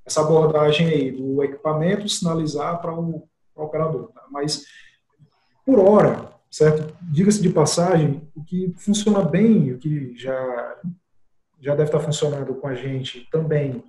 essa 0.05 0.21
abordagem 0.21 0.87
aí, 0.87 1.11
do 1.11 1.43
equipamento 1.43 2.07
sinalizar 2.07 2.81
para 2.81 2.97
o, 2.97 3.27
para 3.53 3.63
o 3.63 3.67
operador. 3.67 4.11
Tá? 4.11 4.23
Mas, 4.31 4.63
por 5.65 5.79
hora, 5.79 6.29
certo? 6.49 6.95
Diga-se 7.01 7.41
de 7.41 7.49
passagem, 7.49 8.21
o 8.35 8.43
que 8.43 8.73
funciona 8.77 9.21
bem, 9.21 9.71
o 9.71 9.77
que 9.77 10.15
já, 10.17 10.77
já 11.59 11.75
deve 11.75 11.89
estar 11.89 11.99
funcionando 11.99 12.53
com 12.55 12.67
a 12.67 12.75
gente 12.75 13.27
também, 13.31 13.83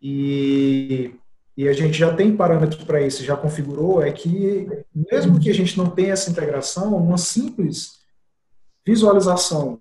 e, 0.00 1.14
e 1.56 1.68
a 1.68 1.72
gente 1.72 1.98
já 1.98 2.14
tem 2.14 2.36
parâmetros 2.36 2.84
para 2.84 3.02
isso, 3.02 3.24
já 3.24 3.36
configurou, 3.36 4.02
é 4.02 4.12
que 4.12 4.68
mesmo 4.94 5.40
que 5.40 5.50
a 5.50 5.54
gente 5.54 5.76
não 5.76 5.90
tenha 5.90 6.12
essa 6.12 6.30
integração, 6.30 6.96
uma 6.96 7.18
simples 7.18 7.98
visualização 8.86 9.80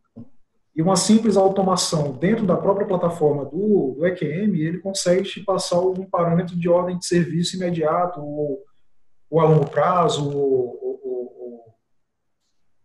e 0.76 0.82
uma 0.82 0.95
simples 0.95 1.38
automação 1.38 2.12
dentro 2.13 2.45
da 2.45 2.58
própria 2.58 2.88
plataforma 2.88 3.45
do, 3.45 3.95
do 3.97 4.06
EQM, 4.06 4.56
ele 4.60 4.80
consegue 4.80 5.23
te 5.23 5.39
passar 5.43 5.78
algum 5.78 6.06
parâmetro 6.06 6.56
de 6.56 6.67
ordem 6.67 6.97
de 6.97 7.06
serviço 7.06 7.56
imediato, 7.56 8.19
ou, 8.21 8.63
ou 9.30 9.40
a 9.40 9.46
longo 9.46 9.70
prazo, 9.70 10.30
ou, 10.30 10.80
ou, 11.04 11.76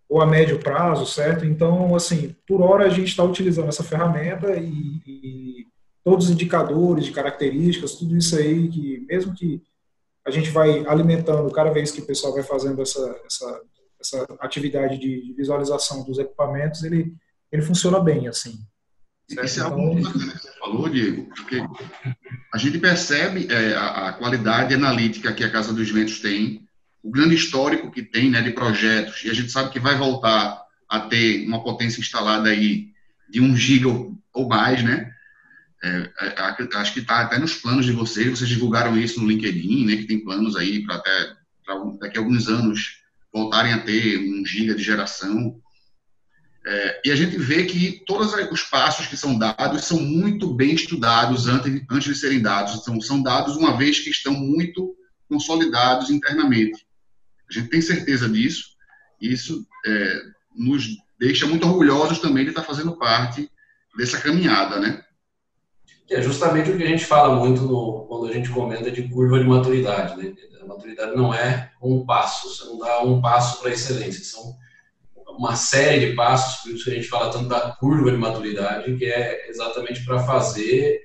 ou, 0.08 0.20
a 0.20 0.26
médio 0.26 0.58
prazo, 0.58 1.06
certo? 1.06 1.44
Então, 1.44 1.94
assim, 1.94 2.34
por 2.46 2.60
hora 2.60 2.86
a 2.86 2.90
gente 2.90 3.08
está 3.08 3.22
utilizando 3.22 3.68
essa 3.68 3.84
ferramenta 3.84 4.56
e, 4.56 5.00
e 5.06 5.66
todos 6.04 6.26
os 6.26 6.32
indicadores 6.32 7.04
de 7.04 7.12
características, 7.12 7.94
tudo 7.94 8.16
isso 8.16 8.36
aí 8.36 8.68
que 8.68 9.06
mesmo 9.08 9.34
que 9.34 9.62
a 10.24 10.30
gente 10.30 10.50
vai 10.50 10.84
alimentando 10.86 11.50
cada 11.50 11.70
vez 11.70 11.90
que 11.90 12.00
o 12.00 12.06
pessoal 12.06 12.32
vai 12.32 12.42
fazendo 12.42 12.80
essa, 12.80 13.20
essa, 13.26 13.62
essa 14.00 14.26
atividade 14.40 14.98
de 14.98 15.32
visualização 15.36 16.04
dos 16.04 16.18
equipamentos, 16.18 16.82
ele, 16.84 17.14
ele 17.50 17.62
funciona 17.62 17.98
bem, 17.98 18.28
assim. 18.28 18.58
Certo? 19.34 19.46
Isso 19.46 19.60
é 19.60 19.62
algo 19.62 19.80
muito 19.80 20.08
bacana 20.08 20.32
que 20.32 20.42
você 20.42 20.58
falou, 20.58 20.88
Diego, 20.88 21.24
porque 21.34 21.62
a 22.52 22.58
gente 22.58 22.78
percebe 22.78 23.46
é, 23.50 23.74
a, 23.74 24.08
a, 24.08 24.12
qualidade 24.12 24.74
analítica 24.74 25.32
que 25.32 25.44
a 25.44 25.50
Casa 25.50 25.72
dos 25.72 25.90
Ventos 25.90 26.20
tem, 26.20 26.66
o 27.02 27.10
grande 27.10 27.34
histórico 27.34 27.90
que 27.90 28.02
tem 28.02 28.30
né, 28.30 28.40
de 28.42 28.52
projetos, 28.52 29.24
e 29.24 29.30
a 29.30 29.34
gente 29.34 29.50
sabe 29.50 29.70
que 29.70 29.80
vai 29.80 29.96
voltar 29.96 30.62
a 30.88 31.00
ter 31.00 31.46
uma 31.46 31.62
potência 31.62 32.00
instalada 32.00 32.50
aí 32.50 32.88
de 33.28 33.40
um 33.40 33.56
giga 33.56 33.88
ou 33.88 34.48
mais, 34.48 34.82
né? 34.82 35.10
É, 35.82 36.10
é 36.20 36.76
acho 36.76 36.92
que 36.92 37.00
está 37.00 37.22
até 37.22 37.38
nos 37.38 37.54
planos 37.54 37.86
de 37.86 37.92
vocês, 37.92 38.30
vocês 38.30 38.48
divulgaram 38.48 38.96
isso 38.96 39.20
no 39.20 39.26
LinkedIn, 39.26 39.86
né, 39.86 39.96
que 39.96 40.04
tem 40.04 40.22
planos 40.22 40.54
aí 40.54 40.84
para 40.84 40.96
até 40.96 41.32
pra 41.64 41.74
daqui 42.00 42.18
a 42.18 42.20
alguns 42.20 42.48
anos 42.48 43.02
voltarem 43.32 43.72
a 43.72 43.80
ter 43.80 44.18
um 44.18 44.44
giga 44.44 44.74
de 44.74 44.82
geração. 44.82 45.58
É, 46.64 47.00
e 47.06 47.10
a 47.10 47.16
gente 47.16 47.36
vê 47.36 47.64
que 47.64 48.04
todos 48.06 48.32
os 48.34 48.62
passos 48.62 49.06
que 49.06 49.16
são 49.16 49.36
dados 49.36 49.84
são 49.84 49.98
muito 50.00 50.54
bem 50.54 50.74
estudados 50.74 51.48
antes, 51.48 51.82
antes 51.90 52.14
de 52.14 52.20
serem 52.20 52.40
dados. 52.40 52.74
Então, 52.74 53.00
são 53.00 53.22
dados 53.22 53.56
uma 53.56 53.76
vez 53.76 53.98
que 53.98 54.10
estão 54.10 54.32
muito 54.32 54.94
consolidados 55.28 56.10
internamente. 56.10 56.86
A 57.50 57.52
gente 57.52 57.68
tem 57.68 57.80
certeza 57.80 58.28
disso, 58.28 58.76
e 59.20 59.32
isso 59.32 59.66
é, 59.84 60.22
nos 60.54 60.86
deixa 61.18 61.46
muito 61.46 61.66
orgulhosos 61.66 62.18
também 62.20 62.44
de 62.44 62.50
estar 62.50 62.62
fazendo 62.62 62.96
parte 62.96 63.50
dessa 63.96 64.20
caminhada, 64.20 64.78
né? 64.78 65.02
é 66.14 66.22
justamente 66.22 66.70
o 66.70 66.76
que 66.76 66.84
a 66.84 66.88
gente 66.88 67.04
fala 67.04 67.36
muito 67.36 67.62
no, 67.62 68.04
quando 68.06 68.26
a 68.26 68.32
gente 68.32 68.50
comenta 68.50 68.90
de 68.90 69.08
curva 69.08 69.38
de 69.38 69.46
maturidade. 69.46 70.16
Né? 70.16 70.34
A 70.60 70.66
maturidade 70.66 71.16
não 71.16 71.32
é 71.32 71.72
um 71.82 72.04
passo, 72.04 72.48
você 72.48 72.64
não 72.64 72.78
dá 72.78 73.02
um 73.02 73.20
passo 73.20 73.60
para 73.60 73.70
a 73.70 73.72
excelência, 73.72 74.24
são 74.24 74.54
uma 75.36 75.56
série 75.56 76.06
de 76.06 76.14
passos, 76.14 76.62
por 76.62 76.72
isso 76.72 76.84
que 76.84 76.90
a 76.90 76.94
gente 76.94 77.08
fala 77.08 77.30
tanto 77.30 77.48
da 77.48 77.72
curva 77.76 78.10
de 78.10 78.16
maturidade, 78.16 78.96
que 78.96 79.04
é 79.04 79.48
exatamente 79.48 80.04
para 80.04 80.22
fazer 80.24 81.00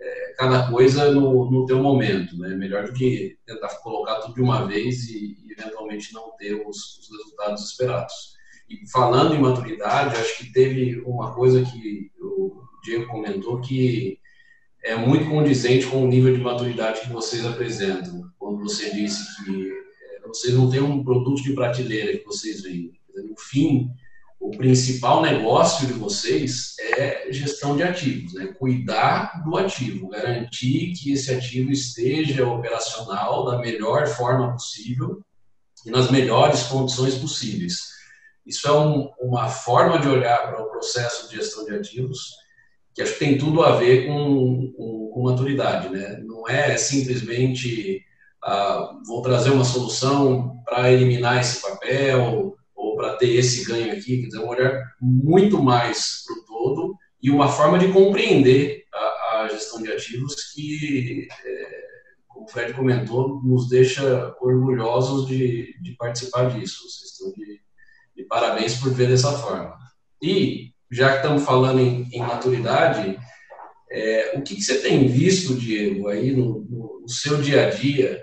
é, 0.00 0.34
cada 0.36 0.70
coisa 0.70 1.10
no, 1.10 1.50
no 1.50 1.66
teu 1.66 1.82
momento. 1.82 2.36
Né? 2.38 2.50
Melhor 2.50 2.86
do 2.86 2.92
que 2.92 3.36
tentar 3.46 3.68
colocar 3.82 4.16
tudo 4.16 4.34
de 4.34 4.42
uma 4.42 4.66
vez 4.66 5.08
e, 5.08 5.36
e 5.44 5.52
eventualmente 5.52 6.12
não 6.12 6.36
ter 6.36 6.54
os, 6.54 6.98
os 6.98 7.08
resultados 7.10 7.64
esperados. 7.64 8.14
E 8.68 8.88
falando 8.90 9.34
em 9.34 9.40
maturidade, 9.40 10.16
acho 10.16 10.38
que 10.38 10.52
teve 10.52 11.00
uma 11.06 11.34
coisa 11.34 11.62
que 11.64 12.10
o 12.20 12.62
Diego 12.84 13.06
comentou 13.06 13.60
que 13.60 14.18
é 14.84 14.94
muito 14.94 15.28
condizente 15.28 15.86
com 15.86 16.04
o 16.04 16.06
nível 16.06 16.34
de 16.34 16.40
maturidade 16.40 17.00
que 17.00 17.12
vocês 17.12 17.44
apresentam. 17.46 18.24
Quando 18.38 18.62
você 18.62 18.90
disse 18.94 19.44
que 19.44 19.70
é, 19.70 20.26
vocês 20.26 20.54
não 20.54 20.70
têm 20.70 20.80
um 20.80 21.02
produto 21.02 21.42
de 21.42 21.54
prateleira 21.54 22.18
que 22.18 22.24
vocês 22.24 22.62
vendem. 22.62 22.97
No 23.22 23.38
fim, 23.38 23.88
o 24.40 24.50
principal 24.50 25.20
negócio 25.22 25.86
de 25.86 25.92
vocês 25.94 26.74
é 26.96 27.26
gestão 27.30 27.76
de 27.76 27.82
ativos, 27.82 28.34
né? 28.34 28.54
cuidar 28.58 29.42
do 29.44 29.56
ativo, 29.56 30.08
garantir 30.08 30.92
que 30.92 31.12
esse 31.12 31.32
ativo 31.34 31.72
esteja 31.72 32.46
operacional 32.46 33.44
da 33.44 33.58
melhor 33.58 34.06
forma 34.06 34.52
possível 34.52 35.22
e 35.84 35.90
nas 35.90 36.10
melhores 36.10 36.64
condições 36.64 37.16
possíveis. 37.16 37.88
Isso 38.46 38.66
é 38.66 38.72
um, 38.72 39.10
uma 39.20 39.48
forma 39.48 39.98
de 39.98 40.08
olhar 40.08 40.38
para 40.48 40.62
o 40.62 40.70
processo 40.70 41.28
de 41.28 41.36
gestão 41.36 41.64
de 41.64 41.74
ativos 41.74 42.36
que 42.94 43.02
acho 43.02 43.12
que 43.12 43.18
tem 43.20 43.38
tudo 43.38 43.62
a 43.62 43.76
ver 43.76 44.08
com, 44.08 44.72
com, 44.76 45.10
com 45.14 45.22
maturidade, 45.22 45.88
né? 45.88 46.20
Não 46.24 46.48
é 46.48 46.76
simplesmente 46.76 48.02
ah, 48.42 48.92
vou 49.06 49.22
trazer 49.22 49.50
uma 49.50 49.64
solução 49.64 50.60
para 50.64 50.90
eliminar 50.90 51.38
esse 51.40 51.62
papel 51.62 52.57
ter 53.18 53.34
esse 53.34 53.64
ganho 53.64 53.92
aqui, 53.92 54.22
quer 54.22 54.26
dizer, 54.28 54.38
um 54.38 54.48
olhar 54.48 54.82
muito 55.00 55.62
mais 55.62 56.22
para 56.24 56.36
o 56.36 56.44
todo 56.44 56.96
e 57.22 57.30
uma 57.30 57.48
forma 57.48 57.78
de 57.78 57.92
compreender 57.92 58.84
a, 58.94 59.42
a 59.42 59.48
gestão 59.48 59.82
de 59.82 59.90
ativos 59.90 60.52
que, 60.52 61.26
é, 61.44 61.80
como 62.26 62.46
o 62.46 62.48
Fred 62.48 62.72
comentou, 62.72 63.42
nos 63.42 63.68
deixa 63.68 64.34
orgulhosos 64.40 65.26
de, 65.26 65.74
de 65.82 65.96
participar 65.96 66.50
disso. 66.50 66.88
Vocês 66.88 67.10
estão 67.10 67.32
de, 67.32 67.60
de 68.16 68.24
parabéns 68.24 68.76
por 68.76 68.92
ver 68.92 69.08
dessa 69.08 69.32
forma. 69.32 69.76
E 70.22 70.72
já 70.90 71.10
que 71.10 71.16
estamos 71.16 71.44
falando 71.44 71.80
em, 71.80 72.08
em 72.12 72.20
maturidade, 72.20 73.18
é, 73.90 74.36
o 74.36 74.42
que, 74.42 74.54
que, 74.54 74.62
você 74.62 74.80
tem 74.80 75.08
visto, 75.08 75.54
Diego, 75.54 76.08
aí 76.08 76.32
no, 76.32 76.60
no, 76.68 77.00
no 77.00 77.08
seu 77.08 77.40
dia 77.40 77.66
a 77.66 77.70
dia 77.70 78.22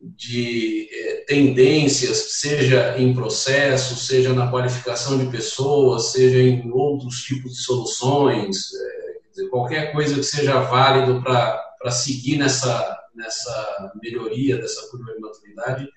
de 0.00 0.88
é, 0.92 1.13
tendências, 1.26 2.32
seja 2.40 2.96
em 2.98 3.14
processo, 3.14 3.96
seja 3.96 4.32
na 4.32 4.50
qualificação 4.50 5.18
de 5.18 5.26
pessoas, 5.26 6.12
seja 6.12 6.38
em 6.38 6.70
outros 6.70 7.22
tipos 7.22 7.52
de 7.52 7.62
soluções, 7.62 8.68
é, 8.74 9.48
qualquer 9.50 9.92
coisa 9.92 10.14
que 10.14 10.22
seja 10.22 10.60
válido 10.60 11.22
para 11.22 11.90
seguir 11.90 12.38
nessa, 12.38 12.98
nessa 13.14 13.92
melhoria 14.02 14.56
dessa 14.56 14.88
curva 14.90 15.12
de 15.12 15.20
maturidade, 15.20 15.84
o 15.84 15.90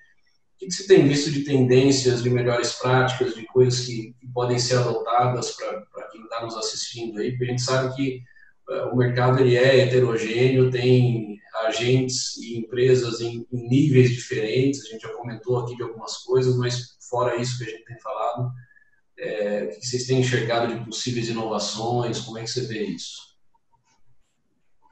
que 0.58 0.70
você 0.70 0.86
tem 0.86 1.06
visto 1.06 1.30
de 1.30 1.44
tendências, 1.44 2.22
de 2.22 2.30
melhores 2.30 2.72
práticas, 2.72 3.34
de 3.34 3.46
coisas 3.46 3.86
que, 3.86 4.14
que 4.20 4.26
podem 4.34 4.58
ser 4.58 4.76
adotadas 4.78 5.52
para 5.52 6.08
quem 6.10 6.22
está 6.22 6.42
nos 6.42 6.56
assistindo 6.56 7.20
aí? 7.20 7.30
Porque 7.30 7.44
a 7.44 7.48
gente 7.48 7.62
sabe 7.62 7.94
que 7.94 8.22
o 8.92 8.96
mercado 8.96 9.38
ele 9.40 9.56
é 9.56 9.80
heterogêneo, 9.80 10.70
tem 10.70 11.38
agentes 11.66 12.36
e 12.38 12.58
empresas 12.58 13.20
em, 13.20 13.46
em, 13.52 13.68
níveis 13.68 14.10
diferentes, 14.10 14.84
a 14.84 14.88
gente 14.90 15.02
já 15.02 15.12
comentou 15.12 15.58
aqui 15.58 15.76
de 15.76 15.82
algumas 15.82 16.18
coisas, 16.18 16.56
mas 16.56 16.96
fora 17.08 17.36
isso 17.36 17.58
que 17.58 17.64
a 17.64 17.70
gente 17.70 17.84
tem 17.84 17.98
falado, 18.00 18.50
é, 19.18 19.64
o 19.64 19.80
que 19.80 19.86
vocês 19.86 20.06
têm 20.06 20.20
enxergado 20.20 20.74
de 20.74 20.84
possíveis 20.84 21.28
inovações, 21.28 22.20
como 22.20 22.38
é 22.38 22.42
que 22.42 22.50
você 22.50 22.62
vê 22.62 22.84
isso? 22.84 23.18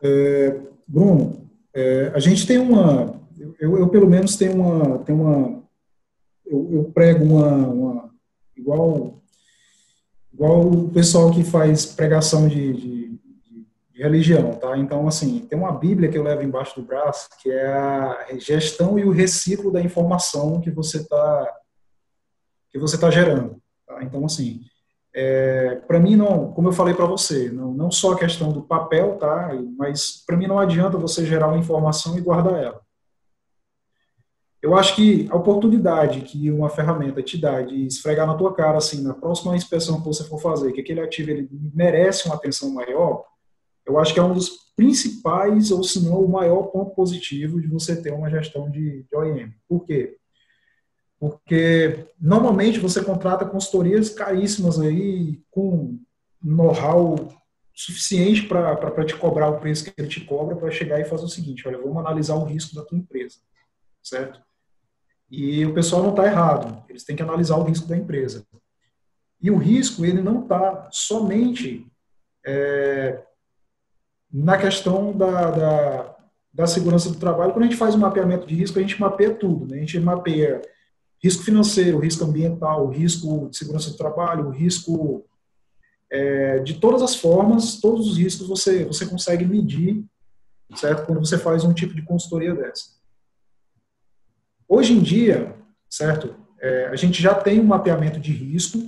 É, 0.03 0.61
Bruno, 0.87 1.49
é, 1.75 2.13
a 2.15 2.19
gente 2.19 2.47
tem 2.47 2.59
uma, 2.59 3.21
eu, 3.59 3.79
eu, 3.79 3.89
pelo 3.89 4.09
menos 4.09 4.37
tenho 4.37 4.55
uma, 4.55 4.99
tenho 5.01 5.21
uma 5.21 5.57
eu, 6.47 6.69
eu 6.73 6.85
prego 6.85 7.25
uma, 7.25 7.69
uma, 7.69 8.11
igual, 8.57 9.21
igual 10.33 10.69
o 10.69 10.91
pessoal 10.91 11.31
que 11.31 11.43
faz 11.43 11.85
pregação 11.85 12.49
de, 12.49 12.73
de, 12.73 12.96
religião, 14.03 14.53
tá? 14.55 14.77
Então, 14.77 15.09
assim, 15.09 15.41
tem 15.41 15.59
uma 15.59 15.73
Bíblia 15.73 16.11
que 16.11 16.19
eu 16.19 16.23
levo 16.23 16.43
embaixo 16.43 16.79
do 16.81 16.87
braço, 16.87 17.29
que 17.43 17.51
é 17.51 17.67
a 17.67 18.27
gestão 18.39 18.99
e 18.99 19.05
o 19.05 19.11
reciclo 19.11 19.73
da 19.73 19.81
informação 19.81 20.61
que 20.61 20.71
você 20.71 20.99
está 20.99 21.55
que 22.71 22.79
você 22.79 22.99
tá 22.99 23.11
gerando. 23.11 23.57
Tá? 23.87 24.03
Então, 24.03 24.25
assim, 24.27 24.61
é, 25.15 25.77
para 25.87 25.99
mim 25.99 26.15
não, 26.15 26.53
como 26.53 26.69
eu 26.69 26.73
falei 26.73 26.93
para 26.93 27.07
você, 27.07 27.51
não, 27.51 27.73
não 27.73 27.91
só 27.91 28.13
a 28.13 28.19
questão 28.19 28.53
do 28.53 28.61
papel, 28.61 29.17
tá? 29.17 29.51
Mas 29.79 30.23
para 30.27 30.37
mim 30.37 30.47
não 30.47 30.59
adianta 30.59 30.99
você 30.99 31.25
gerar 31.25 31.49
uma 31.49 31.59
informação 31.59 32.19
e 32.19 32.21
guardar 32.21 32.63
ela. 32.63 32.81
Eu 34.61 34.77
acho 34.77 34.95
que 34.97 35.29
a 35.31 35.37
oportunidade 35.37 36.21
que 36.23 36.51
uma 36.51 36.69
ferramenta 36.69 37.23
te 37.23 37.39
dá 37.39 37.63
de 37.63 37.87
esfregar 37.87 38.27
na 38.27 38.35
tua 38.35 38.53
cara, 38.53 38.77
assim, 38.77 39.01
na 39.01 39.15
próxima 39.15 39.57
inspeção 39.57 40.01
que 40.01 40.07
você 40.07 40.25
for 40.25 40.39
fazer, 40.39 40.73
que 40.73 40.81
aquele 40.81 41.01
ativo 41.01 41.31
ele 41.31 41.49
merece 41.73 42.27
uma 42.27 42.35
atenção 42.35 42.75
maior, 42.75 43.25
eu 43.87 43.99
acho 43.99 44.13
que 44.13 44.21
é 44.21 44.23
um 44.23 44.35
dos 44.35 44.67
principais, 44.77 45.71
ou 45.71 45.83
se 45.83 46.05
não 46.05 46.21
o 46.21 46.29
maior 46.29 46.65
ponto 46.65 46.95
positivo 46.95 47.61
de 47.61 47.67
você 47.67 48.01
ter 48.01 48.13
uma 48.13 48.29
gestão 48.29 48.71
de, 48.71 49.05
de 49.05 49.17
OEM. 49.17 49.55
Por 49.69 49.85
quê? 49.85 50.19
Porque 51.19 52.07
normalmente 52.21 52.79
você 52.79 53.03
contrata 53.03 53.47
consultorias 53.47 54.11
caríssimas 54.11 54.79
aí, 54.79 55.41
com 55.51 55.99
know-how 56.43 57.17
suficiente 57.75 58.47
para 58.47 59.05
te 59.05 59.15
cobrar 59.17 59.49
o 59.49 59.61
preço 59.61 59.85
que 59.85 59.93
ele 59.97 60.09
te 60.09 60.21
cobra, 60.25 60.57
para 60.57 60.71
chegar 60.71 61.01
e 61.01 61.05
fazer 61.05 61.25
o 61.25 61.29
seguinte: 61.29 61.67
olha, 61.67 61.79
vamos 61.79 61.99
analisar 61.99 62.35
o 62.35 62.45
risco 62.45 62.75
da 62.75 62.85
tua 62.85 62.99
empresa, 62.99 63.39
certo? 64.03 64.41
E 65.31 65.65
o 65.65 65.75
pessoal 65.75 66.03
não 66.03 66.11
está 66.11 66.27
errado, 66.27 66.85
eles 66.89 67.05
têm 67.05 67.17
que 67.17 67.23
analisar 67.23 67.57
o 67.57 67.65
risco 67.65 67.89
da 67.89 67.97
empresa. 67.97 68.47
E 69.41 69.51
o 69.51 69.57
risco, 69.57 70.05
ele 70.05 70.23
não 70.23 70.43
está 70.43 70.89
somente 70.91 71.87
é, 72.45 73.26
na 74.33 74.59
questão 74.59 75.17
da, 75.17 75.51
da, 75.51 76.17
da, 76.53 76.67
segurança 76.67 77.11
do 77.11 77.19
trabalho. 77.19 77.53
Quando 77.53 77.65
a 77.65 77.67
gente 77.67 77.79
faz 77.79 77.95
um 77.95 77.99
mapeamento 77.99 78.47
de 78.47 78.55
risco, 78.55 78.79
a 78.79 78.83
gente 78.83 79.01
mapeia 79.01 79.35
tudo. 79.35 79.67
Né? 79.67 79.77
A 79.77 79.81
gente 79.81 79.99
mapeia 80.01 80.61
risco 81.23 81.45
financeiro, 81.45 81.99
risco 81.99 82.25
ambiental, 82.25 82.89
risco 82.89 83.49
de 83.49 83.57
segurança 83.57 83.91
do 83.91 83.97
trabalho, 83.97 84.51
risco 84.51 85.25
é, 86.11 86.59
de 86.61 86.75
todas 86.75 87.03
as 87.03 87.17
formas, 87.17 87.81
todos 87.81 88.09
os 88.09 88.19
riscos 88.19 88.47
você, 88.47 88.85
você 88.85 89.07
consegue 89.07 89.45
medir, 89.45 90.05
certo? 90.75 91.07
Quando 91.07 91.19
você 91.19 91.39
faz 91.39 91.65
um 91.65 91.73
tipo 91.73 91.95
de 91.95 92.03
consultoria 92.03 92.55
dessa. 92.55 92.97
Hoje 94.69 94.93
em 94.93 95.01
dia, 95.01 95.55
certo? 95.89 96.35
É, 96.61 96.87
a 96.87 96.97
gente 96.97 97.23
já 97.23 97.35
tem 97.35 97.61
um 97.61 97.65
mapeamento 97.65 98.21
de 98.21 98.33
risco, 98.33 98.79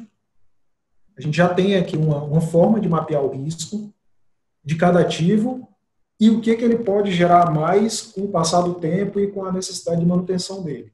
a 1.17 1.21
gente 1.21 1.37
já 1.37 1.53
tem 1.53 1.77
aqui 1.77 1.97
uma, 1.97 2.23
uma 2.23 2.41
forma 2.41 2.81
de 2.81 2.89
mapear 2.89 3.23
o 3.23 3.33
risco 3.33 3.93
de 4.69 4.77
cada 4.77 5.01
ativo 5.01 5.67
e 6.21 6.29
o 6.29 6.43
que, 6.43 6.55
que 6.55 6.63
ele 6.63 6.77
pode 6.77 7.11
gerar 7.11 7.51
mais 7.51 8.03
com 8.03 8.25
o 8.25 8.31
passar 8.31 8.61
do 8.61 8.75
tempo 8.75 9.19
e 9.19 9.27
com 9.33 9.43
a 9.43 9.51
necessidade 9.51 9.99
de 9.99 10.07
manutenção 10.07 10.63
dele. 10.63 10.93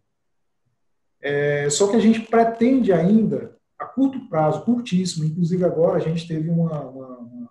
É, 1.21 1.69
só 1.71 1.89
que 1.89 1.97
a 1.97 1.99
gente 1.99 2.21
pretende 2.21 2.93
ainda, 2.93 3.57
a 3.77 3.85
curto 3.85 4.29
prazo, 4.29 4.65
curtíssimo, 4.65 5.25
inclusive 5.25 5.65
agora 5.65 5.97
a 5.97 6.01
gente 6.01 6.29
teve 6.29 6.49
uma, 6.49 6.83
uma, 6.83 7.19
uma 7.19 7.51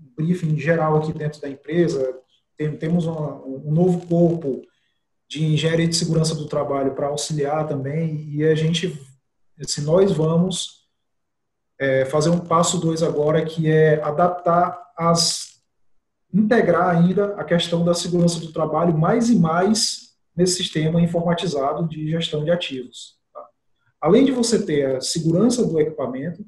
um 0.00 0.14
briefing 0.16 0.56
geral 0.56 0.96
aqui 0.96 1.12
dentro 1.12 1.38
da 1.38 1.50
empresa, 1.50 2.18
tem, 2.56 2.74
temos 2.78 3.04
uma, 3.04 3.44
um 3.44 3.70
novo 3.70 4.06
corpo 4.06 4.62
de 5.28 5.44
engenharia 5.44 5.86
de 5.86 5.96
segurança 5.96 6.34
do 6.34 6.46
trabalho 6.46 6.94
para 6.94 7.08
auxiliar 7.08 7.68
também, 7.68 8.26
e 8.30 8.42
a 8.42 8.54
gente, 8.54 8.98
assim, 9.60 9.82
nós 9.82 10.12
vamos 10.12 10.79
é, 11.80 12.04
fazer 12.04 12.28
um 12.28 12.38
passo 12.38 12.78
dois 12.78 13.02
agora, 13.02 13.42
que 13.42 13.66
é 13.66 14.02
adaptar 14.04 14.78
as, 14.94 15.62
integrar 16.32 16.94
ainda 16.94 17.34
a 17.36 17.42
questão 17.42 17.82
da 17.82 17.94
segurança 17.94 18.38
do 18.38 18.52
trabalho 18.52 18.96
mais 18.96 19.30
e 19.30 19.38
mais 19.38 20.10
nesse 20.36 20.56
sistema 20.56 21.00
informatizado 21.00 21.88
de 21.88 22.10
gestão 22.10 22.44
de 22.44 22.50
ativos. 22.50 23.16
Tá? 23.32 23.42
Além 23.98 24.26
de 24.26 24.30
você 24.30 24.62
ter 24.62 24.96
a 24.96 25.00
segurança 25.00 25.66
do 25.66 25.80
equipamento, 25.80 26.44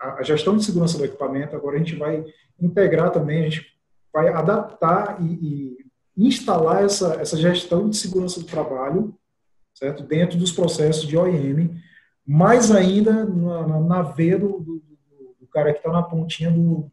a, 0.00 0.22
gestão 0.22 0.56
de 0.56 0.64
segurança 0.64 0.96
do 0.96 1.04
equipamento, 1.04 1.54
agora 1.54 1.76
a 1.76 1.78
gente 1.78 1.94
vai 1.94 2.24
integrar 2.58 3.10
também, 3.10 3.44
a 3.44 3.50
gente 3.50 3.66
vai 4.10 4.28
adaptar 4.28 5.18
e, 5.20 5.76
e 6.16 6.26
instalar 6.26 6.82
essa, 6.82 7.20
essa 7.20 7.36
gestão 7.36 7.90
de 7.90 7.96
segurança 7.98 8.40
do 8.40 8.46
trabalho, 8.46 9.14
certo? 9.74 10.02
Dentro 10.02 10.38
dos 10.38 10.50
processos 10.50 11.06
de 11.06 11.16
OIM, 11.16 11.78
mais 12.26 12.70
ainda 12.70 13.24
na, 13.24 13.66
na, 13.66 13.80
na 13.80 14.02
veia 14.02 14.38
do, 14.38 14.60
do, 14.60 14.82
do 15.40 15.46
cara 15.50 15.72
que 15.72 15.78
está 15.78 15.90
na 15.90 16.02
pontinha 16.02 16.50
do, 16.50 16.90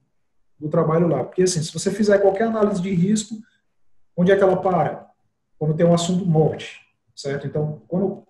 do 0.59 0.69
trabalho 0.69 1.07
lá. 1.07 1.23
Porque, 1.23 1.43
assim, 1.43 1.61
se 1.61 1.71
você 1.71 1.91
fizer 1.91 2.19
qualquer 2.19 2.47
análise 2.47 2.81
de 2.81 2.93
risco, 2.93 3.35
onde 4.15 4.31
é 4.31 4.35
que 4.35 4.43
ela 4.43 4.57
para? 4.57 5.07
Quando 5.57 5.75
tem 5.75 5.85
um 5.85 5.93
assunto 5.93 6.25
morte, 6.25 6.81
certo? 7.15 7.47
Então, 7.47 7.81
quando 7.87 8.23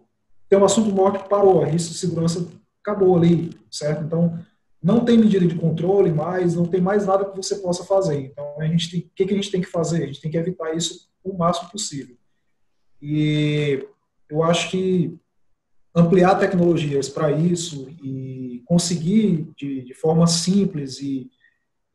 tem 0.48 0.60
um 0.60 0.66
assunto 0.66 0.92
morte, 0.92 1.28
parou, 1.28 1.64
a 1.64 1.66
risco 1.66 1.94
de 1.94 1.98
segurança 1.98 2.48
acabou 2.82 3.16
ali, 3.16 3.52
certo? 3.72 4.04
Então, 4.04 4.40
não 4.82 5.04
tem 5.04 5.18
medida 5.18 5.46
de 5.46 5.56
controle 5.56 6.12
mais, 6.12 6.56
não 6.56 6.66
tem 6.66 6.80
mais 6.80 7.06
nada 7.06 7.26
que 7.26 7.36
você 7.36 7.56
possa 7.56 7.84
fazer. 7.84 8.20
Então, 8.20 8.56
a 8.60 8.66
gente 8.66 8.90
tem, 8.90 9.00
o 9.02 9.12
que, 9.14 9.26
que 9.26 9.34
a 9.34 9.36
gente 9.36 9.52
tem 9.52 9.62
que 9.62 9.68
fazer? 9.68 10.04
A 10.04 10.08
gente 10.08 10.22
tem 10.22 10.32
que 10.32 10.38
evitar 10.38 10.74
isso 10.74 11.10
o 11.24 11.38
máximo 11.38 11.70
possível. 11.70 12.16
E 13.02 13.86
eu 14.30 14.44
acho 14.44 14.72
que 14.72 15.20
ampliar 15.96 16.36
tecnologias 16.36 17.10
para 17.10 17.32
isso 17.32 17.90
e 18.04 18.64
conseguir 18.66 19.52
de, 19.58 19.84
de 19.84 19.94
forma 19.94 20.28
simples 20.28 21.00
e, 21.02 21.30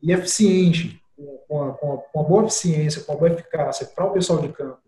e 0.01 0.11
eficiente, 0.11 1.01
com 1.47 1.63
a, 1.63 1.73
com, 1.73 1.93
a, 1.93 1.97
com 1.97 2.19
a 2.19 2.23
boa 2.23 2.43
eficiência, 2.43 3.01
com 3.03 3.13
a 3.13 3.15
boa 3.15 3.31
eficácia 3.31 3.87
para 3.87 4.05
o 4.05 4.11
pessoal 4.11 4.39
de 4.41 4.49
campo, 4.49 4.79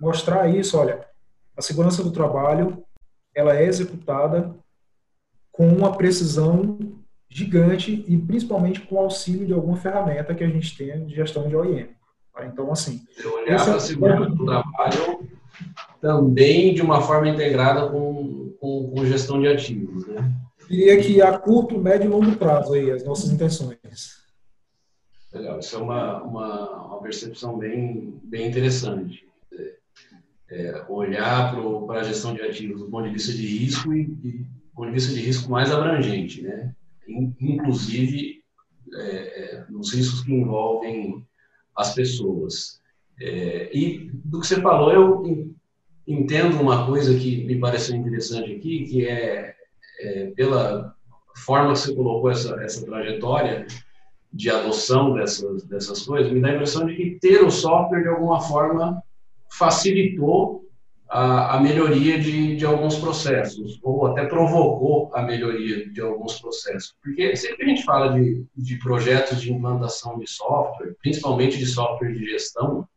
mostrar 0.00 0.48
isso, 0.48 0.76
olha, 0.76 1.06
a 1.56 1.62
segurança 1.62 2.02
do 2.02 2.10
trabalho, 2.10 2.84
ela 3.34 3.56
é 3.56 3.64
executada 3.64 4.54
com 5.50 5.68
uma 5.68 5.96
precisão 5.96 6.78
gigante 7.28 8.04
e 8.06 8.16
principalmente 8.18 8.80
com 8.80 8.96
o 8.96 9.00
auxílio 9.00 9.46
de 9.46 9.52
alguma 9.52 9.76
ferramenta 9.76 10.34
que 10.34 10.44
a 10.44 10.48
gente 10.48 10.76
tenha 10.76 10.98
de 10.98 11.14
gestão 11.14 11.48
de 11.48 11.56
OIM. 11.56 11.88
Tá? 12.32 12.44
Então, 12.44 12.70
assim... 12.70 13.02
Olhar 13.24 13.64
para 13.64 13.76
a 13.76 13.80
segurança 13.80 14.30
do 14.30 14.44
trabalho 14.44 15.28
também 16.00 16.74
de 16.74 16.82
uma 16.82 17.00
forma 17.00 17.28
integrada 17.28 17.88
com, 17.88 18.54
com, 18.60 18.90
com, 18.90 19.06
gestão 19.06 19.40
de 19.40 19.48
ativos, 19.48 20.06
né? 20.06 20.32
Diria 20.68 21.00
que 21.00 21.20
a 21.20 21.38
curto, 21.38 21.78
médio 21.78 22.06
e 22.06 22.08
longo 22.08 22.36
prazo 22.36 22.74
aí, 22.74 22.90
as 22.90 23.04
nossas 23.04 23.30
intenções. 23.30 24.22
Legal, 25.32 25.58
isso 25.58 25.76
é 25.76 25.78
uma, 25.78 26.22
uma, 26.22 26.86
uma 26.86 27.02
percepção 27.02 27.58
bem, 27.58 28.20
bem 28.24 28.48
interessante. 28.48 29.26
É, 29.52 29.74
é 30.50 30.84
olhar 30.88 31.54
para 31.86 32.00
a 32.00 32.04
gestão 32.04 32.34
de 32.34 32.42
ativos 32.42 32.80
do 32.80 32.88
ponto 32.88 33.06
de 33.06 33.14
vista 33.14 33.32
de 33.32 33.46
risco 33.46 33.92
e, 33.92 34.02
e 34.02 34.38
do 34.38 34.74
ponto 34.74 34.88
de 34.88 34.94
vista 34.94 35.12
de 35.12 35.20
risco 35.20 35.50
mais 35.50 35.70
abrangente, 35.70 36.42
né? 36.42 36.74
inclusive 37.08 38.42
é, 38.94 39.00
é, 39.00 39.64
nos 39.68 39.92
riscos 39.92 40.22
que 40.22 40.32
envolvem 40.32 41.26
as 41.76 41.94
pessoas. 41.94 42.81
É, 43.22 43.70
e 43.72 44.10
do 44.12 44.40
que 44.40 44.46
você 44.46 44.60
falou, 44.60 44.92
eu 44.92 45.54
entendo 46.06 46.60
uma 46.60 46.84
coisa 46.86 47.16
que 47.16 47.44
me 47.44 47.58
pareceu 47.60 47.94
interessante 47.96 48.52
aqui, 48.52 48.84
que 48.84 49.06
é, 49.06 49.54
é 50.00 50.26
pela 50.34 50.94
forma 51.36 51.72
que 51.72 51.78
você 51.78 51.94
colocou 51.94 52.30
essa, 52.30 52.60
essa 52.62 52.84
trajetória 52.84 53.66
de 54.32 54.50
adoção 54.50 55.14
dessas, 55.14 55.62
dessas 55.64 56.02
coisas, 56.04 56.32
me 56.32 56.40
dá 56.40 56.48
a 56.48 56.54
impressão 56.54 56.84
de 56.86 56.96
que 56.96 57.18
ter 57.20 57.44
o 57.44 57.50
software, 57.50 58.02
de 58.02 58.08
alguma 58.08 58.40
forma, 58.40 59.00
facilitou 59.50 60.66
a, 61.08 61.56
a 61.56 61.60
melhoria 61.60 62.18
de, 62.18 62.56
de 62.56 62.64
alguns 62.64 62.96
processos, 62.96 63.78
ou 63.82 64.06
até 64.06 64.24
provocou 64.24 65.14
a 65.14 65.22
melhoria 65.22 65.88
de 65.90 66.00
alguns 66.00 66.40
processos. 66.40 66.94
Porque 67.02 67.36
sempre 67.36 67.66
a 67.66 67.68
gente 67.68 67.84
fala 67.84 68.18
de, 68.18 68.44
de 68.56 68.76
projetos 68.78 69.40
de 69.40 69.52
implantação 69.52 70.18
de 70.18 70.28
software, 70.28 70.96
principalmente 71.02 71.58
de 71.58 71.66
software 71.66 72.12
de 72.12 72.24
gestão, 72.24 72.88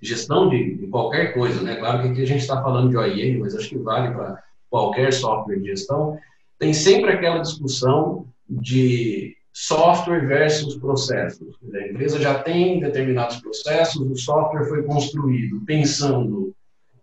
gestão 0.00 0.48
de, 0.48 0.76
de 0.76 0.86
qualquer 0.86 1.34
coisa, 1.34 1.62
né? 1.62 1.76
Claro 1.76 2.02
que 2.02 2.08
aqui 2.08 2.22
a 2.22 2.26
gente 2.26 2.40
está 2.40 2.62
falando 2.62 2.90
de 2.90 2.96
OIM, 2.96 3.38
mas 3.38 3.54
acho 3.54 3.68
que 3.68 3.78
vale 3.78 4.14
para 4.14 4.42
qualquer 4.70 5.12
software 5.12 5.58
de 5.58 5.68
gestão, 5.68 6.18
tem 6.58 6.72
sempre 6.72 7.12
aquela 7.12 7.38
discussão 7.38 8.26
de 8.48 9.36
software 9.52 10.26
versus 10.26 10.76
processos. 10.76 11.56
A 11.72 11.88
empresa 11.88 12.20
já 12.20 12.42
tem 12.42 12.80
determinados 12.80 13.40
processos, 13.40 14.00
o 14.00 14.16
software 14.16 14.68
foi 14.68 14.82
construído 14.82 15.60
pensando 15.64 16.54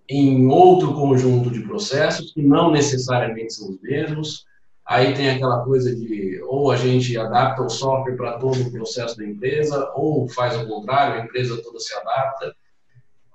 em 0.07 0.47
outro 0.47 0.93
conjunto 0.93 1.49
de 1.49 1.61
processos 1.61 2.31
que 2.31 2.41
não 2.41 2.71
necessariamente 2.71 3.53
são 3.53 3.71
os 3.71 3.81
mesmos. 3.81 4.45
Aí 4.85 5.13
tem 5.13 5.31
aquela 5.31 5.63
coisa 5.63 5.93
de 5.95 6.41
ou 6.47 6.71
a 6.71 6.77
gente 6.77 7.17
adapta 7.17 7.63
o 7.63 7.69
software 7.69 8.15
para 8.15 8.37
todo 8.37 8.61
o 8.61 8.71
processo 8.71 9.17
da 9.17 9.25
empresa, 9.25 9.91
ou 9.95 10.27
faz 10.29 10.55
o 10.55 10.67
contrário, 10.67 11.21
a 11.21 11.25
empresa 11.25 11.61
toda 11.61 11.79
se 11.79 11.93
adapta. 11.93 12.55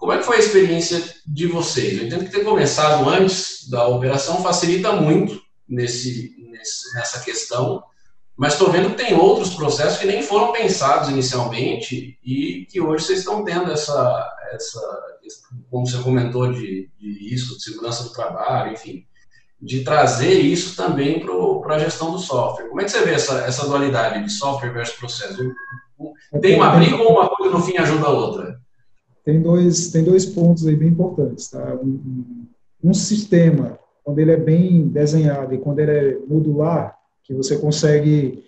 Como 0.01 0.15
é 0.15 0.19
que 0.19 0.25
foi 0.25 0.37
a 0.37 0.41
experiência 0.41 1.05
de 1.27 1.47
vocês? 1.47 1.99
Eu 1.99 2.07
entendo 2.07 2.25
que 2.25 2.31
ter 2.31 2.43
começado 2.43 3.07
antes 3.07 3.69
da 3.69 3.87
operação 3.87 4.43
facilita 4.43 4.93
muito 4.93 5.39
nesse, 5.69 6.35
nesse 6.51 6.95
nessa 6.95 7.21
questão, 7.21 7.85
mas 8.35 8.55
estou 8.55 8.71
vendo 8.71 8.89
que 8.89 9.05
tem 9.05 9.15
outros 9.15 9.53
processos 9.53 9.99
que 9.99 10.07
nem 10.07 10.23
foram 10.23 10.53
pensados 10.53 11.11
inicialmente 11.11 12.19
e 12.25 12.67
que 12.71 12.81
hoje 12.81 13.05
vocês 13.05 13.19
estão 13.19 13.45
tendo 13.45 13.71
essa, 13.71 14.27
essa 14.53 14.81
como 15.71 15.87
você 15.87 15.99
comentou, 15.99 16.51
de, 16.51 16.91
de 16.99 17.29
risco, 17.29 17.59
de 17.59 17.63
segurança 17.63 18.05
do 18.05 18.13
trabalho, 18.15 18.73
enfim, 18.73 19.05
de 19.61 19.85
trazer 19.85 20.33
isso 20.33 20.75
também 20.77 21.21
para 21.61 21.75
a 21.75 21.79
gestão 21.79 22.11
do 22.11 22.19
software. 22.19 22.69
Como 22.69 22.81
é 22.81 22.85
que 22.85 22.91
você 22.91 23.05
vê 23.05 23.13
essa, 23.13 23.41
essa 23.43 23.67
dualidade 23.67 24.25
de 24.25 24.31
software 24.31 24.73
versus 24.73 24.97
processo? 24.97 25.37
Tem 26.41 26.57
uma 26.57 26.71
briga 26.71 26.97
ou 26.97 27.13
uma 27.13 27.29
coisa 27.29 27.55
no 27.55 27.63
fim 27.63 27.77
ajuda 27.77 28.07
a 28.07 28.11
outra? 28.11 28.60
Tem 29.25 29.41
dois, 29.41 29.91
tem 29.91 30.03
dois 30.03 30.27
pontos 30.27 30.67
aí 30.67 30.75
bem 30.75 30.89
importantes. 30.89 31.49
Tá? 31.49 31.75
Um, 31.75 32.47
um 32.83 32.95
sistema, 32.95 33.79
quando 34.03 34.19
ele 34.19 34.33
é 34.33 34.37
bem 34.37 34.89
desenhado 34.89 35.55
e 35.55 35.59
quando 35.59 35.79
ele 35.81 35.91
é 35.91 36.19
modular, 36.27 36.99
que 37.23 37.35
você 37.35 37.59
consegue, 37.59 38.45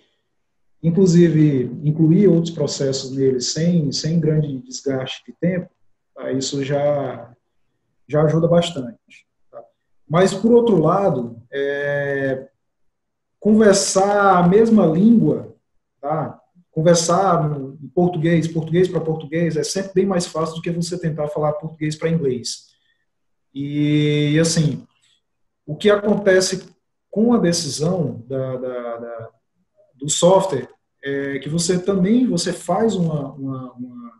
inclusive, 0.81 1.71
incluir 1.83 2.27
outros 2.27 2.53
processos 2.53 3.11
nele 3.11 3.39
sem, 3.39 3.91
sem 3.91 4.19
grande 4.19 4.59
desgaste 4.59 5.23
de 5.25 5.33
tempo, 5.39 5.69
tá? 6.15 6.31
isso 6.31 6.63
já, 6.63 7.31
já 8.07 8.23
ajuda 8.23 8.47
bastante. 8.47 9.25
Tá? 9.51 9.63
Mas, 10.09 10.33
por 10.33 10.51
outro 10.51 10.79
lado, 10.79 11.37
é, 11.51 12.47
conversar 13.39 14.37
a 14.37 14.47
mesma 14.47 14.85
língua, 14.85 15.55
tá? 16.01 16.39
conversar 16.71 17.47
português, 17.93 18.47
português 18.47 18.87
para 18.87 19.01
português, 19.01 19.55
é 19.55 19.63
sempre 19.63 19.93
bem 19.93 20.05
mais 20.05 20.25
fácil 20.25 20.55
do 20.55 20.61
que 20.61 20.71
você 20.71 20.99
tentar 20.99 21.27
falar 21.27 21.53
português 21.53 21.95
para 21.95 22.09
inglês. 22.09 22.73
E, 23.53 24.37
assim, 24.39 24.85
o 25.65 25.75
que 25.75 25.89
acontece 25.89 26.69
com 27.09 27.33
a 27.33 27.37
decisão 27.37 28.23
da, 28.27 28.57
da, 28.57 28.97
da, 28.97 29.29
do 29.95 30.09
software 30.09 30.67
é 31.03 31.37
que 31.39 31.49
você 31.49 31.77
também 31.77 32.25
você 32.27 32.51
faz 32.51 32.95
uma, 32.95 33.31
uma, 33.33 33.73
uma, 33.73 34.11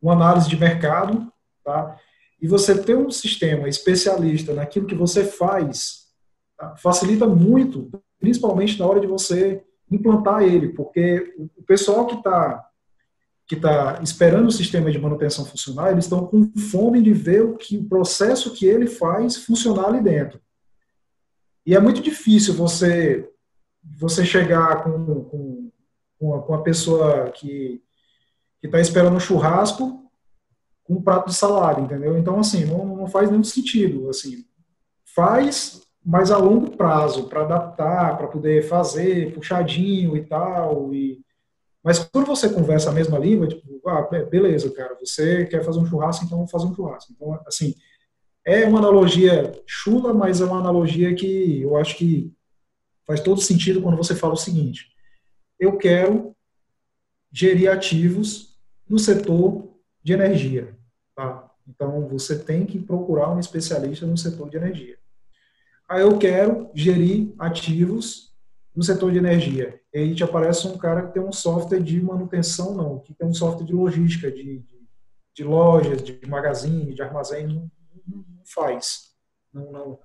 uma 0.00 0.12
análise 0.14 0.48
de 0.48 0.56
mercado, 0.56 1.30
tá? 1.62 1.96
E 2.40 2.48
você 2.48 2.76
ter 2.76 2.96
um 2.96 3.10
sistema 3.10 3.68
especialista 3.68 4.52
naquilo 4.52 4.86
que 4.86 4.96
você 4.96 5.24
faz 5.24 6.08
tá? 6.58 6.74
facilita 6.76 7.26
muito, 7.26 7.88
principalmente 8.18 8.78
na 8.78 8.86
hora 8.86 8.98
de 8.98 9.06
você 9.06 9.62
implantar 9.88 10.42
ele, 10.42 10.70
porque 10.70 11.34
o 11.38 11.62
pessoal 11.62 12.06
que 12.06 12.16
está 12.16 12.66
que 13.52 13.56
está 13.56 14.00
esperando 14.02 14.46
o 14.46 14.52
sistema 14.52 14.90
de 14.90 14.98
manutenção 14.98 15.44
funcionar, 15.44 15.92
eles 15.92 16.06
estão 16.06 16.26
com 16.26 16.50
fome 16.70 17.02
de 17.02 17.12
ver 17.12 17.42
o 17.42 17.54
que 17.54 17.76
o 17.76 17.84
processo 17.84 18.54
que 18.54 18.64
ele 18.64 18.86
faz 18.86 19.36
funcionar 19.36 19.88
ali 19.88 20.00
dentro. 20.00 20.40
E 21.66 21.76
é 21.76 21.80
muito 21.80 22.00
difícil 22.00 22.54
você 22.54 23.28
você 23.98 24.24
chegar 24.24 24.82
com, 24.84 25.24
com, 25.24 25.70
com, 26.18 26.34
a, 26.34 26.42
com 26.42 26.62
pessoa 26.62 27.30
que 27.30 27.82
está 28.62 28.80
esperando 28.80 29.16
um 29.16 29.20
churrasco 29.20 30.10
com 30.84 30.94
um 30.94 31.02
prato 31.02 31.28
de 31.28 31.34
salada, 31.34 31.80
entendeu? 31.80 32.16
Então, 32.16 32.38
assim, 32.38 32.64
não, 32.64 32.96
não 32.96 33.06
faz 33.06 33.28
nenhum 33.28 33.44
sentido. 33.44 34.08
Assim, 34.08 34.46
faz, 35.04 35.82
mas 36.02 36.30
a 36.30 36.38
longo 36.38 36.74
prazo, 36.76 37.28
para 37.28 37.42
adaptar, 37.42 38.16
para 38.16 38.28
poder 38.28 38.62
fazer 38.62 39.34
puxadinho 39.34 40.16
e 40.16 40.24
tal. 40.24 40.94
E... 40.94 41.20
Mas 41.82 41.98
quando 41.98 42.26
você 42.26 42.48
conversa 42.48 42.90
a 42.90 42.92
mesma 42.92 43.18
língua, 43.18 43.48
tipo, 43.48 43.80
ah, 43.88 44.02
beleza, 44.30 44.72
cara, 44.72 44.96
você 44.98 45.46
quer 45.46 45.64
fazer 45.64 45.80
um 45.80 45.86
churrasco, 45.86 46.24
então 46.24 46.38
vamos 46.38 46.50
fazer 46.50 46.66
um 46.66 46.74
churrasco. 46.74 47.12
Então, 47.12 47.40
assim, 47.46 47.74
é 48.44 48.64
uma 48.66 48.78
analogia 48.78 49.52
chula, 49.66 50.14
mas 50.14 50.40
é 50.40 50.44
uma 50.44 50.58
analogia 50.58 51.14
que 51.14 51.60
eu 51.62 51.76
acho 51.76 51.96
que 51.96 52.32
faz 53.04 53.20
todo 53.20 53.40
sentido 53.40 53.82
quando 53.82 53.96
você 53.96 54.14
fala 54.14 54.34
o 54.34 54.36
seguinte: 54.36 54.92
eu 55.58 55.76
quero 55.76 56.36
gerir 57.32 57.70
ativos 57.70 58.56
no 58.88 58.98
setor 58.98 59.68
de 60.02 60.12
energia. 60.12 60.76
Tá? 61.16 61.50
Então, 61.68 62.06
você 62.08 62.38
tem 62.38 62.64
que 62.64 62.78
procurar 62.78 63.30
um 63.30 63.40
especialista 63.40 64.06
no 64.06 64.16
setor 64.16 64.50
de 64.50 64.56
energia. 64.56 64.98
Aí 65.88 66.02
eu 66.02 66.16
quero 66.16 66.70
gerir 66.74 67.34
ativos 67.38 68.31
no 68.74 68.82
setor 68.82 69.12
de 69.12 69.18
energia. 69.18 69.80
E 69.92 69.98
aí 69.98 70.14
te 70.14 70.24
aparece 70.24 70.66
um 70.66 70.78
cara 70.78 71.06
que 71.06 71.14
tem 71.14 71.22
um 71.22 71.32
software 71.32 71.80
de 71.80 72.00
manutenção, 72.00 72.74
não, 72.74 72.98
que 72.98 73.14
tem 73.14 73.28
um 73.28 73.34
software 73.34 73.66
de 73.66 73.72
logística, 73.72 74.30
de, 74.30 74.60
de, 74.60 74.88
de 75.34 75.44
lojas, 75.44 76.02
de 76.02 76.18
magazine, 76.26 76.94
de 76.94 77.02
armazém, 77.02 77.46
não, 77.46 77.70
não 78.06 78.24
faz. 78.44 79.12
Não, 79.52 79.70
não. 79.70 79.98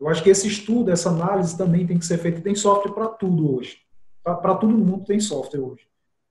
Eu 0.00 0.08
acho 0.08 0.22
que 0.22 0.30
esse 0.30 0.48
estudo, 0.48 0.90
essa 0.90 1.10
análise 1.10 1.56
também 1.56 1.86
tem 1.86 1.98
que 1.98 2.06
ser 2.06 2.18
feita. 2.18 2.40
Tem 2.40 2.54
software 2.54 2.92
para 2.92 3.08
tudo 3.08 3.56
hoje. 3.56 3.78
Para 4.22 4.54
todo 4.54 4.68
mundo 4.68 5.04
tem 5.04 5.20
software 5.20 5.60
hoje. 5.60 5.86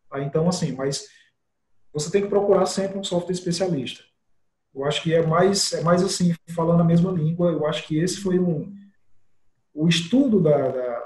Tá? 0.09 0.21
Então, 0.21 0.49
assim, 0.49 0.71
mas 0.71 1.07
você 1.93 2.09
tem 2.09 2.23
que 2.23 2.27
procurar 2.27 2.65
sempre 2.65 2.97
um 2.97 3.03
software 3.03 3.33
especialista. 3.33 4.03
Eu 4.73 4.83
acho 4.85 5.03
que 5.03 5.13
é 5.13 5.25
mais, 5.25 5.71
é 5.73 5.81
mais 5.81 6.03
assim, 6.03 6.33
falando 6.55 6.81
a 6.81 6.85
mesma 6.85 7.11
língua, 7.11 7.51
eu 7.51 7.67
acho 7.67 7.87
que 7.87 7.99
esse 7.99 8.17
foi 8.17 8.39
um, 8.39 8.73
o 9.73 9.87
estudo 9.87 10.41
da, 10.41 10.69
da, 10.69 11.02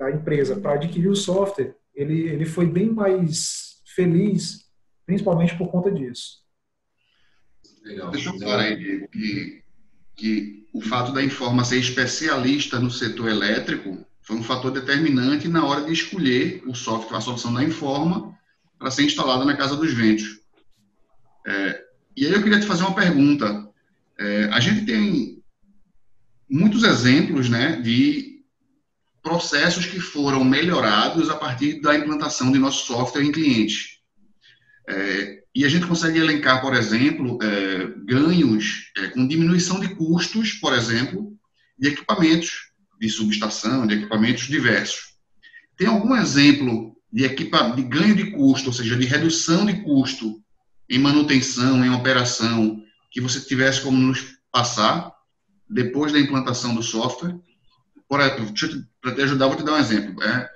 da, 0.00 0.10
empresa 0.10 0.58
para 0.58 0.72
adquirir 0.72 1.08
o 1.08 1.14
software, 1.14 1.76
ele, 1.94 2.28
ele 2.28 2.46
foi 2.46 2.66
bem 2.66 2.90
mais 2.90 3.82
feliz, 3.94 4.66
principalmente 5.04 5.56
por 5.56 5.68
conta 5.68 5.90
disso. 5.92 6.40
Legal. 7.84 8.10
Deixa 8.10 8.30
eu 8.30 8.38
falar 8.38 8.60
aí 8.60 9.08
que, 9.08 9.62
que 10.16 10.68
o 10.72 10.80
fato 10.80 11.12
da 11.12 11.22
Informa 11.22 11.64
ser 11.64 11.78
especialista 11.78 12.80
no 12.80 12.90
setor 12.90 13.28
elétrico 13.28 14.06
foi 14.22 14.36
um 14.36 14.42
fator 14.42 14.70
determinante 14.70 15.48
na 15.48 15.64
hora 15.64 15.84
de 15.84 15.92
escolher 15.92 16.62
o 16.66 16.74
software, 16.74 17.18
a 17.18 17.20
solução 17.20 17.52
da 17.52 17.64
Informa 17.64 18.38
para 18.78 18.90
ser 18.90 19.04
instalada 19.04 19.44
na 19.44 19.56
Casa 19.56 19.76
dos 19.76 19.92
Ventos. 19.92 20.40
É, 21.46 21.84
e 22.16 22.26
aí 22.26 22.32
eu 22.32 22.42
queria 22.42 22.60
te 22.60 22.66
fazer 22.66 22.82
uma 22.82 22.94
pergunta. 22.94 23.68
É, 24.18 24.44
a 24.44 24.60
gente 24.60 24.86
tem 24.86 25.42
muitos 26.48 26.84
exemplos 26.84 27.48
né, 27.48 27.80
de 27.80 28.29
processos 29.22 29.86
que 29.86 30.00
foram 30.00 30.42
melhorados 30.44 31.28
a 31.28 31.36
partir 31.36 31.80
da 31.80 31.96
implantação 31.96 32.50
de 32.50 32.58
nosso 32.58 32.86
software 32.86 33.22
em 33.22 33.32
clientes. 33.32 33.98
É, 34.88 35.40
e 35.54 35.64
a 35.64 35.68
gente 35.68 35.86
consegue 35.86 36.18
elencar, 36.18 36.60
por 36.60 36.74
exemplo, 36.74 37.38
é, 37.42 37.86
ganhos 38.04 38.90
é, 38.96 39.08
com 39.08 39.26
diminuição 39.26 39.80
de 39.80 39.94
custos, 39.94 40.52
por 40.52 40.72
exemplo, 40.72 41.36
de 41.78 41.88
equipamentos 41.88 42.70
de 43.00 43.08
subestação, 43.08 43.86
de 43.86 43.94
equipamentos 43.94 44.46
diversos. 44.46 45.14
Tem 45.76 45.88
algum 45.88 46.14
exemplo 46.14 46.96
de, 47.12 47.24
equipa 47.24 47.70
de 47.70 47.82
ganho 47.82 48.14
de 48.14 48.30
custo, 48.32 48.68
ou 48.68 48.72
seja, 48.72 48.96
de 48.96 49.06
redução 49.06 49.64
de 49.64 49.82
custo 49.82 50.40
em 50.88 50.98
manutenção, 50.98 51.84
em 51.84 51.90
operação, 51.90 52.82
que 53.10 53.20
você 53.20 53.40
tivesse 53.40 53.80
como 53.80 53.96
nos 53.96 54.38
passar 54.52 55.12
depois 55.68 56.12
da 56.12 56.20
implantação 56.20 56.74
do 56.74 56.82
software? 56.82 57.34
Para 58.10 59.14
te 59.14 59.22
ajudar, 59.22 59.46
vou 59.46 59.56
te 59.56 59.62
dar 59.62 59.74
um 59.74 59.78
exemplo. 59.78 60.20
É, 60.20 60.50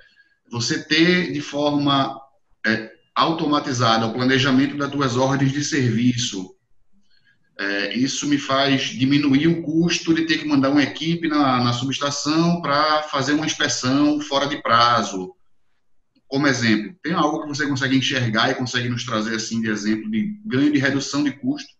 você 0.51 0.83
ter 0.83 1.31
de 1.31 1.39
forma 1.39 2.21
é, 2.65 2.91
automatizada 3.15 4.05
o 4.05 4.13
planejamento 4.13 4.75
das 4.75 4.91
tuas 4.91 5.15
ordens 5.15 5.53
de 5.53 5.63
serviço, 5.63 6.53
é, 7.57 7.93
isso 7.93 8.27
me 8.27 8.37
faz 8.37 8.81
diminuir 8.81 9.47
o 9.47 9.63
custo 9.63 10.13
de 10.13 10.25
ter 10.25 10.39
que 10.39 10.47
mandar 10.47 10.69
uma 10.69 10.83
equipe 10.83 11.29
na, 11.29 11.63
na 11.63 11.71
subestação 11.71 12.61
para 12.61 13.03
fazer 13.03 13.31
uma 13.31 13.45
inspeção 13.45 14.19
fora 14.19 14.47
de 14.47 14.61
prazo. 14.61 15.33
Como 16.27 16.47
exemplo, 16.47 16.93
tem 17.01 17.13
algo 17.13 17.41
que 17.41 17.47
você 17.47 17.65
consegue 17.65 17.95
enxergar 17.95 18.51
e 18.51 18.55
consegue 18.55 18.89
nos 18.89 19.05
trazer 19.05 19.35
assim 19.35 19.61
de 19.61 19.69
exemplo 19.69 20.11
de 20.11 20.37
ganho 20.45 20.73
de 20.73 20.79
redução 20.79 21.23
de 21.23 21.31
custo? 21.31 21.73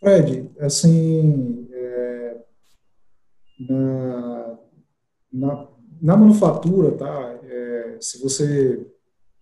Fred, 0.00 0.50
assim, 0.60 1.69
na, 3.68 4.58
na, 5.32 5.68
na, 6.00 6.16
manufatura, 6.16 6.96
tá? 6.96 7.38
É, 7.42 7.98
se 8.00 8.22
você 8.22 8.86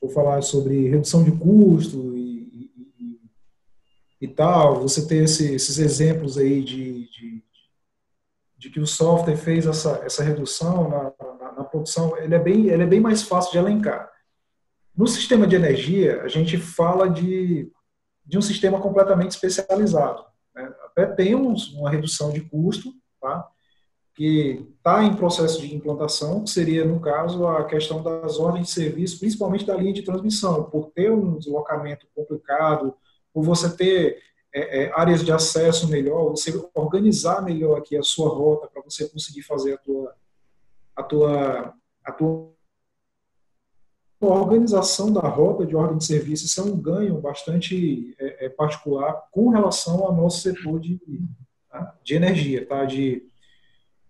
for 0.00 0.10
falar 0.10 0.42
sobre 0.42 0.88
redução 0.88 1.22
de 1.22 1.30
custo 1.32 2.16
e, 2.16 2.70
e, 2.98 3.20
e 4.22 4.28
tal, 4.28 4.80
você 4.80 5.06
ter 5.06 5.24
esse, 5.24 5.54
esses 5.54 5.78
exemplos 5.78 6.36
aí 6.36 6.62
de, 6.62 7.08
de, 7.10 7.44
de, 8.56 8.70
que 8.70 8.80
o 8.80 8.86
software 8.86 9.36
fez 9.36 9.66
essa, 9.66 10.00
essa 10.04 10.24
redução 10.24 10.88
na, 10.88 11.12
na, 11.38 11.52
na 11.52 11.64
produção, 11.64 12.16
ele 12.18 12.34
é 12.34 12.38
bem, 12.38 12.66
ele 12.66 12.82
é 12.82 12.86
bem 12.86 13.00
mais 13.00 13.22
fácil 13.22 13.52
de 13.52 13.58
elencar. 13.58 14.10
No 14.96 15.06
sistema 15.06 15.46
de 15.46 15.54
energia, 15.54 16.22
a 16.22 16.28
gente 16.28 16.58
fala 16.58 17.08
de, 17.08 17.70
de 18.26 18.36
um 18.36 18.42
sistema 18.42 18.80
completamente 18.80 19.30
especializado. 19.30 20.24
Né? 20.52 20.74
Até 20.86 21.06
tem 21.06 21.36
uma 21.36 21.88
redução 21.88 22.32
de 22.32 22.40
custo, 22.40 22.92
tá? 23.20 23.48
Que 24.18 24.66
está 24.76 25.04
em 25.04 25.14
processo 25.14 25.60
de 25.60 25.72
implantação, 25.72 26.42
que 26.42 26.50
seria, 26.50 26.84
no 26.84 26.98
caso, 26.98 27.46
a 27.46 27.62
questão 27.62 28.02
das 28.02 28.36
ordens 28.36 28.66
de 28.66 28.72
serviço, 28.72 29.20
principalmente 29.20 29.64
da 29.64 29.76
linha 29.76 29.92
de 29.92 30.02
transmissão, 30.02 30.64
por 30.64 30.90
ter 30.90 31.12
um 31.12 31.38
deslocamento 31.38 32.04
complicado, 32.16 32.92
por 33.32 33.44
você 33.44 33.70
ter 33.76 34.18
é, 34.52 34.86
é, 34.86 34.92
áreas 34.92 35.24
de 35.24 35.30
acesso 35.30 35.88
melhor, 35.88 36.30
você 36.30 36.52
organizar 36.74 37.44
melhor 37.44 37.78
aqui 37.78 37.96
a 37.96 38.02
sua 38.02 38.28
rota 38.28 38.66
para 38.66 38.82
você 38.82 39.08
conseguir 39.08 39.42
fazer 39.42 39.74
a 39.74 39.78
tua, 39.78 40.12
a 40.96 41.02
tua, 41.04 41.74
a 42.04 42.10
tua 42.10 42.50
organização 44.20 45.12
da 45.12 45.28
rota 45.28 45.64
de 45.64 45.76
ordem 45.76 45.98
de 45.98 46.04
serviço, 46.04 46.44
isso 46.44 46.60
é 46.60 46.64
um 46.64 46.76
ganho 46.76 47.20
bastante 47.20 48.16
é, 48.18 48.46
é 48.46 48.48
particular 48.48 49.12
com 49.30 49.50
relação 49.50 50.02
ao 50.02 50.12
nosso 50.12 50.40
setor 50.40 50.80
de, 50.80 51.00
tá? 51.70 51.96
de 52.02 52.16
energia, 52.16 52.66
tá? 52.66 52.84
de 52.84 53.28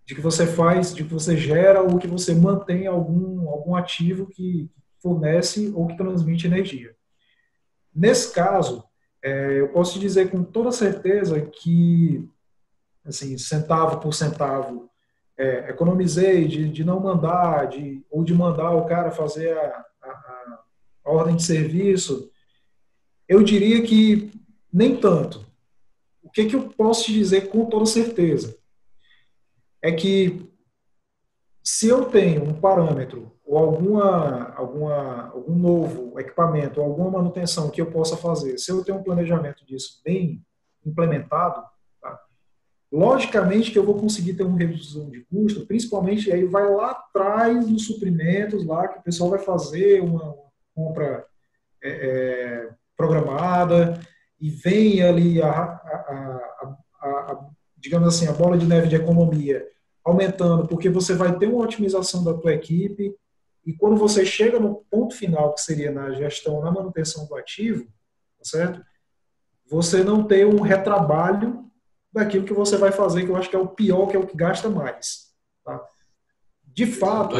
de 0.09 0.15
que 0.15 0.23
você 0.23 0.47
faz, 0.47 0.95
de 0.95 1.05
que 1.05 1.13
você 1.13 1.37
gera 1.37 1.83
ou 1.83 1.99
que 1.99 2.07
você 2.07 2.35
mantém 2.35 2.87
algum, 2.87 3.47
algum 3.47 3.77
ativo 3.77 4.27
que 4.27 4.67
fornece 5.03 5.71
ou 5.75 5.87
que 5.87 5.99
transmite 5.99 6.47
energia. 6.47 6.97
Nesse 7.95 8.33
caso, 8.33 8.83
é, 9.23 9.61
eu 9.61 9.69
posso 9.69 9.93
te 9.93 9.99
dizer 9.99 10.31
com 10.31 10.43
toda 10.43 10.73
certeza 10.73 11.39
que, 11.43 12.27
assim, 13.05 13.37
centavo 13.37 14.01
por 14.01 14.15
centavo, 14.15 14.89
é, 15.37 15.69
economizei 15.69 16.49
de, 16.49 16.71
de 16.71 16.83
não 16.83 17.01
mandar, 17.01 17.67
de, 17.69 18.03
ou 18.11 18.25
de 18.25 18.33
mandar 18.33 18.71
o 18.71 18.87
cara 18.87 19.11
fazer 19.11 19.59
a, 19.59 19.85
a, 20.03 20.65
a 21.05 21.11
ordem 21.11 21.37
de 21.37 21.43
serviço, 21.43 22.31
eu 23.29 23.43
diria 23.43 23.83
que 23.83 24.33
nem 24.73 24.97
tanto. 24.97 25.45
O 26.23 26.31
que, 26.31 26.47
que 26.47 26.57
eu 26.57 26.71
posso 26.71 27.05
te 27.05 27.13
dizer 27.13 27.51
com 27.51 27.67
toda 27.67 27.85
certeza? 27.85 28.57
É 29.89 29.93
que 29.93 30.47
se 31.65 31.89
eu 31.89 32.05
tenho 32.07 32.45
um 32.45 32.61
parâmetro 32.61 33.33
ou 33.45 33.57
alguma, 33.57 34.53
alguma, 34.55 35.29
algum 35.31 35.55
novo 35.55 36.21
equipamento, 36.21 36.81
alguma 36.81 37.11
manutenção 37.11 37.71
que 37.71 37.81
eu 37.81 37.91
possa 37.91 38.17
fazer, 38.17 38.59
se 38.59 38.71
eu 38.71 38.85
tenho 38.85 38.99
um 38.99 39.03
planejamento 39.03 39.65
disso 39.65 40.03
bem 40.05 40.45
implementado, 40.85 41.65
tá? 42.01 42.21
logicamente 42.93 43.71
que 43.71 43.79
eu 43.79 43.85
vou 43.85 43.99
conseguir 43.99 44.35
ter 44.35 44.43
uma 44.43 44.59
redução 44.59 45.09
de 45.09 45.25
custo, 45.25 45.67
principalmente 45.67 46.31
aí 46.31 46.45
vai 46.45 46.71
lá 46.71 46.91
atrás 46.91 47.67
nos 47.67 47.87
suprimentos, 47.87 48.67
lá 48.67 48.87
que 48.87 48.99
o 48.99 49.03
pessoal 49.03 49.31
vai 49.31 49.39
fazer 49.39 50.03
uma, 50.03 50.23
uma 50.25 50.51
compra 50.75 51.25
é, 51.83 51.91
é, 51.91 52.71
programada 52.95 53.99
e 54.39 54.51
vem 54.51 55.03
ali 55.03 55.41
a, 55.41 55.51
a, 55.51 56.77
a, 57.01 57.07
a 57.07 57.49
digamos 57.79 58.09
assim, 58.09 58.27
a 58.27 58.33
bola 58.33 58.59
de 58.59 58.67
neve 58.67 58.89
de 58.89 58.97
economia 58.97 59.67
aumentando, 60.09 60.67
porque 60.67 60.89
você 60.89 61.15
vai 61.15 61.37
ter 61.39 61.47
uma 61.47 61.65
otimização 61.65 62.25
da 62.25 62.35
tua 62.35 62.53
equipe 62.55 63.15
e 63.65 63.73
quando 63.75 63.97
você 63.97 64.25
chega 64.25 64.59
no 64.59 64.77
ponto 64.91 65.15
final, 65.15 65.53
que 65.53 65.61
seria 65.61 65.91
na 65.91 66.11
gestão, 66.13 66.61
na 66.61 66.71
manutenção 66.71 67.27
do 67.27 67.37
ativo, 67.37 67.85
tá 68.39 68.45
certo? 68.45 68.83
Você 69.71 70.03
não 70.03 70.25
tem 70.25 70.47
um 70.47 70.61
retrabalho 70.61 71.65
daquilo 72.11 72.47
que 72.47 72.55
você 72.55 72.79
vai 72.79 72.91
fazer, 72.91 73.25
que 73.25 73.31
eu 73.31 73.37
acho 73.37 73.51
que 73.51 73.57
é 73.57 73.59
o 73.59 73.69
pior, 73.69 74.07
que 74.07 74.17
é 74.17 74.19
o 74.19 74.27
que 74.27 74.37
gasta 74.37 74.71
mais. 74.71 75.29
Tá? 75.63 75.85
De 76.65 76.87
fato... 76.87 77.37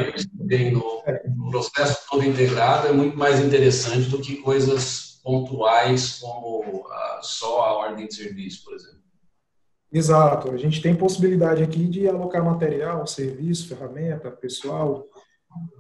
No 1.35 1.51
processo 1.51 2.07
todo 2.11 2.25
integrado 2.25 2.89
é 2.89 2.93
muito 2.93 3.17
mais 3.17 3.41
interessante 3.41 4.11
do 4.11 4.21
que 4.21 4.37
coisas 4.37 5.21
pontuais 5.23 6.19
como 6.19 6.87
só 7.23 7.63
a 7.63 7.73
ordem 7.73 8.07
de 8.07 8.15
serviço, 8.15 8.65
por 8.65 8.75
exemplo. 8.75 8.98
Exato. 9.91 10.51
A 10.51 10.57
gente 10.57 10.83
tem 10.83 10.95
possibilidade 10.95 11.63
aqui 11.63 11.87
de 11.87 12.07
alocar 12.07 12.45
material, 12.45 13.07
serviço, 13.07 13.69
ferramenta, 13.69 14.31
pessoal. 14.31 15.07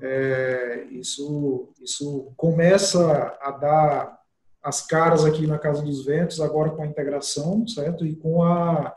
É, 0.02 0.86
isso, 0.90 1.72
isso 1.80 2.32
começa 2.36 3.36
a 3.40 3.50
dar 3.50 4.18
as 4.62 4.84
caras 4.86 5.24
aqui 5.24 5.46
na 5.46 5.58
Casa 5.58 5.82
dos 5.82 6.04
Ventos, 6.04 6.40
agora 6.40 6.70
com 6.70 6.82
a 6.82 6.86
integração, 6.86 7.66
certo? 7.66 8.04
E 8.04 8.16
com 8.16 8.42
a, 8.42 8.96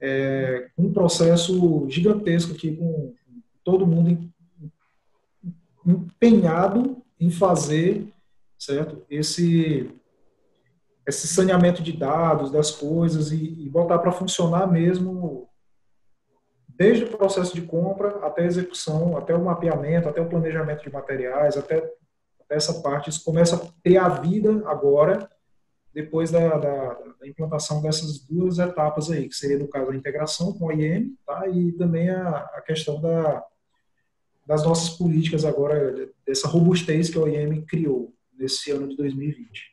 é, 0.00 0.68
um 0.76 0.92
processo 0.92 1.86
gigantesco 1.88 2.52
aqui, 2.52 2.76
com 2.76 3.14
todo 3.64 3.86
mundo 3.86 4.30
empenhado 5.86 7.02
em 7.18 7.30
fazer, 7.30 8.06
certo? 8.58 9.04
Esse, 9.10 9.90
esse 11.06 11.26
saneamento 11.26 11.82
de 11.82 11.92
dados, 11.92 12.50
das 12.50 12.70
coisas 12.70 13.32
e, 13.32 13.66
e 13.66 13.70
para 13.70 14.12
funcionar 14.12 14.66
mesmo 14.70 15.48
desde 16.68 17.04
o 17.04 17.16
processo 17.16 17.54
de 17.54 17.62
compra 17.62 18.24
até 18.26 18.42
a 18.42 18.46
execução, 18.46 19.16
até 19.16 19.34
o 19.34 19.44
mapeamento, 19.44 20.08
até 20.08 20.20
o 20.20 20.28
planejamento 20.28 20.82
de 20.82 20.92
materiais, 20.92 21.56
até, 21.56 21.76
até 22.40 22.54
essa 22.54 22.80
parte. 22.80 23.10
Isso 23.10 23.24
começa 23.24 23.56
a 23.56 23.68
ter 23.82 23.96
a 23.96 24.08
vida 24.08 24.62
agora, 24.66 25.28
depois 25.92 26.30
da, 26.30 26.56
da, 26.56 26.94
da, 27.20 27.28
implantação 27.28 27.82
dessas 27.82 28.20
duas 28.20 28.58
etapas 28.58 29.10
aí, 29.10 29.28
que 29.28 29.34
seria, 29.34 29.58
no 29.58 29.68
caso, 29.68 29.90
a 29.90 29.96
integração 29.96 30.52
com 30.54 30.70
a 30.70 30.74
IEM 30.74 31.14
tá? 31.26 31.46
e 31.48 31.72
também 31.72 32.08
a, 32.08 32.38
a 32.38 32.62
questão 32.62 33.00
da, 33.00 33.44
das 34.46 34.64
nossas 34.64 34.96
políticas 34.96 35.44
agora, 35.44 36.10
dessa 36.26 36.48
robustez 36.48 37.10
que 37.10 37.18
a 37.18 37.28
IEM 37.28 37.62
criou 37.66 38.14
nesse 38.32 38.70
ano 38.70 38.88
de 38.88 38.96
2020. 38.96 39.71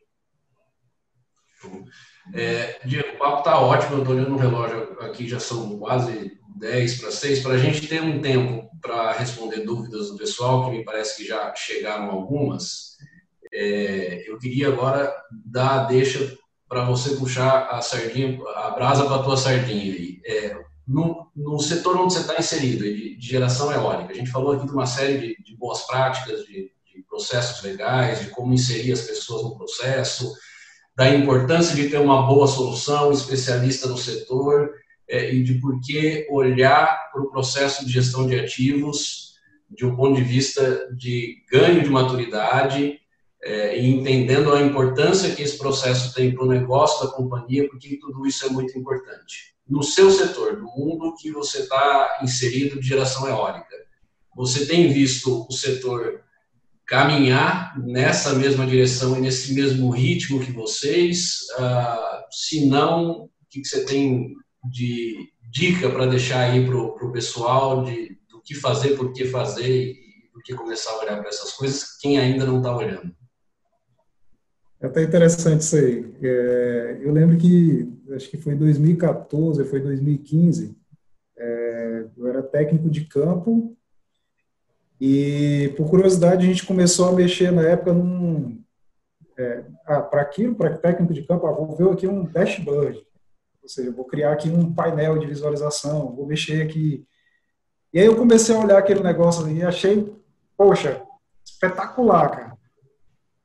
É, 2.33 2.79
Diego, 2.85 3.15
o 3.15 3.17
papo 3.17 3.39
está 3.39 3.59
ótimo, 3.59 3.95
eu 3.95 3.99
estou 3.99 4.15
olhando 4.15 4.29
no 4.29 4.37
relógio 4.37 4.97
aqui, 5.01 5.27
já 5.27 5.39
são 5.39 5.79
quase 5.79 6.37
10 6.57 7.01
para 7.01 7.11
6, 7.11 7.39
para 7.39 7.53
a 7.53 7.57
gente 7.57 7.87
ter 7.87 8.01
um 8.01 8.21
tempo 8.21 8.69
para 8.81 9.13
responder 9.13 9.61
dúvidas 9.61 10.09
do 10.09 10.17
pessoal, 10.17 10.65
que 10.65 10.77
me 10.77 10.83
parece 10.83 11.17
que 11.17 11.27
já 11.27 11.53
chegaram 11.55 12.09
algumas. 12.09 12.97
É, 13.51 14.29
eu 14.29 14.37
queria 14.37 14.67
agora 14.67 15.13
dar 15.45 15.81
a 15.81 15.83
deixa 15.85 16.37
para 16.67 16.85
você 16.85 17.15
puxar 17.15 17.67
a 17.71 17.81
sardinha, 17.81 18.39
a 18.55 18.69
brasa 18.71 19.05
para 19.05 19.15
a 19.15 19.23
tua 19.23 19.37
sardinha 19.37 19.91
aí. 19.93 20.21
É, 20.25 20.55
no, 20.87 21.31
no, 21.35 21.59
setor 21.59 21.97
onde 21.97 22.13
você 22.13 22.21
está 22.21 22.37
inserido, 22.37 22.83
de, 22.83 23.15
de, 23.15 23.27
geração 23.27 23.71
eólica, 23.71 24.11
a 24.11 24.15
gente 24.15 24.31
falou 24.31 24.53
aqui 24.53 24.65
de 24.65 24.71
uma 24.71 24.85
série 24.85 25.17
de, 25.19 25.43
de 25.43 25.57
boas 25.57 25.81
práticas, 25.81 26.45
de, 26.45 26.71
de 26.85 27.03
processos 27.07 27.63
legais, 27.63 28.21
de 28.21 28.27
como 28.29 28.53
inserir 28.53 28.91
as 28.91 29.01
pessoas 29.01 29.43
no 29.43 29.55
processo, 29.55 30.31
da 30.99 31.09
importância 31.09 31.73
de 31.73 31.87
ter 31.87 31.97
uma 31.97 32.27
boa 32.27 32.45
solução, 32.45 33.09
especialista 33.09 33.87
no 33.87 33.97
setor, 33.97 34.69
é, 35.07 35.33
e 35.33 35.41
de 35.41 35.53
por 35.53 35.79
que 35.79 36.27
olhar 36.29 37.09
para 37.09 37.21
o 37.21 37.31
processo 37.31 37.85
de 37.85 37.93
gestão 37.93 38.27
de 38.27 38.37
ativos 38.37 39.35
de 39.69 39.85
um 39.85 39.95
ponto 39.95 40.17
de 40.17 40.23
vista 40.23 40.89
de 40.93 41.37
ganho 41.49 41.81
de 41.81 41.89
maturidade 41.89 42.99
é, 43.41 43.79
e 43.79 43.87
entendendo 43.87 44.51
a 44.53 44.61
importância 44.61 45.33
que 45.33 45.41
esse 45.41 45.57
processo 45.57 46.13
tem 46.13 46.35
para 46.35 46.43
o 46.43 46.49
negócio 46.49 47.07
da 47.07 47.13
companhia, 47.13 47.65
porque 47.69 47.97
tudo 47.97 48.27
isso 48.27 48.45
é 48.45 48.49
muito 48.49 48.77
importante. 48.77 49.55
No 49.65 49.81
seu 49.81 50.11
setor, 50.11 50.57
no 50.57 50.65
mundo 50.65 51.15
que 51.17 51.31
você 51.31 51.59
está 51.59 52.19
inserido 52.21 52.77
de 52.77 52.85
geração 52.85 53.25
eólica, 53.25 53.73
você 54.35 54.65
tem 54.65 54.91
visto 54.91 55.47
o 55.49 55.53
setor 55.53 56.25
caminhar 56.89 57.79
nessa 57.79 58.33
mesma 58.33 58.65
direção 58.65 59.15
e 59.15 59.21
nesse 59.21 59.53
mesmo 59.53 59.91
ritmo 59.91 60.39
que 60.39 60.51
vocês? 60.51 61.41
Uh, 61.59 62.23
se 62.31 62.65
não, 62.65 63.25
o 63.25 63.29
que, 63.47 63.61
que 63.61 63.67
você 63.67 63.85
tem 63.85 64.33
de 64.71 65.29
dica 65.51 65.87
para 65.89 66.07
deixar 66.07 66.49
aí 66.49 66.65
para 66.65 66.75
o 66.75 67.11
pessoal 67.11 67.83
de, 67.83 68.17
do 68.27 68.41
que 68.41 68.55
fazer, 68.55 68.97
por 68.97 69.13
que 69.13 69.25
fazer 69.25 69.69
e 69.69 70.31
do 70.33 70.41
que 70.43 70.55
começar 70.55 70.91
a 70.91 70.99
olhar 70.99 71.19
para 71.19 71.29
essas 71.29 71.53
coisas, 71.53 71.95
quem 71.99 72.17
ainda 72.17 72.43
não 72.43 72.57
está 72.57 72.75
olhando? 72.75 73.15
É 74.81 74.87
até 74.87 75.03
interessante 75.03 75.61
isso 75.61 75.75
aí. 75.75 76.11
É, 76.23 76.99
eu 77.01 77.13
lembro 77.13 77.37
que, 77.37 77.87
acho 78.15 78.29
que 78.29 78.37
foi 78.37 78.53
em 78.53 78.57
2014, 78.57 79.63
foi 79.65 79.79
2015, 79.79 80.75
é, 81.37 82.05
eu 82.17 82.27
era 82.27 82.41
técnico 82.41 82.89
de 82.89 83.05
campo 83.05 83.77
e, 84.99 85.73
por 85.77 85.89
curiosidade, 85.89 86.45
a 86.45 86.49
gente 86.49 86.65
começou 86.65 87.07
a 87.07 87.13
mexer 87.13 87.51
na 87.51 87.61
época 87.61 87.93
num. 87.93 88.61
É, 89.37 89.63
ah, 89.85 90.01
para 90.01 90.21
aquilo, 90.21 90.53
para 90.53 90.77
técnico 90.77 91.13
de 91.13 91.23
campo, 91.23 91.47
ah, 91.47 91.53
vou 91.53 91.75
ver 91.75 91.89
aqui 91.89 92.05
um 92.05 92.25
dashboard. 92.25 92.97
Ou 93.63 93.69
seja, 93.69 93.91
vou 93.91 94.03
criar 94.03 94.33
aqui 94.33 94.49
um 94.49 94.73
painel 94.73 95.17
de 95.17 95.27
visualização, 95.27 96.13
vou 96.13 96.25
mexer 96.25 96.61
aqui. 96.61 97.05
E 97.93 97.99
aí 97.99 98.05
eu 98.05 98.17
comecei 98.17 98.53
a 98.53 98.59
olhar 98.59 98.77
aquele 98.77 99.01
negócio 99.01 99.49
e 99.49 99.63
achei, 99.63 100.13
poxa, 100.57 101.01
espetacular, 101.45 102.29
cara. 102.29 102.57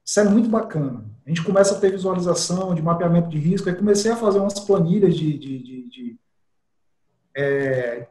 Isso 0.04 0.18
é 0.18 0.24
muito 0.24 0.48
bacana. 0.48 1.04
A 1.24 1.28
gente 1.28 1.44
começa 1.44 1.76
a 1.76 1.80
ter 1.80 1.90
visualização 1.90 2.74
de 2.74 2.82
mapeamento 2.82 3.28
de 3.28 3.38
risco, 3.38 3.68
aí 3.68 3.74
comecei 3.76 4.10
a 4.10 4.16
fazer 4.16 4.40
umas 4.40 4.58
planilhas 4.58 5.14
de, 5.14 5.38
de, 5.38 5.58
de, 5.58 5.88
de, 5.88 6.18
é, 7.36 8.06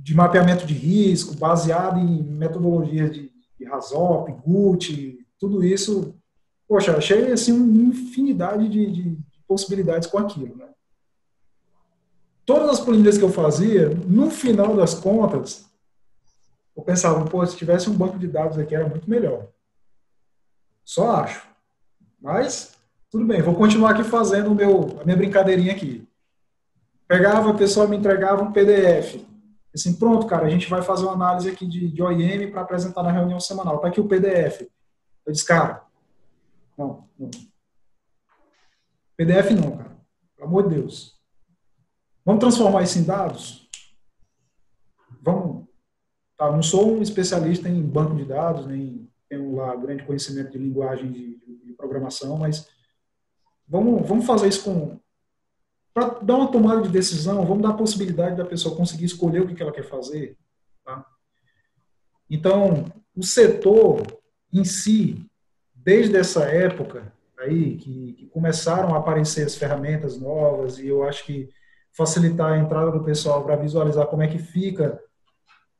de 0.00 0.14
mapeamento 0.14 0.64
de 0.64 0.74
risco, 0.74 1.34
baseado 1.34 1.98
em 1.98 2.22
metodologias 2.22 3.12
de, 3.12 3.30
de 3.58 3.64
RASOP, 3.64 4.32
GUT, 4.44 5.18
tudo 5.38 5.64
isso, 5.64 6.14
poxa, 6.66 6.96
achei 6.96 7.30
assim 7.32 7.52
uma 7.52 7.90
infinidade 7.90 8.68
de, 8.68 8.90
de 8.90 9.18
possibilidades 9.46 10.08
com 10.08 10.18
aquilo, 10.18 10.56
né? 10.56 10.66
Todas 12.46 12.70
as 12.70 12.80
planilhas 12.80 13.18
que 13.18 13.24
eu 13.24 13.30
fazia, 13.30 13.90
no 13.90 14.30
final 14.30 14.74
das 14.74 14.94
contas, 14.94 15.66
eu 16.74 16.82
pensava, 16.82 17.24
pô, 17.26 17.44
se 17.44 17.56
tivesse 17.56 17.90
um 17.90 17.94
banco 17.94 18.18
de 18.18 18.26
dados 18.26 18.56
aqui 18.56 18.74
era 18.74 18.88
muito 18.88 19.10
melhor. 19.10 19.48
Só 20.82 21.10
acho. 21.16 21.46
Mas, 22.18 22.78
tudo 23.10 23.26
bem, 23.26 23.42
vou 23.42 23.54
continuar 23.54 23.90
aqui 23.90 24.04
fazendo 24.04 24.50
o 24.50 24.54
meu, 24.54 24.98
a 24.98 25.04
minha 25.04 25.16
brincadeirinha 25.16 25.72
aqui. 25.72 26.08
Pegava, 27.06 27.50
a 27.50 27.54
pessoa 27.54 27.86
me 27.86 27.96
entregava 27.96 28.42
um 28.42 28.52
PDF. 28.52 29.27
Assim, 29.78 29.96
pronto, 29.96 30.26
cara, 30.26 30.46
a 30.46 30.50
gente 30.50 30.68
vai 30.68 30.82
fazer 30.82 31.04
uma 31.04 31.14
análise 31.14 31.48
aqui 31.48 31.66
de, 31.66 31.88
de 31.88 32.02
OIM 32.02 32.50
para 32.50 32.62
apresentar 32.62 33.02
na 33.02 33.12
reunião 33.12 33.38
semanal. 33.38 33.78
Tá 33.78 33.88
aqui 33.88 34.00
o 34.00 34.08
PDF. 34.08 34.62
Eu 35.24 35.32
disse, 35.32 35.46
cara, 35.46 35.84
não, 36.76 37.08
não. 37.18 37.30
PDF 39.16 39.50
não, 39.52 39.76
cara. 39.76 39.96
Pelo 40.36 40.48
amor 40.48 40.68
de 40.68 40.76
Deus. 40.76 41.18
Vamos 42.24 42.40
transformar 42.40 42.82
isso 42.82 42.98
em 42.98 43.04
dados? 43.04 43.68
Vamos. 45.22 45.66
Tá, 46.36 46.50
não 46.52 46.62
sou 46.62 46.96
um 46.96 47.02
especialista 47.02 47.68
em 47.68 47.82
banco 47.82 48.14
de 48.14 48.24
dados, 48.24 48.66
nem 48.66 49.10
tenho 49.28 49.56
lá 49.56 49.74
grande 49.74 50.04
conhecimento 50.04 50.52
de 50.52 50.58
linguagem 50.58 51.10
de, 51.10 51.36
de 51.64 51.72
programação, 51.72 52.38
mas 52.38 52.68
vamos, 53.66 54.08
vamos 54.08 54.26
fazer 54.26 54.48
isso 54.48 54.64
com. 54.64 55.00
Para 55.98 56.20
dar 56.22 56.36
uma 56.36 56.52
tomada 56.52 56.82
de 56.82 56.90
decisão, 56.90 57.44
vamos 57.44 57.64
dar 57.64 57.70
a 57.70 57.76
possibilidade 57.76 58.36
da 58.36 58.44
pessoa 58.44 58.76
conseguir 58.76 59.06
escolher 59.06 59.40
o 59.40 59.52
que 59.52 59.60
ela 59.60 59.72
quer 59.72 59.82
fazer. 59.82 60.36
Tá? 60.84 61.04
Então, 62.30 62.84
o 63.16 63.22
setor 63.24 64.06
em 64.52 64.62
si, 64.62 65.26
desde 65.74 66.16
essa 66.16 66.44
época 66.44 67.12
aí, 67.36 67.76
que, 67.78 68.12
que 68.12 68.26
começaram 68.28 68.94
a 68.94 68.98
aparecer 68.98 69.44
as 69.44 69.56
ferramentas 69.56 70.16
novas, 70.20 70.78
e 70.78 70.86
eu 70.86 71.02
acho 71.02 71.26
que 71.26 71.48
facilitar 71.90 72.52
a 72.52 72.58
entrada 72.58 72.92
do 72.92 73.02
pessoal 73.02 73.42
para 73.42 73.56
visualizar 73.56 74.06
como 74.06 74.22
é 74.22 74.28
que 74.28 74.38
fica 74.38 75.02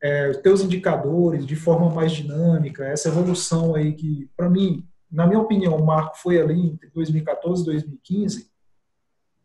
é, 0.02 0.30
os 0.30 0.38
teus 0.38 0.62
indicadores 0.62 1.46
de 1.46 1.54
forma 1.54 1.90
mais 1.90 2.10
dinâmica, 2.10 2.84
essa 2.84 3.08
evolução 3.08 3.76
aí 3.76 3.92
que, 3.92 4.28
para 4.36 4.50
mim, 4.50 4.84
na 5.08 5.28
minha 5.28 5.38
opinião, 5.38 5.76
o 5.76 5.86
marco 5.86 6.18
foi 6.18 6.40
ali 6.40 6.70
entre 6.70 6.90
2014 6.90 7.62
e 7.62 7.66
2015, 7.66 8.57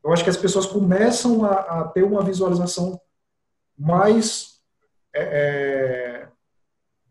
eu 0.03 0.11
acho 0.11 0.23
que 0.23 0.29
as 0.29 0.37
pessoas 0.37 0.65
começam 0.65 1.45
a, 1.45 1.53
a 1.53 1.87
ter 1.87 2.03
uma 2.03 2.23
visualização 2.23 2.99
mais 3.77 4.59
é, 5.15 5.21
é, 5.21 6.27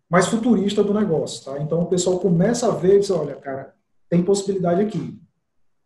mais 0.09 0.27
futurista 0.27 0.85
do 0.85 0.93
negócio, 0.93 1.45
tá? 1.45 1.59
Então 1.61 1.81
o 1.81 1.87
pessoal 1.87 2.19
começa 2.19 2.67
a 2.67 2.75
ver 2.75 2.97
e 2.97 3.01
diz, 3.01 3.11
olha, 3.11 3.37
cara, 3.37 3.75
tem 4.11 4.23
possibilidade 4.23 4.83
aqui. 4.83 5.19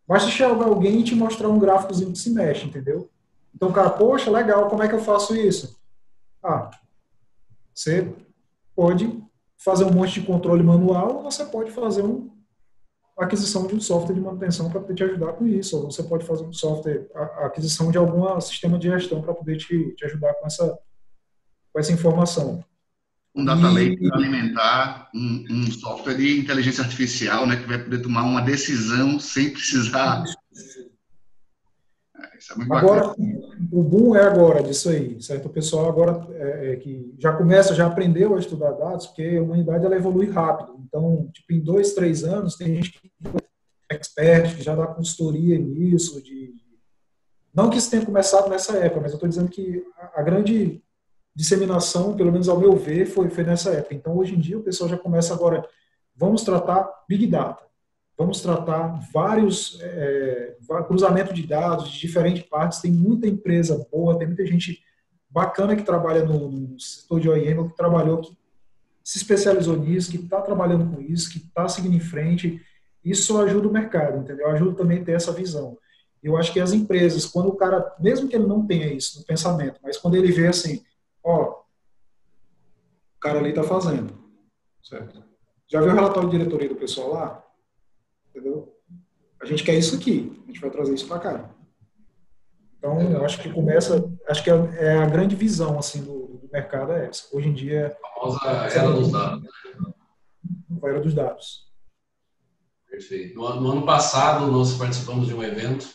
Basta 0.05 0.29
chegar 0.29 0.65
alguém 0.65 0.99
e 0.99 1.03
te 1.03 1.15
mostrar 1.15 1.47
um 1.47 1.59
gráficozinho 1.59 2.11
que 2.11 2.17
se 2.17 2.29
mexe, 2.31 2.65
entendeu? 2.65 3.09
Então, 3.55 3.71
cara, 3.71 3.89
poxa, 3.89 4.29
legal, 4.29 4.69
como 4.69 4.83
é 4.83 4.87
que 4.87 4.95
eu 4.95 4.99
faço 4.99 5.35
isso? 5.35 5.79
Ah, 6.43 6.69
você 7.73 8.13
pode 8.75 9.23
fazer 9.57 9.85
um 9.85 9.91
monte 9.91 10.19
de 10.19 10.27
controle 10.27 10.63
manual 10.63 11.17
ou 11.17 11.23
você 11.23 11.45
pode 11.45 11.71
fazer 11.71 12.03
um, 12.03 12.29
aquisição 13.25 13.65
de 13.65 13.75
um 13.75 13.79
software 13.79 14.13
de 14.13 14.21
manutenção 14.21 14.69
para 14.69 14.79
poder 14.79 14.95
te 14.95 15.03
ajudar 15.03 15.33
com 15.33 15.47
isso, 15.47 15.77
ou 15.77 15.91
você 15.91 16.03
pode 16.03 16.25
fazer 16.25 16.43
um 16.43 16.53
software, 16.53 17.07
a, 17.15 17.47
aquisição 17.47 17.91
de 17.91 17.97
algum 17.97 18.39
sistema 18.39 18.77
de 18.77 18.89
gestão 18.89 19.21
para 19.21 19.33
poder 19.33 19.57
te, 19.57 19.95
te 19.95 20.05
ajudar 20.05 20.33
com 20.35 20.45
essa, 20.45 20.77
com 21.73 21.79
essa 21.79 21.91
informação. 21.91 22.63
Um 23.35 23.45
data 23.45 23.69
lake 23.69 24.07
para 24.07 24.17
alimentar 24.17 25.09
um, 25.13 25.45
um, 25.49 25.71
software 25.71 26.15
de 26.15 26.39
inteligência 26.39 26.83
artificial, 26.83 27.45
né, 27.45 27.55
que 27.55 27.67
vai 27.67 27.77
poder 27.77 28.01
tomar 28.01 28.23
uma 28.23 28.41
decisão 28.41 29.19
sem 29.19 29.51
precisar 29.51 30.23
isso 30.23 30.37
é 32.51 32.55
muito 32.55 32.73
agora, 32.73 33.07
bacana. 33.07 33.39
o 33.71 33.83
boom 33.83 34.15
é 34.15 34.23
agora 34.23 34.63
disso 34.63 34.89
aí, 34.89 35.21
certo? 35.21 35.47
O 35.47 35.49
pessoal 35.49 35.87
agora 35.87 36.27
é, 36.35 36.73
é, 36.73 36.75
que 36.75 37.13
já 37.17 37.33
começa, 37.33 37.75
já 37.75 37.87
aprendeu 37.87 38.35
a 38.35 38.39
estudar 38.39 38.71
dados, 38.71 39.07
porque 39.07 39.37
a 39.37 39.41
humanidade 39.41 39.85
ela 39.85 39.95
evolui 39.95 40.29
rápido. 40.29 40.79
Então, 40.85 41.29
tipo, 41.33 41.53
em 41.53 41.59
dois, 41.59 41.93
três 41.93 42.23
anos, 42.23 42.55
tem 42.55 42.75
gente 42.75 42.93
que 42.93 43.11
é 43.89 43.95
expert, 43.95 44.55
que 44.55 44.63
já 44.63 44.75
dá 44.75 44.87
consultoria 44.87 45.57
nisso, 45.57 46.21
de... 46.21 46.53
Não 47.53 47.69
que 47.69 47.77
isso 47.77 47.89
tenha 47.89 48.05
começado 48.05 48.49
nessa 48.49 48.77
época, 48.77 49.01
mas 49.01 49.11
eu 49.11 49.15
estou 49.15 49.29
dizendo 49.29 49.49
que 49.49 49.83
a, 49.97 50.21
a 50.21 50.23
grande 50.23 50.81
disseminação, 51.35 52.15
pelo 52.15 52.31
menos 52.31 52.49
ao 52.49 52.59
meu 52.59 52.75
ver, 52.75 53.05
foi, 53.05 53.29
foi 53.29 53.43
nessa 53.43 53.71
época. 53.71 53.95
Então, 53.95 54.15
hoje 54.17 54.35
em 54.35 54.39
dia, 54.39 54.57
o 54.57 54.63
pessoal 54.63 54.89
já 54.89 54.97
começa 54.97 55.33
agora, 55.33 55.67
vamos 56.15 56.43
tratar 56.43 56.87
Big 57.07 57.27
Data 57.27 57.66
vamos 58.17 58.41
tratar 58.41 58.99
vários 59.13 59.79
é, 59.81 60.57
cruzamento 60.87 61.33
de 61.33 61.45
dados 61.45 61.89
de 61.89 61.99
diferentes 61.99 62.43
partes. 62.43 62.79
Tem 62.79 62.91
muita 62.91 63.27
empresa 63.27 63.87
boa, 63.91 64.17
tem 64.17 64.27
muita 64.27 64.45
gente 64.45 64.81
bacana 65.29 65.75
que 65.75 65.83
trabalha 65.83 66.25
no, 66.25 66.49
no 66.49 66.79
setor 66.79 67.19
de 67.19 67.29
OEM, 67.29 67.69
que 67.69 67.75
trabalhou, 67.75 68.21
que 68.21 68.35
se 69.03 69.19
especializou 69.19 69.77
nisso, 69.77 70.09
que 70.09 70.17
está 70.17 70.41
trabalhando 70.41 70.93
com 70.93 71.01
isso, 71.01 71.31
que 71.31 71.37
está 71.37 71.69
seguindo 71.69 71.95
em 71.95 71.99
frente. 71.99 72.61
Isso 73.05 73.39
ajuda 73.39 73.67
o 73.67 73.71
mercado, 73.71 74.17
entendeu? 74.17 74.49
Ajuda 74.49 74.75
também 74.75 75.01
a 75.01 75.05
ter 75.05 75.11
essa 75.13 75.31
visão. 75.31 75.77
Eu 76.21 76.35
acho 76.35 76.51
que 76.51 76.59
as 76.59 76.73
empresas, 76.73 77.25
quando 77.25 77.49
o 77.49 77.55
cara, 77.55 77.95
mesmo 77.99 78.27
que 78.27 78.35
ele 78.35 78.47
não 78.47 78.65
tenha 78.65 78.91
isso 78.91 79.19
no 79.19 79.25
pensamento, 79.25 79.79
mas 79.83 79.97
quando 79.97 80.15
ele 80.15 80.31
vê 80.31 80.47
assim, 80.47 80.83
ó, 81.23 81.61
o 83.15 83.19
cara 83.19 83.39
ali 83.39 83.49
está 83.49 83.63
fazendo, 83.63 84.13
certo? 84.83 85.23
Já 85.69 85.81
viu 85.81 85.91
o 85.91 85.95
relatório 85.95 86.29
de 86.29 86.37
diretoria 86.37 86.69
do 86.69 86.75
pessoal 86.75 87.13
lá? 87.13 87.46
Entendeu? 88.37 88.71
A 89.41 89.45
gente 89.45 89.63
quer 89.63 89.75
isso 89.75 89.95
aqui, 89.95 90.41
a 90.43 90.47
gente 90.47 90.61
vai 90.61 90.69
trazer 90.69 90.93
isso 90.93 91.07
para 91.07 91.19
cá. 91.19 91.49
Então, 92.77 93.01
eu 93.01 93.25
acho 93.25 93.41
que 93.41 93.51
começa, 93.51 94.11
acho 94.29 94.43
que 94.43 94.51
é, 94.51 94.53
é 94.79 94.97
a 94.97 95.05
grande 95.05 95.35
visão 95.35 95.79
assim 95.79 96.03
do, 96.03 96.37
do 96.37 96.49
mercado 96.51 96.91
é 96.91 97.07
essa. 97.07 97.35
Hoje 97.35 97.49
em 97.49 97.53
dia, 97.53 97.87
a 98.03 98.19
famosa 98.19 98.39
era 98.71 98.91
dos 98.91 99.11
dados. 99.11 99.49
A 100.83 100.87
era 100.87 100.99
dos 101.01 101.13
dados. 101.13 101.67
Perfeito. 102.89 103.35
No, 103.35 103.59
no, 103.59 103.71
ano 103.71 103.85
passado, 103.85 104.47
nós 104.47 104.75
participamos 104.75 105.27
de 105.27 105.33
um 105.33 105.43
evento 105.43 105.87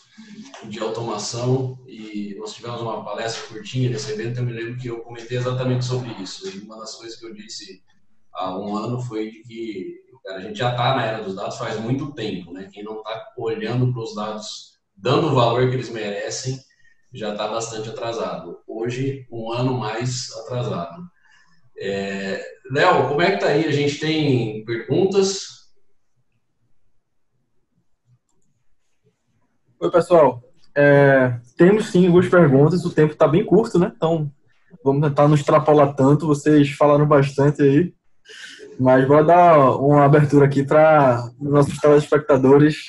de 0.64 0.78
automação 0.80 1.78
e 1.86 2.34
nós 2.38 2.52
tivemos 2.52 2.80
uma 2.80 3.04
palestra 3.04 3.48
curtinha 3.48 3.88
nesse 3.88 4.12
evento. 4.12 4.38
Eu 4.38 4.44
me 4.44 4.52
lembro 4.52 4.76
que 4.76 4.88
eu 4.88 5.00
comentei 5.00 5.38
exatamente 5.38 5.84
sobre 5.84 6.10
isso. 6.22 6.48
E 6.48 6.60
uma 6.60 6.78
das 6.78 6.94
coisas 6.96 7.18
que 7.18 7.24
eu 7.24 7.32
disse 7.32 7.82
há 8.32 8.58
um 8.58 8.76
ano 8.76 9.00
foi 9.00 9.30
de 9.30 9.42
que 9.42 10.01
a 10.26 10.40
gente 10.40 10.58
já 10.58 10.70
está 10.70 10.94
na 10.96 11.04
era 11.04 11.22
dos 11.22 11.34
dados 11.34 11.58
faz 11.58 11.78
muito 11.78 12.12
tempo, 12.12 12.52
né? 12.52 12.68
Quem 12.72 12.84
não 12.84 12.98
está 12.98 13.32
olhando 13.36 13.92
para 13.92 14.02
os 14.02 14.14
dados, 14.14 14.78
dando 14.96 15.28
o 15.28 15.34
valor 15.34 15.68
que 15.68 15.74
eles 15.74 15.90
merecem, 15.90 16.58
já 17.12 17.32
está 17.32 17.48
bastante 17.48 17.88
atrasado. 17.88 18.60
Hoje, 18.66 19.26
um 19.30 19.52
ano 19.52 19.78
mais 19.78 20.30
atrasado. 20.44 21.02
É... 21.78 22.42
Léo, 22.70 23.08
como 23.08 23.22
é 23.22 23.30
que 23.30 23.36
está 23.36 23.48
aí? 23.48 23.66
A 23.66 23.72
gente 23.72 23.98
tem 23.98 24.64
perguntas? 24.64 25.62
Oi, 29.80 29.90
pessoal. 29.90 30.42
É, 30.74 31.38
temos 31.56 31.90
sim 31.90 32.06
algumas 32.06 32.28
perguntas, 32.28 32.84
o 32.84 32.94
tempo 32.94 33.12
está 33.12 33.28
bem 33.28 33.44
curto, 33.44 33.78
né? 33.78 33.92
Então, 33.94 34.32
vamos 34.82 35.06
tentar 35.06 35.28
não 35.28 35.34
extrapolar 35.34 35.94
tanto. 35.94 36.26
Vocês 36.26 36.70
falaram 36.70 37.06
bastante 37.06 37.62
aí. 37.62 37.92
Mas 38.78 39.06
vou 39.06 39.24
dar 39.24 39.76
uma 39.76 40.04
abertura 40.04 40.46
aqui 40.46 40.64
para 40.64 41.30
os 41.40 41.50
nossos 41.50 41.78
telespectadores 41.78 42.86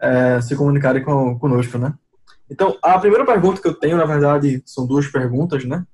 é, 0.00 0.40
se 0.40 0.54
comunicarem 0.54 1.02
com, 1.02 1.38
conosco, 1.38 1.78
né? 1.78 1.94
Então, 2.50 2.76
a 2.82 2.98
primeira 2.98 3.26
pergunta 3.26 3.60
que 3.60 3.68
eu 3.68 3.74
tenho, 3.74 3.96
na 3.96 4.06
verdade, 4.06 4.62
são 4.64 4.86
duas 4.86 5.06
perguntas, 5.06 5.64
né? 5.64 5.84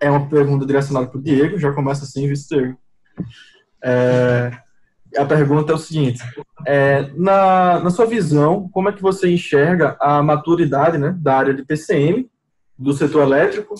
É 0.00 0.10
uma 0.10 0.26
pergunta 0.28 0.66
direcionada 0.66 1.06
para 1.06 1.18
o 1.18 1.22
Diego, 1.22 1.58
já 1.58 1.72
começa 1.72 2.04
assim, 2.04 2.26
vice-diego. 2.26 2.76
É, 3.82 4.50
a 5.16 5.24
pergunta 5.24 5.72
é 5.72 5.74
o 5.74 5.78
seguinte: 5.78 6.22
é, 6.66 7.10
na, 7.14 7.80
na 7.80 7.90
sua 7.90 8.06
visão, 8.06 8.68
como 8.72 8.88
é 8.88 8.92
que 8.92 9.02
você 9.02 9.30
enxerga 9.30 9.96
a 10.00 10.22
maturidade 10.22 10.98
né, 10.98 11.14
da 11.18 11.36
área 11.36 11.54
de 11.54 11.64
PCM, 11.64 12.28
do 12.78 12.92
setor 12.92 13.22
elétrico, 13.22 13.74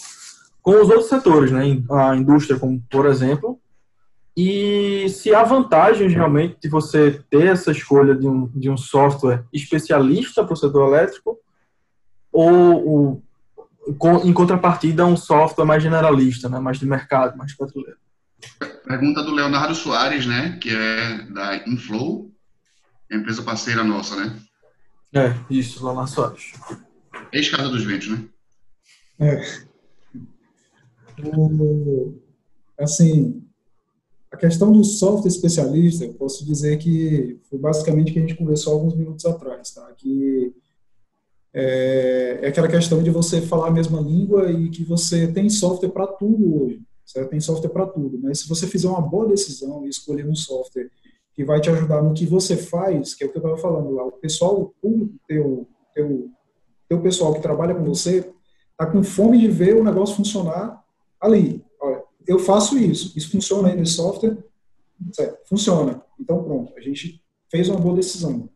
com 0.62 0.72
os 0.72 0.88
outros 0.88 1.08
setores, 1.08 1.50
né? 1.50 1.64
A 1.90 2.16
indústria, 2.16 2.58
como 2.58 2.80
por 2.90 3.06
exemplo, 3.06 3.58
e 4.42 5.06
se 5.10 5.34
há 5.34 5.44
vantagens 5.44 6.14
realmente 6.14 6.56
de 6.62 6.68
você 6.70 7.22
ter 7.28 7.48
essa 7.48 7.72
escolha 7.72 8.14
de 8.14 8.26
um, 8.26 8.46
de 8.54 8.70
um 8.70 8.76
software 8.76 9.44
especialista 9.52 10.42
para 10.42 10.54
o 10.54 10.56
setor 10.56 10.88
elétrico 10.88 11.38
ou, 12.32 12.88
ou 12.88 13.22
em 14.24 14.32
contrapartida 14.32 15.04
um 15.04 15.14
software 15.14 15.66
mais 15.66 15.82
generalista, 15.82 16.48
né, 16.48 16.58
mais 16.58 16.78
de 16.78 16.86
mercado, 16.86 17.36
mais 17.36 17.54
petroleiro. 17.54 17.98
Pergunta 18.82 19.22
do 19.22 19.34
Leonardo 19.34 19.74
Soares, 19.74 20.24
né, 20.24 20.58
que 20.58 20.70
é 20.74 21.18
da 21.24 21.56
Inflow, 21.68 22.32
empresa 23.12 23.42
parceira 23.42 23.84
nossa, 23.84 24.16
né? 24.16 24.40
É, 25.12 25.34
isso, 25.50 25.84
Leonardo 25.84 26.10
Soares. 26.10 26.52
Ex-Casa 27.30 27.68
dos 27.68 27.84
Ventos, 27.84 28.08
né? 28.08 28.24
É. 29.18 29.42
O, 31.36 32.18
assim, 32.78 33.49
a 34.32 34.36
questão 34.36 34.70
do 34.70 34.84
software 34.84 35.28
especialista, 35.28 36.04
eu 36.04 36.14
posso 36.14 36.44
dizer 36.46 36.78
que 36.78 37.38
foi 37.48 37.58
basicamente 37.58 38.10
o 38.10 38.12
que 38.12 38.18
a 38.18 38.22
gente 38.22 38.36
conversou 38.36 38.74
alguns 38.74 38.94
minutos 38.94 39.24
atrás, 39.26 39.72
tá? 39.72 39.90
Que 39.96 40.54
é, 41.52 42.38
é, 42.42 42.48
aquela 42.48 42.68
questão 42.68 43.02
de 43.02 43.10
você 43.10 43.40
falar 43.40 43.68
a 43.68 43.72
mesma 43.72 44.00
língua 44.00 44.50
e 44.52 44.70
que 44.70 44.84
você 44.84 45.26
tem 45.26 45.50
software 45.50 45.88
para 45.88 46.06
tudo 46.06 46.62
hoje. 46.62 46.80
Você 47.04 47.24
tem 47.24 47.40
software 47.40 47.70
para 47.70 47.86
tudo, 47.86 48.20
mas 48.22 48.40
se 48.40 48.48
você 48.48 48.68
fizer 48.68 48.88
uma 48.88 49.00
boa 49.00 49.26
decisão 49.26 49.84
e 49.84 49.88
escolher 49.88 50.28
um 50.28 50.36
software 50.36 50.88
que 51.34 51.44
vai 51.44 51.60
te 51.60 51.68
ajudar 51.68 52.02
no 52.02 52.14
que 52.14 52.24
você 52.24 52.56
faz, 52.56 53.14
que 53.14 53.24
é 53.24 53.26
o 53.26 53.30
que 53.30 53.36
eu 53.36 53.40
estava 53.40 53.58
falando 53.58 53.90
lá, 53.90 54.04
o 54.04 54.12
pessoal, 54.12 54.72
o 54.80 55.18
teu, 55.26 55.66
teu, 55.92 56.30
teu 56.88 57.00
pessoal 57.00 57.34
que 57.34 57.42
trabalha 57.42 57.74
com 57.74 57.82
você, 57.82 58.32
está 58.70 58.86
com 58.86 59.02
fome 59.02 59.40
de 59.40 59.48
ver 59.48 59.74
o 59.74 59.82
negócio 59.82 60.14
funcionar 60.14 60.84
ali. 61.20 61.64
Eu 62.30 62.38
faço 62.38 62.78
isso, 62.78 63.12
isso 63.18 63.28
funciona 63.28 63.70
aí 63.70 63.76
nesse 63.76 63.94
software, 63.94 64.38
certo, 65.12 65.48
funciona. 65.48 66.00
Então 66.16 66.44
pronto, 66.44 66.72
a 66.76 66.80
gente 66.80 67.20
fez 67.50 67.68
uma 67.68 67.80
boa 67.80 67.96
decisão. 67.96 68.48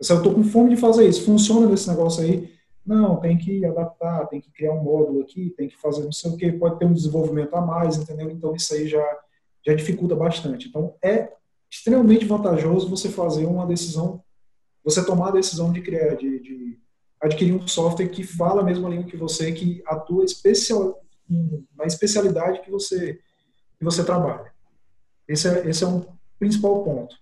Eu 0.00 0.16
estou 0.16 0.34
com 0.34 0.42
fome 0.42 0.70
de 0.70 0.76
fazer 0.76 1.08
isso, 1.08 1.24
funciona 1.24 1.68
nesse 1.68 1.88
negócio 1.88 2.24
aí? 2.24 2.52
Não, 2.84 3.20
tem 3.20 3.38
que 3.38 3.64
adaptar, 3.64 4.26
tem 4.26 4.40
que 4.40 4.50
criar 4.50 4.72
um 4.72 4.82
módulo 4.82 5.20
aqui, 5.20 5.54
tem 5.56 5.68
que 5.68 5.76
fazer 5.76 6.02
não 6.02 6.10
sei 6.10 6.32
o 6.32 6.36
que, 6.36 6.50
pode 6.50 6.80
ter 6.80 6.84
um 6.84 6.92
desenvolvimento 6.92 7.54
a 7.54 7.60
mais, 7.60 7.96
entendeu? 7.96 8.28
Então 8.28 8.56
isso 8.56 8.74
aí 8.74 8.88
já, 8.88 9.20
já 9.64 9.72
dificulta 9.72 10.16
bastante. 10.16 10.66
Então 10.66 10.96
é 11.00 11.32
extremamente 11.70 12.24
vantajoso 12.24 12.90
você 12.90 13.08
fazer 13.08 13.46
uma 13.46 13.64
decisão, 13.64 14.20
você 14.82 15.06
tomar 15.06 15.28
a 15.28 15.32
decisão 15.34 15.70
de 15.70 15.80
criar, 15.80 16.16
de, 16.16 16.40
de 16.40 16.78
adquirir 17.20 17.54
um 17.54 17.68
software 17.68 18.08
que 18.08 18.24
fala 18.24 18.62
a 18.62 18.64
mesma 18.64 18.88
língua 18.88 19.06
que 19.06 19.16
você, 19.16 19.52
que 19.52 19.80
atua 19.86 20.24
especial, 20.24 21.01
na 21.76 21.84
especialidade 21.84 22.60
que 22.60 22.70
você, 22.70 23.20
que 23.78 23.84
você 23.84 24.04
trabalha. 24.04 24.52
Esse 25.26 25.48
é, 25.48 25.68
esse 25.68 25.84
é 25.84 25.86
um 25.86 26.04
principal 26.38 26.82
ponto. 26.82 27.16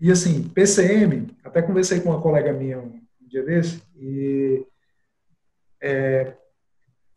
E 0.00 0.10
assim, 0.10 0.42
PCM, 0.48 1.34
até 1.42 1.62
conversei 1.62 2.00
com 2.00 2.10
uma 2.10 2.20
colega 2.20 2.52
minha 2.52 2.78
um 2.78 3.00
dia 3.26 3.42
desse, 3.42 3.82
e 3.96 4.64
é, 5.80 6.36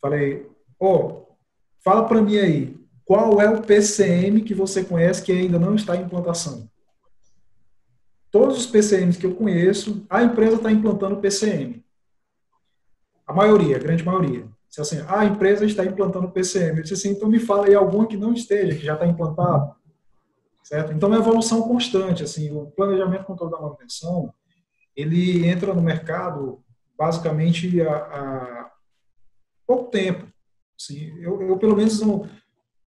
falei, 0.01 0.49
ô, 0.79 0.87
oh, 0.87 1.27
fala 1.83 2.07
para 2.07 2.21
mim 2.21 2.37
aí, 2.37 2.79
qual 3.05 3.41
é 3.41 3.49
o 3.49 3.61
PCM 3.61 4.41
que 4.43 4.53
você 4.53 4.83
conhece 4.83 5.23
que 5.23 5.31
ainda 5.31 5.57
não 5.59 5.75
está 5.75 5.95
em 5.95 6.03
implantação? 6.03 6.69
Todos 8.31 8.59
os 8.59 8.67
PCMs 8.67 9.17
que 9.17 9.25
eu 9.25 9.35
conheço, 9.35 10.05
a 10.09 10.23
empresa 10.23 10.57
está 10.57 10.71
implantando 10.71 11.19
PCM. 11.19 11.83
A 13.25 13.33
maioria, 13.33 13.75
a 13.75 13.79
grande 13.79 14.03
maioria. 14.03 14.47
Se 14.69 14.79
assim, 14.79 15.03
a 15.07 15.25
empresa 15.25 15.65
está 15.65 15.83
implantando 15.83 16.29
PCM. 16.29 16.77
Eu 16.77 16.83
disse 16.83 16.93
assim, 16.93 17.09
então 17.09 17.27
me 17.27 17.39
fala 17.39 17.65
aí 17.65 17.73
alguma 17.73 18.05
que 18.05 18.15
não 18.15 18.33
esteja, 18.33 18.77
que 18.77 18.85
já 18.85 18.93
está 18.93 19.05
implantado. 19.07 19.75
Certo? 20.63 20.93
Então 20.93 21.09
é 21.09 21.17
uma 21.17 21.21
evolução 21.21 21.63
constante. 21.63 22.23
Assim, 22.23 22.51
o 22.51 22.67
planejamento 22.67 23.25
controle 23.25 23.51
da 23.51 23.59
manutenção, 23.59 24.31
ele 24.95 25.47
entra 25.47 25.73
no 25.73 25.81
mercado 25.81 26.63
basicamente 26.95 27.81
há, 27.81 28.71
pouco 29.65 29.89
tempo. 29.89 30.27
Assim, 30.79 31.17
eu, 31.19 31.41
eu, 31.41 31.57
pelo 31.57 31.75
menos, 31.75 31.99
não, 32.01 32.27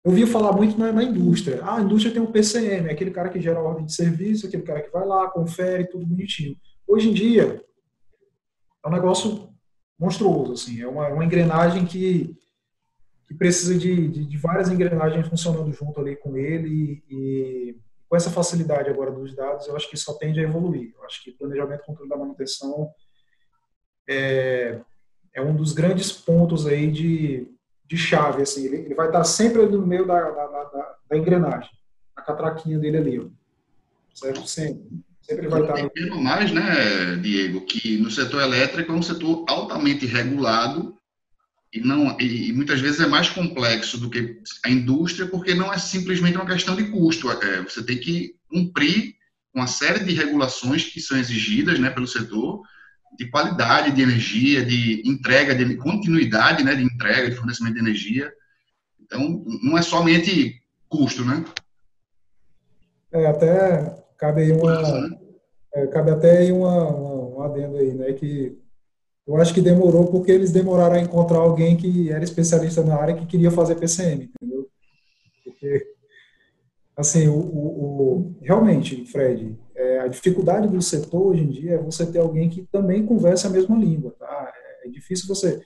eu 0.04 0.10
ouvi 0.10 0.26
falar 0.26 0.52
muito 0.52 0.78
na, 0.78 0.92
na, 0.92 1.02
indústria. 1.02 1.60
Ah, 1.62 1.76
a 1.76 1.80
indústria 1.80 2.12
tem 2.12 2.22
um 2.22 2.30
PCM, 2.30 2.88
é 2.88 2.92
aquele 2.92 3.10
cara 3.10 3.28
que 3.28 3.40
gera 3.40 3.60
ordem 3.60 3.86
de 3.86 3.94
serviço, 3.94 4.46
aquele 4.46 4.62
cara 4.62 4.82
que 4.82 4.90
vai 4.90 5.06
lá, 5.06 5.28
confere, 5.30 5.88
tudo 5.88 6.06
bonitinho. 6.06 6.56
Hoje 6.86 7.10
em 7.10 7.12
dia, 7.12 7.64
é 8.84 8.88
um 8.88 8.92
negócio 8.92 9.51
monstruoso, 10.02 10.54
assim, 10.54 10.80
é 10.82 10.88
uma, 10.88 11.08
uma 11.08 11.24
engrenagem 11.24 11.86
que, 11.86 12.36
que 13.24 13.34
precisa 13.34 13.78
de, 13.78 14.08
de, 14.08 14.26
de, 14.26 14.36
várias 14.36 14.68
engrenagens 14.68 15.28
funcionando 15.28 15.72
junto 15.72 16.00
ali 16.00 16.16
com 16.16 16.36
ele 16.36 17.04
e, 17.08 17.78
com 18.08 18.16
essa 18.16 18.30
facilidade 18.30 18.90
agora 18.90 19.12
dos 19.12 19.34
dados, 19.34 19.68
eu 19.68 19.76
acho 19.76 19.88
que 19.88 19.96
só 19.96 20.14
tende 20.14 20.40
a 20.40 20.42
evoluir. 20.42 20.92
Eu 20.98 21.04
acho 21.04 21.22
que 21.22 21.30
planejamento 21.30 21.84
controle 21.84 22.10
da 22.10 22.16
manutenção 22.16 22.90
é, 24.08 24.80
é 25.32 25.40
um 25.40 25.54
dos 25.54 25.72
grandes 25.72 26.10
pontos 26.10 26.66
aí 26.66 26.90
de, 26.90 27.46
de 27.86 27.96
chave, 27.96 28.42
assim, 28.42 28.66
ele, 28.66 28.78
ele 28.78 28.94
vai 28.96 29.06
estar 29.06 29.22
sempre 29.22 29.64
no 29.66 29.86
meio 29.86 30.04
da, 30.04 30.20
da, 30.30 30.46
da, 30.46 30.96
da 31.08 31.16
engrenagem, 31.16 31.70
a 32.16 32.22
catraquinha 32.22 32.78
dele 32.78 32.96
ali, 32.96 33.32
certo? 34.12 34.48
Sempre. 34.48 34.84
Sempre 35.22 35.48
vai 35.48 35.62
estar. 35.62 35.90
Pelo 35.90 36.20
mais, 36.20 36.50
né, 36.50 37.16
Diego, 37.16 37.60
que 37.62 37.96
no 37.98 38.10
setor 38.10 38.42
elétrico 38.42 38.92
é 38.92 38.94
um 38.94 39.02
setor 39.02 39.44
altamente 39.48 40.04
regulado 40.04 40.96
e 41.72 41.80
não 41.80 42.20
e, 42.20 42.52
muitas 42.52 42.80
vezes 42.80 43.00
é 43.00 43.06
mais 43.06 43.30
complexo 43.30 43.98
do 43.98 44.10
que 44.10 44.40
a 44.64 44.68
indústria, 44.68 45.26
porque 45.26 45.54
não 45.54 45.72
é 45.72 45.78
simplesmente 45.78 46.36
uma 46.36 46.46
questão 46.46 46.76
de 46.76 46.84
custo. 46.90 47.30
É, 47.30 47.62
você 47.62 47.82
tem 47.82 47.98
que 47.98 48.34
cumprir 48.48 49.14
uma 49.54 49.66
série 49.66 50.04
de 50.04 50.12
regulações 50.12 50.84
que 50.84 51.00
são 51.00 51.16
exigidas, 51.16 51.78
né, 51.78 51.90
pelo 51.90 52.06
setor 52.06 52.62
de 53.18 53.28
qualidade 53.28 53.94
de 53.94 54.02
energia, 54.02 54.64
de 54.64 55.02
entrega, 55.04 55.54
de 55.54 55.76
continuidade, 55.76 56.64
né, 56.64 56.74
de 56.74 56.82
entrega, 56.82 57.30
de 57.30 57.36
fornecimento 57.36 57.74
de 57.74 57.80
energia. 57.80 58.32
Então, 59.00 59.44
não 59.62 59.76
é 59.76 59.82
somente 59.82 60.62
custo, 60.88 61.24
né? 61.24 61.44
É, 63.12 63.26
até 63.26 64.01
cabe 64.22 64.42
aí 64.42 64.52
uma, 64.52 65.18
é, 65.74 65.86
cabe 65.88 66.12
até 66.12 66.38
aí 66.38 66.52
uma, 66.52 66.88
uma, 66.90 67.38
um 67.38 67.42
adendo 67.42 67.76
aí, 67.76 67.92
né, 67.92 68.12
que 68.12 68.56
eu 69.26 69.36
acho 69.36 69.52
que 69.52 69.60
demorou 69.60 70.06
porque 70.06 70.30
eles 70.30 70.52
demoraram 70.52 70.94
a 70.94 71.00
encontrar 71.00 71.38
alguém 71.38 71.76
que 71.76 72.08
era 72.08 72.22
especialista 72.22 72.84
na 72.84 72.94
área 72.94 73.16
que 73.16 73.26
queria 73.26 73.50
fazer 73.50 73.74
PCM, 73.74 74.24
entendeu? 74.24 74.68
Porque, 75.44 75.86
assim, 76.96 77.26
o, 77.26 77.34
o, 77.34 77.80
o 77.80 78.36
realmente, 78.40 79.04
Fred, 79.06 79.58
é, 79.74 79.98
a 79.98 80.06
dificuldade 80.06 80.68
do 80.68 80.80
setor 80.80 81.28
hoje 81.28 81.42
em 81.42 81.48
dia 81.48 81.74
é 81.74 81.78
você 81.78 82.06
ter 82.06 82.20
alguém 82.20 82.48
que 82.48 82.62
também 82.70 83.04
converse 83.04 83.46
a 83.46 83.50
mesma 83.50 83.76
língua, 83.76 84.14
tá? 84.16 84.52
É, 84.84 84.88
é 84.88 84.90
difícil 84.90 85.26
você... 85.26 85.60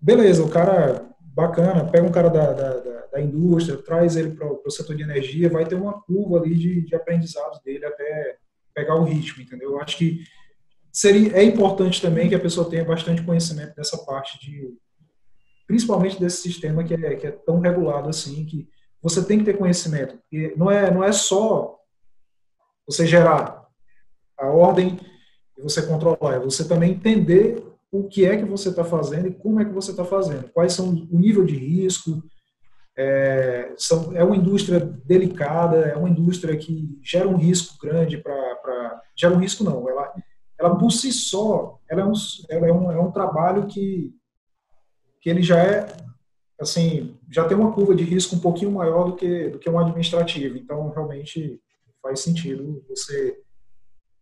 Beleza, 0.00 0.44
o 0.44 0.50
cara 0.50 1.08
bacana, 1.36 1.84
pega 1.84 2.06
um 2.06 2.10
cara 2.10 2.30
da, 2.30 2.50
da, 2.54 2.78
da, 2.78 3.06
da 3.12 3.20
indústria, 3.20 3.76
traz 3.76 4.16
ele 4.16 4.30
para 4.30 4.50
o 4.50 4.70
setor 4.70 4.96
de 4.96 5.02
energia, 5.02 5.50
vai 5.50 5.66
ter 5.66 5.74
uma 5.74 6.00
curva 6.00 6.38
ali 6.38 6.54
de, 6.54 6.80
de 6.80 6.96
aprendizados 6.96 7.60
dele 7.62 7.84
até 7.84 8.38
pegar 8.74 8.94
o 8.94 9.04
ritmo, 9.04 9.42
entendeu? 9.42 9.72
Eu 9.72 9.80
acho 9.80 9.98
que 9.98 10.24
seria, 10.90 11.36
é 11.36 11.44
importante 11.44 12.00
também 12.00 12.26
que 12.26 12.34
a 12.34 12.40
pessoa 12.40 12.70
tenha 12.70 12.86
bastante 12.86 13.22
conhecimento 13.22 13.74
dessa 13.76 13.98
parte 13.98 14.40
de, 14.40 14.74
principalmente 15.66 16.18
desse 16.18 16.40
sistema 16.40 16.82
que 16.82 16.94
é, 16.94 17.16
que 17.16 17.26
é 17.26 17.30
tão 17.30 17.60
regulado 17.60 18.08
assim, 18.08 18.46
que 18.46 18.66
você 19.02 19.22
tem 19.22 19.38
que 19.38 19.44
ter 19.44 19.58
conhecimento. 19.58 20.18
E 20.32 20.54
não 20.56 20.70
é, 20.70 20.90
não 20.90 21.04
é 21.04 21.12
só 21.12 21.78
você 22.88 23.06
gerar 23.06 23.62
a 24.38 24.46
ordem 24.46 24.98
e 25.58 25.60
você 25.60 25.86
controlar, 25.86 26.36
é 26.36 26.40
você 26.40 26.66
também 26.66 26.92
entender 26.92 27.62
o 27.90 28.04
que 28.04 28.24
é 28.24 28.36
que 28.36 28.44
você 28.44 28.68
está 28.68 28.84
fazendo 28.84 29.28
e 29.28 29.34
como 29.34 29.60
é 29.60 29.64
que 29.64 29.72
você 29.72 29.90
está 29.90 30.04
fazendo, 30.04 30.50
quais 30.50 30.72
são 30.72 30.90
o 30.90 31.18
nível 31.18 31.44
de 31.44 31.56
risco, 31.56 32.22
é, 32.96 33.74
são, 33.76 34.16
é 34.16 34.24
uma 34.24 34.36
indústria 34.36 34.80
delicada, 34.80 35.76
é 35.76 35.96
uma 35.96 36.08
indústria 36.08 36.56
que 36.56 36.98
gera 37.02 37.28
um 37.28 37.36
risco 37.36 37.76
grande 37.78 38.16
para. 38.16 39.02
Gera 39.14 39.34
um 39.34 39.38
risco, 39.38 39.62
não. 39.62 39.88
Ela, 39.88 40.12
ela 40.58 40.76
por 40.76 40.90
si 40.90 41.12
só, 41.12 41.78
ela 41.88 42.00
é 42.00 42.04
um, 42.04 42.12
ela 42.48 42.66
é 42.66 42.72
um, 42.72 42.92
é 42.92 43.00
um 43.00 43.10
trabalho 43.10 43.66
que, 43.66 44.14
que 45.20 45.28
ele 45.28 45.42
já 45.42 45.62
é. 45.62 45.86
Assim, 46.58 47.18
já 47.30 47.44
tem 47.44 47.54
uma 47.54 47.72
curva 47.72 47.94
de 47.94 48.02
risco 48.02 48.34
um 48.34 48.40
pouquinho 48.40 48.72
maior 48.72 49.10
do 49.10 49.16
que, 49.16 49.50
do 49.50 49.58
que 49.58 49.68
um 49.68 49.78
administrativo. 49.78 50.56
Então, 50.56 50.88
realmente 50.88 51.60
faz 52.02 52.20
sentido 52.20 52.82
você 52.88 53.38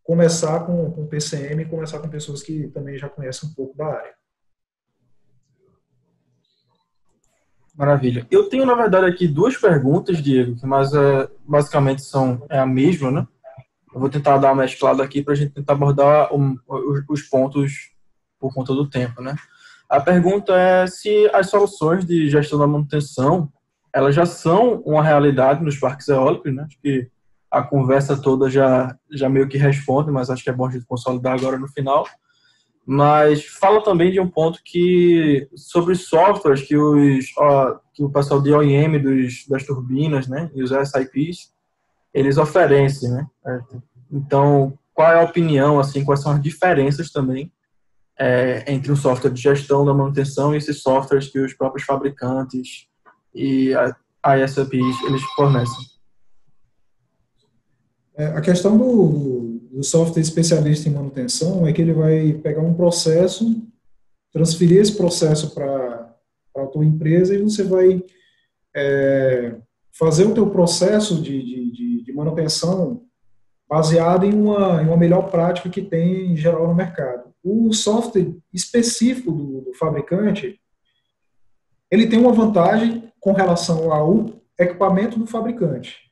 começar 0.05 0.61
com, 0.61 0.91
com 0.93 1.07
PCM 1.07 1.63
e 1.63 1.69
começar 1.69 1.99
com 1.99 2.09
pessoas 2.09 2.43
que 2.43 2.69
também 2.69 2.97
já 2.97 3.09
conhecem 3.09 3.49
um 3.49 3.55
pouco 3.55 3.77
da 3.77 3.87
área. 3.87 4.15
Maravilha. 7.75 8.25
Eu 8.31 8.49
tenho, 8.49 8.65
na 8.65 8.75
verdade, 8.75 9.07
aqui 9.07 9.27
duas 9.27 9.57
perguntas, 9.57 10.23
Diego, 10.23 10.55
que 10.55 10.65
mas, 10.65 10.95
é, 10.95 11.29
basicamente 11.45 12.03
são 12.03 12.47
é 12.49 12.59
a 12.59 12.67
mesma, 12.67 13.11
né? 13.11 13.27
Eu 13.93 13.99
vou 13.99 14.09
tentar 14.09 14.39
dar 14.39 14.53
uma 14.53 14.63
mesclada 14.63 15.03
aqui 15.03 15.23
para 15.23 15.33
a 15.33 15.37
gente 15.37 15.55
tentar 15.55 15.73
abordar 15.73 16.29
os, 16.33 17.05
os, 17.09 17.23
pontos 17.23 17.93
por 18.39 18.55
conta 18.55 18.73
do 18.73 18.89
tempo, 18.89 19.21
né? 19.21 19.35
A 19.89 20.01
pergunta 20.01 20.55
é 20.55 20.87
se 20.87 21.29
as 21.33 21.49
soluções 21.49 22.05
de 22.05 22.29
gestão 22.29 22.59
da 22.59 22.67
manutenção 22.67 23.53
elas 23.93 24.15
já 24.15 24.27
são 24.27 24.81
uma 24.81 25.03
realidade 25.03 25.63
nos 25.63 25.79
parques 25.79 26.09
eólicos, 26.09 26.53
né? 26.53 26.65
Acho 26.65 26.79
que 26.81 27.09
a 27.55 27.63
conversa 27.63 28.21
toda 28.21 28.51
já, 28.51 28.97
já 29.13 29.29
meio 29.29 29.49
que 29.49 29.57
responde, 29.57 30.11
mas 30.11 30.29
acho 30.29 30.43
que 30.43 30.51
é 30.51 30.53
bom 30.53 30.67
a 30.67 30.71
gente 30.71 30.87
consolidar 30.87 31.35
agora 31.35 31.57
no 31.57 31.69
final. 31.69 32.05
Mas 32.85 33.47
fala 33.47 33.83
também 33.83 34.11
de 34.11 34.19
um 34.19 34.29
ponto 34.29 34.61
que 34.65 35.49
sobre 35.57 35.95
softwares 35.95 36.63
que 36.63 36.77
os 36.77 37.27
ó, 37.39 37.79
que 37.95 38.03
o 38.03 38.11
pessoal 38.11 38.43
de 38.43 38.53
OEM 38.53 39.01
dos, 39.01 39.47
das 39.49 39.65
turbinas, 39.65 40.27
né, 40.27 40.51
e 40.53 40.63
os 40.63 40.71
SIPs, 40.71 41.53
eles 42.13 42.37
oferecem, 42.37 43.11
né? 43.11 43.27
Então, 44.11 44.77
qual 44.93 45.13
é 45.13 45.21
a 45.21 45.25
opinião, 45.25 45.79
assim, 45.79 46.05
quais 46.05 46.21
são 46.21 46.33
as 46.33 46.43
diferenças 46.43 47.11
também 47.11 47.53
é, 48.19 48.65
entre 48.73 48.91
um 48.93 48.97
software 48.97 49.31
de 49.31 49.41
gestão 49.41 49.85
da 49.85 49.95
manutenção 49.95 50.53
e 50.53 50.59
esses 50.59 50.83
softwares 50.83 51.29
que 51.29 51.39
os 51.39 51.55
próprios 51.55 51.85
fabricantes 51.85 52.89
e 53.35 53.73
a 54.23 54.39
ISAPs 54.39 55.03
eles 55.07 55.23
fornecem. 55.37 55.94
É, 58.17 58.27
a 58.27 58.41
questão 58.41 58.79
do, 58.79 59.59
do 59.73 59.83
software 59.83 60.23
especialista 60.23 60.89
em 60.89 60.93
manutenção 60.93 61.67
é 61.67 61.73
que 61.73 61.83
ele 61.83 61.93
vai 61.93 62.33
pegar 62.35 62.63
um 62.63 62.75
processo, 62.75 63.61
transferir 64.33 64.81
esse 64.81 64.97
processo 64.97 65.53
para 65.53 66.15
a 66.57 66.67
tua 66.67 66.85
empresa 66.85 67.35
e 67.35 67.43
você 67.43 67.65
vai 67.65 68.05
é, 68.75 69.57
fazer 69.93 70.25
o 70.25 70.35
teu 70.35 70.49
processo 70.49 71.21
de, 71.21 71.43
de, 71.73 72.05
de, 72.05 72.13
manutenção 72.13 73.03
baseado 73.69 74.25
em 74.25 74.33
uma, 74.33 74.81
em 74.81 74.87
uma 74.87 74.97
melhor 74.97 75.31
prática 75.31 75.69
que 75.69 75.83
tem 75.83 76.33
em 76.33 76.37
geral 76.37 76.69
no 76.69 76.75
mercado. 76.75 77.35
O 77.43 77.73
software 77.73 78.33
específico 78.53 79.33
do, 79.33 79.61
do 79.63 79.75
fabricante, 79.75 80.61
ele 81.91 82.07
tem 82.07 82.21
uma 82.21 82.33
vantagem 82.33 83.13
com 83.19 83.33
relação 83.33 83.93
ao 83.93 84.31
equipamento 84.59 85.19
do 85.19 85.27
fabricante. 85.27 86.04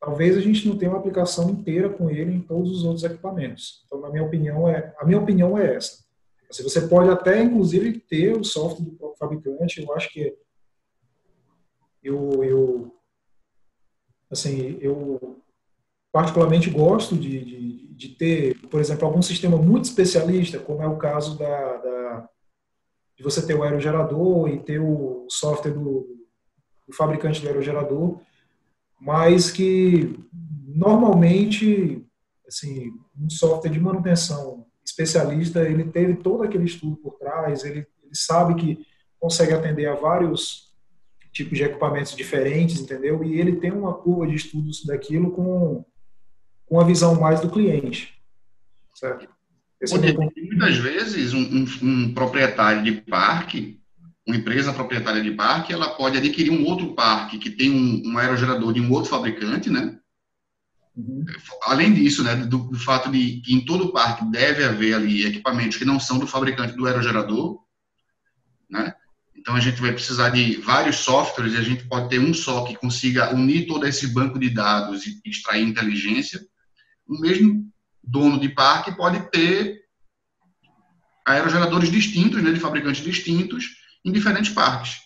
Talvez 0.00 0.36
a 0.36 0.40
gente 0.40 0.66
não 0.68 0.78
tenha 0.78 0.92
uma 0.92 1.00
aplicação 1.00 1.50
inteira 1.50 1.88
com 1.88 2.08
ele 2.08 2.32
em 2.32 2.40
todos 2.40 2.70
os 2.70 2.84
outros 2.84 3.04
equipamentos. 3.04 3.82
Então, 3.86 4.00
na 4.00 4.10
minha 4.10 4.24
opinião, 4.24 4.68
é, 4.68 4.94
a 4.98 5.04
minha 5.04 5.18
opinião 5.18 5.58
é 5.58 5.74
essa. 5.74 6.04
Assim, 6.48 6.62
você 6.62 6.82
pode 6.88 7.10
até, 7.10 7.42
inclusive, 7.42 7.98
ter 8.00 8.36
o 8.36 8.44
software 8.44 8.84
do 8.84 9.14
fabricante. 9.18 9.82
Eu 9.82 9.92
acho 9.94 10.08
que 10.10 10.34
eu, 12.02 12.44
eu 12.44 12.94
assim, 14.30 14.78
eu 14.80 15.42
particularmente 16.12 16.70
gosto 16.70 17.16
de, 17.16 17.44
de, 17.44 17.88
de, 17.94 18.08
ter, 18.10 18.58
por 18.68 18.80
exemplo, 18.80 19.06
algum 19.06 19.20
sistema 19.20 19.56
muito 19.56 19.84
especialista, 19.84 20.58
como 20.58 20.82
é 20.82 20.86
o 20.86 20.96
caso 20.96 21.38
da, 21.38 21.76
da 21.76 22.28
de 23.16 23.24
você 23.24 23.44
ter 23.44 23.54
o 23.54 23.64
aerogerador 23.64 24.48
e 24.48 24.60
ter 24.60 24.80
o 24.80 25.26
software 25.28 25.72
do, 25.72 26.24
do 26.86 26.94
fabricante 26.94 27.40
do 27.40 27.48
aerogerador, 27.48 28.20
mas 29.00 29.50
que 29.50 30.18
normalmente, 30.66 32.04
assim, 32.46 32.92
um 33.18 33.28
software 33.30 33.70
de 33.70 33.80
manutenção 33.80 34.66
especialista, 34.84 35.62
ele 35.62 35.84
teve 35.84 36.14
todo 36.14 36.42
aquele 36.42 36.64
estudo 36.64 36.96
por 36.96 37.18
trás, 37.18 37.64
ele, 37.64 37.86
ele 38.02 38.14
sabe 38.14 38.54
que 38.54 38.86
consegue 39.18 39.52
atender 39.52 39.86
a 39.86 39.94
vários 39.94 40.68
tipos 41.32 41.58
de 41.58 41.64
equipamentos 41.64 42.16
diferentes, 42.16 42.80
entendeu? 42.80 43.22
E 43.22 43.38
ele 43.38 43.56
tem 43.56 43.70
uma 43.70 43.94
curva 43.94 44.26
de 44.26 44.34
estudos 44.34 44.84
daquilo 44.84 45.30
com, 45.30 45.84
com 46.66 46.80
a 46.80 46.84
visão 46.84 47.20
mais 47.20 47.40
do 47.40 47.50
cliente, 47.50 48.14
certo? 48.94 49.28
Esse 49.80 49.94
é 49.94 50.12
muitas 50.12 50.76
vezes 50.78 51.32
um, 51.32 51.38
um, 51.38 51.66
um, 51.82 52.14
proprietário 52.14 52.82
de 52.82 53.00
parque, 53.02 53.80
uma 54.28 54.36
empresa 54.36 54.74
proprietária 54.74 55.22
de 55.22 55.30
parque, 55.30 55.72
ela 55.72 55.88
pode 55.88 56.18
adquirir 56.18 56.50
um 56.50 56.62
outro 56.66 56.94
parque 56.94 57.38
que 57.38 57.48
tem 57.48 57.70
um, 57.70 58.12
um 58.12 58.18
aerogerador 58.18 58.74
de 58.74 58.80
um 58.80 58.92
outro 58.92 59.08
fabricante, 59.08 59.70
né? 59.70 59.98
Uhum. 60.94 61.24
Além 61.62 61.94
disso, 61.94 62.22
né, 62.22 62.36
do, 62.36 62.58
do, 62.58 62.78
fato 62.78 63.10
de 63.10 63.40
que 63.40 63.54
em 63.54 63.64
todo 63.64 63.90
parque 63.90 64.30
deve 64.30 64.62
haver 64.64 64.94
ali 64.94 65.24
equipamentos 65.24 65.78
que 65.78 65.84
não 65.84 65.98
são 65.98 66.18
do 66.18 66.26
fabricante 66.26 66.76
do 66.76 66.86
aerogerador, 66.86 67.58
né? 68.68 68.92
Então 69.34 69.56
a 69.56 69.60
gente 69.60 69.80
vai 69.80 69.92
precisar 69.92 70.28
de 70.28 70.56
vários 70.60 70.96
softwares 70.96 71.54
e 71.54 71.56
a 71.56 71.62
gente 71.62 71.86
pode 71.86 72.10
ter 72.10 72.18
um 72.18 72.34
só 72.34 72.66
que 72.66 72.76
consiga 72.76 73.34
unir 73.34 73.66
todo 73.66 73.86
esse 73.86 74.08
banco 74.08 74.38
de 74.38 74.50
dados 74.50 75.06
e 75.06 75.22
extrair 75.24 75.66
inteligência. 75.66 76.38
O 77.06 77.18
mesmo 77.18 77.66
dono 78.04 78.38
de 78.38 78.50
parque 78.50 78.94
pode 78.94 79.30
ter 79.30 79.84
aerogeradores 81.24 81.90
distintos, 81.90 82.42
né, 82.42 82.52
de 82.52 82.60
fabricantes 82.60 83.02
distintos, 83.02 83.87
em 84.08 84.12
diferentes 84.12 84.52
parques. 84.52 84.98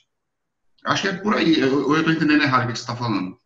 Acho 0.84 1.02
que 1.02 1.08
é 1.08 1.12
por 1.12 1.34
aí. 1.34 1.62
Ou 1.62 1.94
eu 1.94 1.98
estou 1.98 2.12
entendendo 2.12 2.42
errado 2.42 2.64
o 2.64 2.72
que 2.72 2.78
você 2.78 2.82
está 2.82 2.96
falando. 2.96 3.36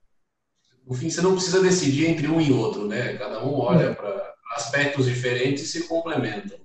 No 0.87 0.95
fim, 0.95 1.11
você 1.11 1.21
não 1.21 1.35
precisa 1.35 1.61
decidir 1.61 2.07
entre 2.07 2.29
um 2.29 2.41
e 2.41 2.53
outro, 2.53 2.87
né? 2.87 3.15
Cada 3.17 3.45
um 3.45 3.55
olha 3.55 3.95
para 3.95 4.35
aspectos 4.53 5.07
diferentes 5.07 5.65
e 5.65 5.67
se 5.67 5.89
complementam. 5.89 6.59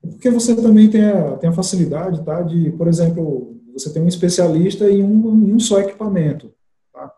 Porque 0.00 0.30
você 0.30 0.54
também 0.54 0.88
tem 0.88 1.04
a, 1.04 1.36
tem 1.36 1.50
a 1.50 1.52
facilidade, 1.52 2.24
tá? 2.24 2.40
De, 2.42 2.70
por 2.72 2.86
exemplo, 2.86 3.60
você 3.72 3.92
tem 3.92 4.02
um 4.02 4.08
especialista 4.08 4.88
em 4.90 5.02
um, 5.02 5.48
em 5.48 5.52
um 5.52 5.60
só 5.60 5.80
equipamento. 5.80 6.54
Tá? 6.92 7.12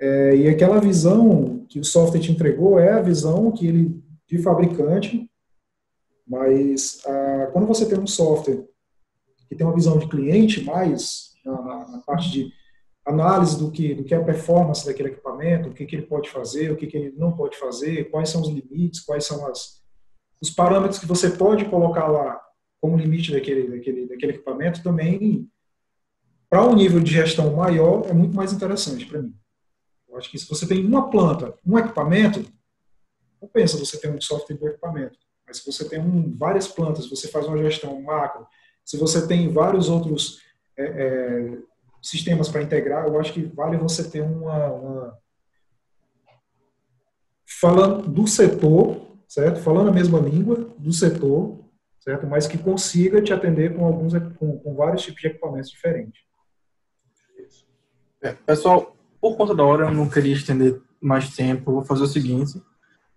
É, 0.00 0.36
e 0.36 0.48
aquela 0.48 0.80
visão 0.80 1.66
que 1.68 1.78
o 1.78 1.84
software 1.84 2.20
te 2.20 2.32
entregou 2.32 2.78
é 2.78 2.92
a 2.92 3.02
visão 3.02 3.52
que 3.52 3.66
ele 3.66 4.02
de 4.26 4.38
fabricante, 4.38 5.28
mas 6.26 7.02
a, 7.04 7.46
quando 7.52 7.66
você 7.66 7.84
tem 7.86 7.98
um 7.98 8.06
software 8.06 8.64
que 9.50 9.56
tem 9.56 9.66
uma 9.66 9.74
visão 9.74 9.98
de 9.98 10.06
cliente 10.06 10.62
mais 10.62 11.32
na, 11.44 11.88
na 11.88 11.98
parte 12.06 12.30
de 12.30 12.52
análise 13.04 13.58
do 13.58 13.68
que, 13.68 13.94
do 13.94 14.04
que 14.04 14.14
é 14.14 14.16
a 14.16 14.22
performance 14.22 14.86
daquele 14.86 15.08
equipamento, 15.08 15.68
o 15.68 15.74
que, 15.74 15.84
que 15.84 15.96
ele 15.96 16.06
pode 16.06 16.30
fazer, 16.30 16.70
o 16.70 16.76
que, 16.76 16.86
que 16.86 16.96
ele 16.96 17.14
não 17.18 17.32
pode 17.32 17.58
fazer, 17.58 18.08
quais 18.12 18.28
são 18.28 18.42
os 18.42 18.48
limites, 18.48 19.00
quais 19.00 19.26
são 19.26 19.44
as, 19.48 19.82
os 20.40 20.50
parâmetros 20.50 21.00
que 21.00 21.06
você 21.06 21.30
pode 21.30 21.64
colocar 21.64 22.06
lá 22.06 22.40
como 22.80 22.96
limite 22.96 23.32
daquele, 23.32 23.68
daquele, 23.68 24.06
daquele 24.06 24.32
equipamento 24.34 24.84
também, 24.84 25.50
para 26.48 26.64
um 26.64 26.76
nível 26.76 27.00
de 27.00 27.10
gestão 27.10 27.52
maior, 27.56 28.06
é 28.06 28.12
muito 28.12 28.36
mais 28.36 28.52
interessante 28.52 29.04
para 29.04 29.20
mim. 29.20 29.34
Eu 30.08 30.16
acho 30.16 30.30
que 30.30 30.38
se 30.38 30.48
você 30.48 30.64
tem 30.64 30.86
uma 30.86 31.10
planta, 31.10 31.58
um 31.66 31.76
equipamento, 31.76 32.44
não 33.42 33.48
pensa 33.48 33.76
você 33.76 34.00
tem 34.00 34.12
um 34.12 34.20
software 34.20 34.56
do 34.56 34.68
equipamento. 34.68 35.18
Mas 35.44 35.56
se 35.56 35.66
você 35.66 35.88
tem 35.88 36.00
um, 36.00 36.36
várias 36.36 36.68
plantas, 36.68 37.10
você 37.10 37.26
faz 37.26 37.46
uma 37.46 37.58
gestão 37.58 38.00
macro, 38.00 38.46
se 38.90 38.96
você 38.96 39.24
tem 39.24 39.48
vários 39.52 39.88
outros 39.88 40.40
é, 40.76 40.82
é, 40.82 41.58
sistemas 42.02 42.48
para 42.48 42.60
integrar, 42.60 43.06
eu 43.06 43.20
acho 43.20 43.32
que 43.32 43.42
vale 43.42 43.76
você 43.76 44.10
ter 44.10 44.20
uma, 44.20 44.66
uma, 44.66 45.18
falando 47.60 48.08
do 48.08 48.26
setor, 48.26 49.16
certo? 49.28 49.60
Falando 49.60 49.90
a 49.90 49.92
mesma 49.92 50.18
língua 50.18 50.56
do 50.76 50.92
setor, 50.92 51.64
certo? 52.00 52.26
Mas 52.26 52.48
que 52.48 52.58
consiga 52.58 53.22
te 53.22 53.32
atender 53.32 53.76
com 53.76 53.86
alguns 53.86 54.12
com, 54.36 54.58
com 54.58 54.74
vários 54.74 55.04
tipos 55.04 55.20
de 55.20 55.28
equipamentos 55.28 55.70
diferentes. 55.70 56.20
É, 58.20 58.32
pessoal, 58.32 58.96
por 59.20 59.36
conta 59.36 59.54
da 59.54 59.62
hora, 59.62 59.84
eu 59.84 59.94
não 59.94 60.08
queria 60.08 60.34
estender 60.34 60.82
mais 61.00 61.36
tempo. 61.36 61.74
Vou 61.74 61.84
fazer 61.84 62.02
o 62.02 62.08
seguinte. 62.08 62.60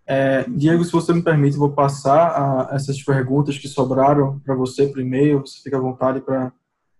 É, 0.05 0.43
Diego, 0.49 0.83
se 0.83 0.91
você 0.91 1.13
me 1.13 1.21
permite, 1.21 1.57
vou 1.57 1.71
passar 1.71 2.27
a, 2.29 2.75
essas 2.75 3.01
perguntas 3.01 3.57
que 3.57 3.67
sobraram 3.67 4.39
para 4.39 4.55
você 4.55 4.87
por 4.87 4.99
e-mail. 4.99 5.39
Você 5.39 5.61
fica 5.63 5.77
à 5.77 5.81
vontade 5.81 6.21
para 6.21 6.51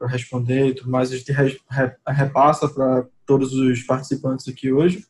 responder 0.04 0.68
e 0.68 0.76
tudo 0.76 0.90
mais. 0.90 1.12
A 1.12 1.18
gente 1.18 1.32
re, 1.32 1.60
re, 1.70 1.92
repassa 2.08 2.68
para 2.68 3.06
todos 3.26 3.54
os 3.54 3.84
participantes 3.84 4.48
aqui 4.48 4.72
hoje. 4.72 5.06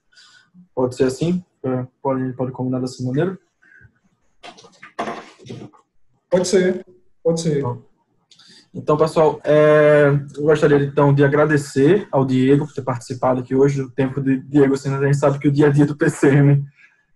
Pode 0.74 0.96
ser 0.96 1.06
assim? 1.06 1.44
É, 1.64 1.86
pode, 2.02 2.34
pode 2.34 2.52
combinar 2.52 2.80
dessa 2.80 3.04
maneira? 3.04 3.38
Pode 6.30 6.48
ser, 6.48 6.86
pode 7.24 7.42
ser. 7.42 7.64
Então, 8.74 8.98
pessoal, 8.98 9.40
é, 9.44 10.08
eu 10.36 10.44
gostaria 10.44 10.84
então 10.84 11.14
de 11.14 11.24
agradecer 11.24 12.08
ao 12.12 12.26
Diego 12.26 12.66
por 12.66 12.74
ter 12.74 12.82
participado 12.82 13.40
aqui 13.40 13.54
hoje. 13.54 13.84
O 13.84 13.92
tempo 13.92 14.20
de 14.20 14.40
Diego, 14.40 14.74
assim, 14.74 14.92
a 14.92 15.00
gente 15.00 15.18
sabe 15.18 15.38
que 15.38 15.48
o 15.48 15.52
dia 15.52 15.68
a 15.68 15.70
dia 15.70 15.86
do 15.86 15.96
PCM 15.96 16.66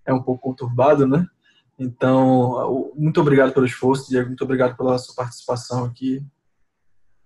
é 0.07 0.13
um 0.13 0.23
pouco 0.23 0.41
conturbado, 0.41 1.05
né? 1.05 1.27
Então, 1.77 2.91
muito 2.95 3.21
obrigado 3.21 3.53
pelo 3.53 3.65
esforço, 3.65 4.09
Diego. 4.09 4.27
Muito 4.27 4.43
obrigado 4.43 4.75
pela 4.75 4.97
sua 4.97 5.13
participação 5.13 5.85
aqui. 5.85 6.25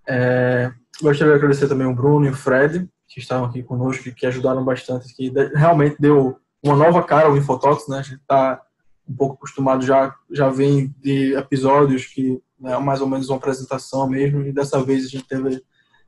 É, 0.06 0.74
gostaria 1.02 1.32
de 1.32 1.38
agradecer 1.38 1.70
também 1.70 1.88
o 1.88 1.96
Bruno 1.96 2.26
e 2.26 2.30
o 2.30 2.36
Fred, 2.36 2.90
que 3.08 3.20
estavam 3.20 3.46
aqui 3.46 3.64
conosco 3.64 4.12
que 4.12 4.26
ajudaram 4.26 4.66
bastante, 4.66 5.16
que 5.16 5.32
realmente 5.56 5.96
deu 6.00 6.38
uma 6.62 6.76
nova 6.76 7.02
cara 7.04 7.28
ao 7.28 7.38
Infotox, 7.38 7.88
né? 7.88 8.00
A 8.00 8.02
gente 8.02 8.20
está 8.20 8.62
um 9.08 9.16
pouco 9.16 9.36
acostumado 9.36 9.86
já, 9.86 10.14
já 10.30 10.50
vem 10.50 10.94
de 11.02 11.34
episódios 11.36 12.06
que 12.06 12.42
né, 12.60 12.78
mais 12.78 13.02
ou 13.02 13.08
menos 13.08 13.30
uma 13.30 13.38
apresentação 13.38 14.08
mesmo, 14.08 14.42
e 14.42 14.52
dessa 14.52 14.84
vez 14.84 15.06
a 15.06 15.10
gente 15.10 15.28
teve 15.28 15.64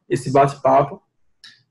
esse 0.09 0.31
bate-papo. 0.31 1.01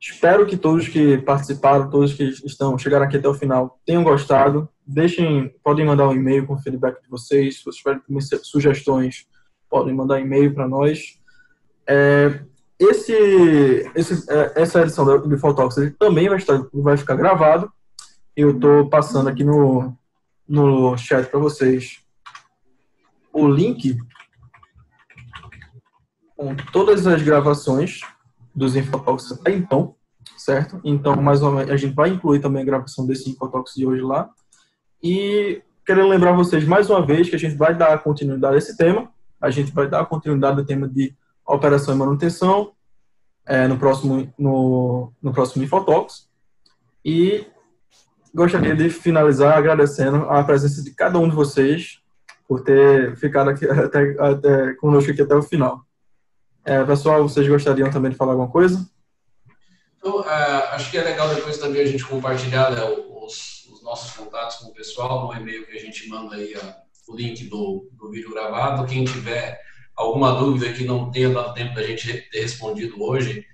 Espero 0.00 0.46
que 0.46 0.56
todos 0.56 0.88
que 0.88 1.18
participaram, 1.18 1.88
todos 1.88 2.12
que 2.12 2.24
estão 2.24 2.76
chegaram 2.76 3.06
aqui 3.06 3.16
até 3.16 3.28
o 3.28 3.34
final, 3.34 3.78
tenham 3.86 4.02
gostado. 4.02 4.68
Deixem, 4.86 5.54
podem 5.62 5.86
mandar 5.86 6.08
um 6.08 6.14
e-mail 6.14 6.46
com 6.46 6.54
o 6.54 6.58
feedback 6.58 7.00
de 7.02 7.08
vocês. 7.08 7.58
Se 7.58 7.64
vocês 7.64 7.76
tiverem 7.76 8.02
sugestões, 8.42 9.26
podem 9.68 9.94
mandar 9.94 10.20
e-mail 10.20 10.52
para 10.54 10.68
nós. 10.68 11.18
É, 11.86 12.40
esse, 12.78 13.12
esse, 13.94 14.30
é, 14.30 14.62
essa 14.62 14.82
edição 14.82 15.04
do 15.04 15.34
Infotalks 15.34 15.76
também 15.98 16.28
vai, 16.28 16.38
estar, 16.38 16.60
vai 16.72 16.96
ficar 16.96 17.14
gravado. 17.14 17.72
Eu 18.36 18.50
estou 18.50 18.88
passando 18.88 19.28
aqui 19.28 19.44
no, 19.44 19.96
no 20.48 20.96
chat 20.96 21.28
para 21.28 21.38
vocês 21.38 22.02
o 23.32 23.48
link 23.48 23.96
com 26.36 26.54
todas 26.72 27.06
as 27.06 27.22
gravações 27.22 28.00
dos 28.54 28.76
Infotalks 28.76 29.32
até 29.32 29.52
então, 29.52 29.94
certo? 30.36 30.80
Então, 30.84 31.16
mais 31.16 31.40
ou 31.40 31.52
menos, 31.52 31.70
a 31.70 31.76
gente 31.76 31.94
vai 31.94 32.10
incluir 32.10 32.40
também 32.40 32.62
a 32.62 32.66
gravação 32.66 33.06
desse 33.06 33.30
Infotalks 33.30 33.74
de 33.74 33.86
hoje 33.86 34.02
lá. 34.02 34.28
E 35.02 35.62
querendo 35.84 36.08
lembrar 36.08 36.32
vocês 36.32 36.64
mais 36.64 36.88
uma 36.88 37.04
vez 37.04 37.28
que 37.28 37.36
a 37.36 37.38
gente 37.38 37.56
vai 37.56 37.74
dar 37.74 37.98
continuidade 38.02 38.54
a 38.54 38.58
esse 38.58 38.76
tema. 38.76 39.10
A 39.40 39.50
gente 39.50 39.72
vai 39.72 39.88
dar 39.88 40.06
continuidade 40.06 40.60
ao 40.60 40.64
tema 40.64 40.88
de 40.88 41.14
operação 41.44 41.94
e 41.94 41.98
manutenção. 41.98 42.72
é, 43.46 43.66
no 43.66 43.76
próximo 43.76 44.32
no, 44.38 45.12
no 45.20 45.32
próximo 45.32 45.64
Infotalks. 45.64 46.28
E 47.04 47.46
gostaria 48.34 48.74
de 48.74 48.88
finalizar 48.88 49.58
agradecendo 49.58 50.28
a 50.30 50.42
presença 50.44 50.82
de 50.82 50.92
cada 50.92 51.18
um 51.18 51.28
de 51.28 51.34
vocês 51.34 52.00
por 52.46 52.62
ter 52.62 53.16
ficado 53.16 53.50
aqui 53.50 53.66
até, 53.68 54.16
até 54.18 54.74
conosco 54.74 55.10
aqui 55.10 55.22
até 55.22 55.34
o 55.34 55.42
final. 55.42 55.84
É, 56.64 56.84
pessoal, 56.84 57.22
vocês 57.22 57.46
gostariam 57.48 57.90
também 57.90 58.12
de 58.12 58.16
falar 58.16 58.32
alguma 58.32 58.48
coisa? 58.48 58.88
Então, 59.98 60.20
uh, 60.20 60.28
acho 60.72 60.90
que 60.90 60.98
é 60.98 61.02
legal 61.02 61.32
depois 61.34 61.58
também 61.58 61.82
a 61.82 61.86
gente 61.86 62.04
compartilhar 62.04 62.70
né, 62.70 62.82
os, 62.84 63.11
nossos 63.92 64.12
contatos 64.12 64.56
com 64.56 64.68
o 64.70 64.72
pessoal 64.72 65.26
no 65.26 65.34
e-mail 65.34 65.66
que 65.66 65.76
a 65.76 65.80
gente 65.80 66.08
manda 66.08 66.34
aí 66.34 66.54
o 67.06 67.14
link 67.14 67.44
do, 67.44 67.90
do 67.92 68.10
vídeo 68.10 68.30
gravado. 68.30 68.86
Quem 68.86 69.04
tiver 69.04 69.60
alguma 69.94 70.32
dúvida 70.32 70.72
que 70.72 70.82
não 70.82 71.10
tenha 71.10 71.28
dado 71.28 71.52
tempo 71.52 71.74
da 71.74 71.82
gente 71.82 72.10
ter 72.30 72.40
respondido 72.40 73.02
hoje, 73.02 73.44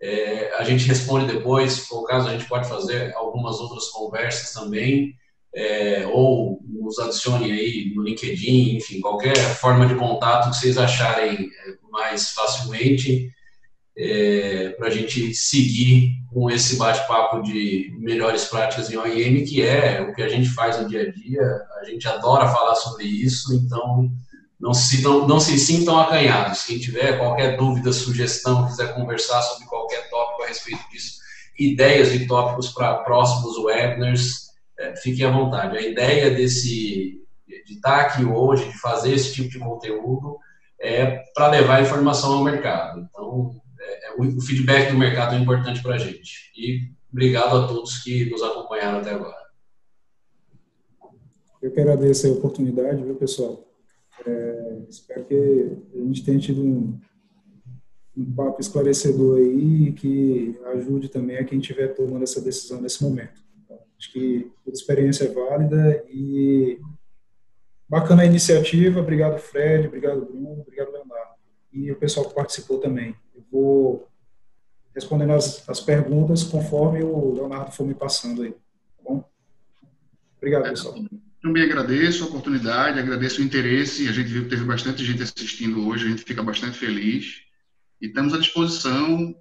é, 0.00 0.54
a 0.56 0.64
gente 0.64 0.86
responde 0.86 1.30
depois. 1.30 1.72
Se 1.72 1.80
for 1.82 2.00
o 2.00 2.04
caso, 2.04 2.28
a 2.28 2.32
gente 2.32 2.48
pode 2.48 2.66
fazer 2.66 3.14
algumas 3.14 3.60
outras 3.60 3.88
conversas 3.88 4.54
também 4.54 5.14
é, 5.54 6.06
ou 6.06 6.62
nos 6.64 6.98
adicione 6.98 7.52
aí 7.52 7.92
no 7.94 8.02
LinkedIn, 8.02 8.76
enfim, 8.76 9.02
qualquer 9.02 9.36
forma 9.36 9.86
de 9.86 9.96
contato 9.96 10.48
que 10.48 10.56
vocês 10.56 10.78
acharem 10.78 11.34
é, 11.44 11.74
mais 11.90 12.30
facilmente, 12.30 13.30
é, 13.96 14.70
para 14.70 14.88
a 14.88 14.90
gente 14.90 15.34
seguir 15.34 16.12
com 16.32 16.50
esse 16.50 16.76
bate-papo 16.76 17.42
de 17.42 17.94
melhores 17.98 18.44
práticas 18.46 18.90
em 18.90 18.96
OIM, 18.96 19.44
que 19.44 19.62
é 19.62 20.00
o 20.02 20.14
que 20.14 20.22
a 20.22 20.28
gente 20.28 20.48
faz 20.48 20.80
no 20.80 20.88
dia 20.88 21.02
a 21.02 21.10
dia, 21.12 21.42
a 21.80 21.84
gente 21.84 22.06
adora 22.08 22.48
falar 22.48 22.74
sobre 22.74 23.04
isso, 23.04 23.54
então 23.54 24.10
não 24.58 24.74
se, 24.74 25.02
não, 25.02 25.26
não 25.26 25.38
se 25.38 25.58
sintam 25.58 25.98
acanhados. 25.98 26.64
Quem 26.64 26.78
tiver 26.78 27.18
qualquer 27.18 27.56
dúvida, 27.56 27.92
sugestão, 27.92 28.66
quiser 28.66 28.94
conversar 28.94 29.42
sobre 29.42 29.66
qualquer 29.66 30.08
tópico 30.10 30.42
a 30.42 30.46
respeito 30.48 30.82
disso, 30.90 31.18
ideias 31.58 32.10
de 32.10 32.26
tópicos 32.26 32.70
para 32.70 32.98
próximos 33.04 33.56
webinars, 33.58 34.44
é, 34.78 34.96
fiquem 34.96 35.24
à 35.24 35.30
vontade. 35.30 35.78
A 35.78 35.82
ideia 35.82 36.30
desse 36.30 37.20
de 37.66 37.74
estar 37.74 38.00
aqui 38.00 38.24
hoje, 38.24 38.68
de 38.68 38.78
fazer 38.78 39.14
esse 39.14 39.32
tipo 39.32 39.48
de 39.48 39.58
conteúdo, 39.58 40.38
é 40.80 41.22
para 41.34 41.48
levar 41.48 41.82
informação 41.82 42.34
ao 42.34 42.44
mercado. 42.44 43.00
Então, 43.00 43.50
o 44.18 44.40
feedback 44.40 44.92
do 44.92 44.98
mercado 44.98 45.34
é 45.34 45.38
importante 45.38 45.82
para 45.82 45.96
a 45.96 45.98
gente. 45.98 46.52
E 46.56 46.90
obrigado 47.12 47.56
a 47.56 47.68
todos 47.68 48.02
que 48.02 48.30
nos 48.30 48.42
acompanharam 48.42 48.98
até 48.98 49.10
agora. 49.10 49.44
Eu 51.62 51.70
que 51.70 51.80
agradeço 51.80 52.26
a 52.26 52.32
oportunidade, 52.32 53.02
viu, 53.02 53.14
pessoal? 53.14 53.66
É, 54.26 54.78
espero 54.88 55.24
que 55.24 55.76
a 55.94 55.98
gente 55.98 56.24
tenha 56.24 56.38
tido 56.38 56.62
um, 56.62 57.00
um 58.16 58.34
papo 58.34 58.60
esclarecedor 58.60 59.38
aí 59.38 59.92
que 59.92 60.58
ajude 60.74 61.08
também 61.08 61.38
a 61.38 61.44
quem 61.44 61.58
estiver 61.58 61.88
tomando 61.88 62.22
essa 62.22 62.40
decisão 62.40 62.80
nesse 62.80 63.02
momento. 63.02 63.42
Acho 63.98 64.12
que 64.12 64.52
a 64.66 64.70
experiência 64.70 65.24
é 65.24 65.28
válida 65.28 66.04
e 66.08 66.78
bacana 67.88 68.22
a 68.22 68.26
iniciativa. 68.26 69.00
Obrigado, 69.00 69.38
Fred. 69.38 69.86
Obrigado, 69.86 70.24
Bruno. 70.26 70.60
Obrigado, 70.60 70.92
Leonardo. 70.92 71.34
E 71.72 71.90
o 71.90 71.96
pessoal 71.96 72.28
que 72.28 72.34
participou 72.34 72.78
também. 72.78 73.16
Vou 73.54 74.08
respondendo 74.92 75.32
as, 75.32 75.68
as 75.68 75.80
perguntas 75.80 76.42
conforme 76.42 77.04
o 77.04 77.34
Leonardo 77.34 77.70
for 77.70 77.86
me 77.86 77.94
passando 77.94 78.42
aí. 78.42 78.50
Tá 78.50 79.02
bom? 79.04 79.24
Obrigado, 80.38 80.64
pessoal. 80.64 80.96
Também 81.40 81.62
agradeço 81.62 82.24
a 82.24 82.26
oportunidade, 82.26 82.98
agradeço 82.98 83.40
o 83.40 83.44
interesse. 83.44 84.08
A 84.08 84.12
gente 84.12 84.26
viu 84.26 84.42
que 84.42 84.50
teve 84.50 84.64
bastante 84.64 85.04
gente 85.04 85.22
assistindo 85.22 85.86
hoje, 85.86 86.06
a 86.06 86.10
gente 86.10 86.24
fica 86.24 86.42
bastante 86.42 86.76
feliz. 86.76 87.42
E 88.00 88.06
estamos 88.06 88.34
à 88.34 88.38
disposição 88.38 89.32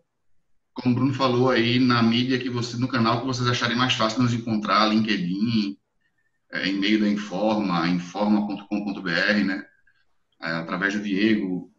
como 0.74 0.94
o 0.94 0.96
Bruno 0.96 1.14
falou 1.14 1.50
aí, 1.50 1.80
na 1.80 2.02
mídia 2.04 2.40
que 2.40 2.50
você, 2.50 2.78
no 2.78 2.88
canal 2.88 3.22
que 3.22 3.28
vocês 3.28 3.48
acharem 3.48 3.78
mais 3.78 3.94
fácil 3.94 4.22
nos 4.22 4.34
encontrar, 4.34 4.88
LinkedIn, 4.88 5.78
é, 6.52 6.68
e-mail 6.68 7.00
da 7.00 7.08
Informa, 7.08 7.88
informa.com.br, 7.88 9.46
né? 9.46 9.66
É, 10.42 10.48
através 10.52 10.94
do 10.94 11.02
Diego. 11.02 11.73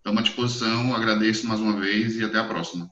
Estamos 0.00 0.20
à 0.20 0.22
disposição, 0.22 0.96
agradeço 0.96 1.46
mais 1.46 1.60
uma 1.60 1.78
vez 1.78 2.16
e 2.16 2.24
até 2.24 2.38
a 2.38 2.44
próxima. 2.44 2.90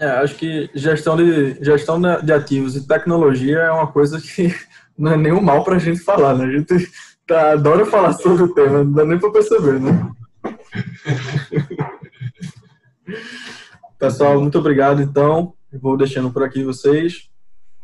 É, 0.00 0.06
acho 0.06 0.36
que 0.36 0.70
gestão 0.74 1.14
de, 1.14 1.62
gestão 1.62 2.00
de 2.00 2.32
ativos 2.32 2.74
e 2.74 2.86
tecnologia 2.86 3.58
é 3.58 3.70
uma 3.70 3.86
coisa 3.86 4.18
que 4.18 4.54
não 4.96 5.12
é 5.12 5.18
nenhum 5.18 5.42
mal 5.42 5.62
para 5.62 5.76
a 5.76 5.78
gente 5.78 6.00
falar, 6.00 6.34
né? 6.34 6.46
A 6.46 6.50
gente 6.50 6.90
tá, 7.26 7.52
adora 7.52 7.84
falar 7.84 8.14
sobre 8.14 8.44
o 8.44 8.54
tema, 8.54 8.84
não 8.84 8.92
dá 8.92 9.04
nem 9.04 9.18
para 9.18 9.30
perceber, 9.30 9.78
né? 9.78 10.10
Pessoal, 13.98 14.40
muito 14.40 14.58
obrigado, 14.58 15.02
então. 15.02 15.52
Vou 15.70 15.94
deixando 15.96 16.32
por 16.32 16.42
aqui 16.42 16.64
vocês. 16.64 17.28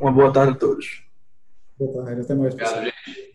Uma 0.01 0.11
boa 0.11 0.33
tarde 0.33 0.53
a 0.53 0.57
todos. 0.57 1.05
Boa 1.79 2.07
tarde, 2.07 2.23
até 2.23 2.35
mais. 2.35 2.55
Obrigado, 2.55 2.85
gente. 2.85 3.32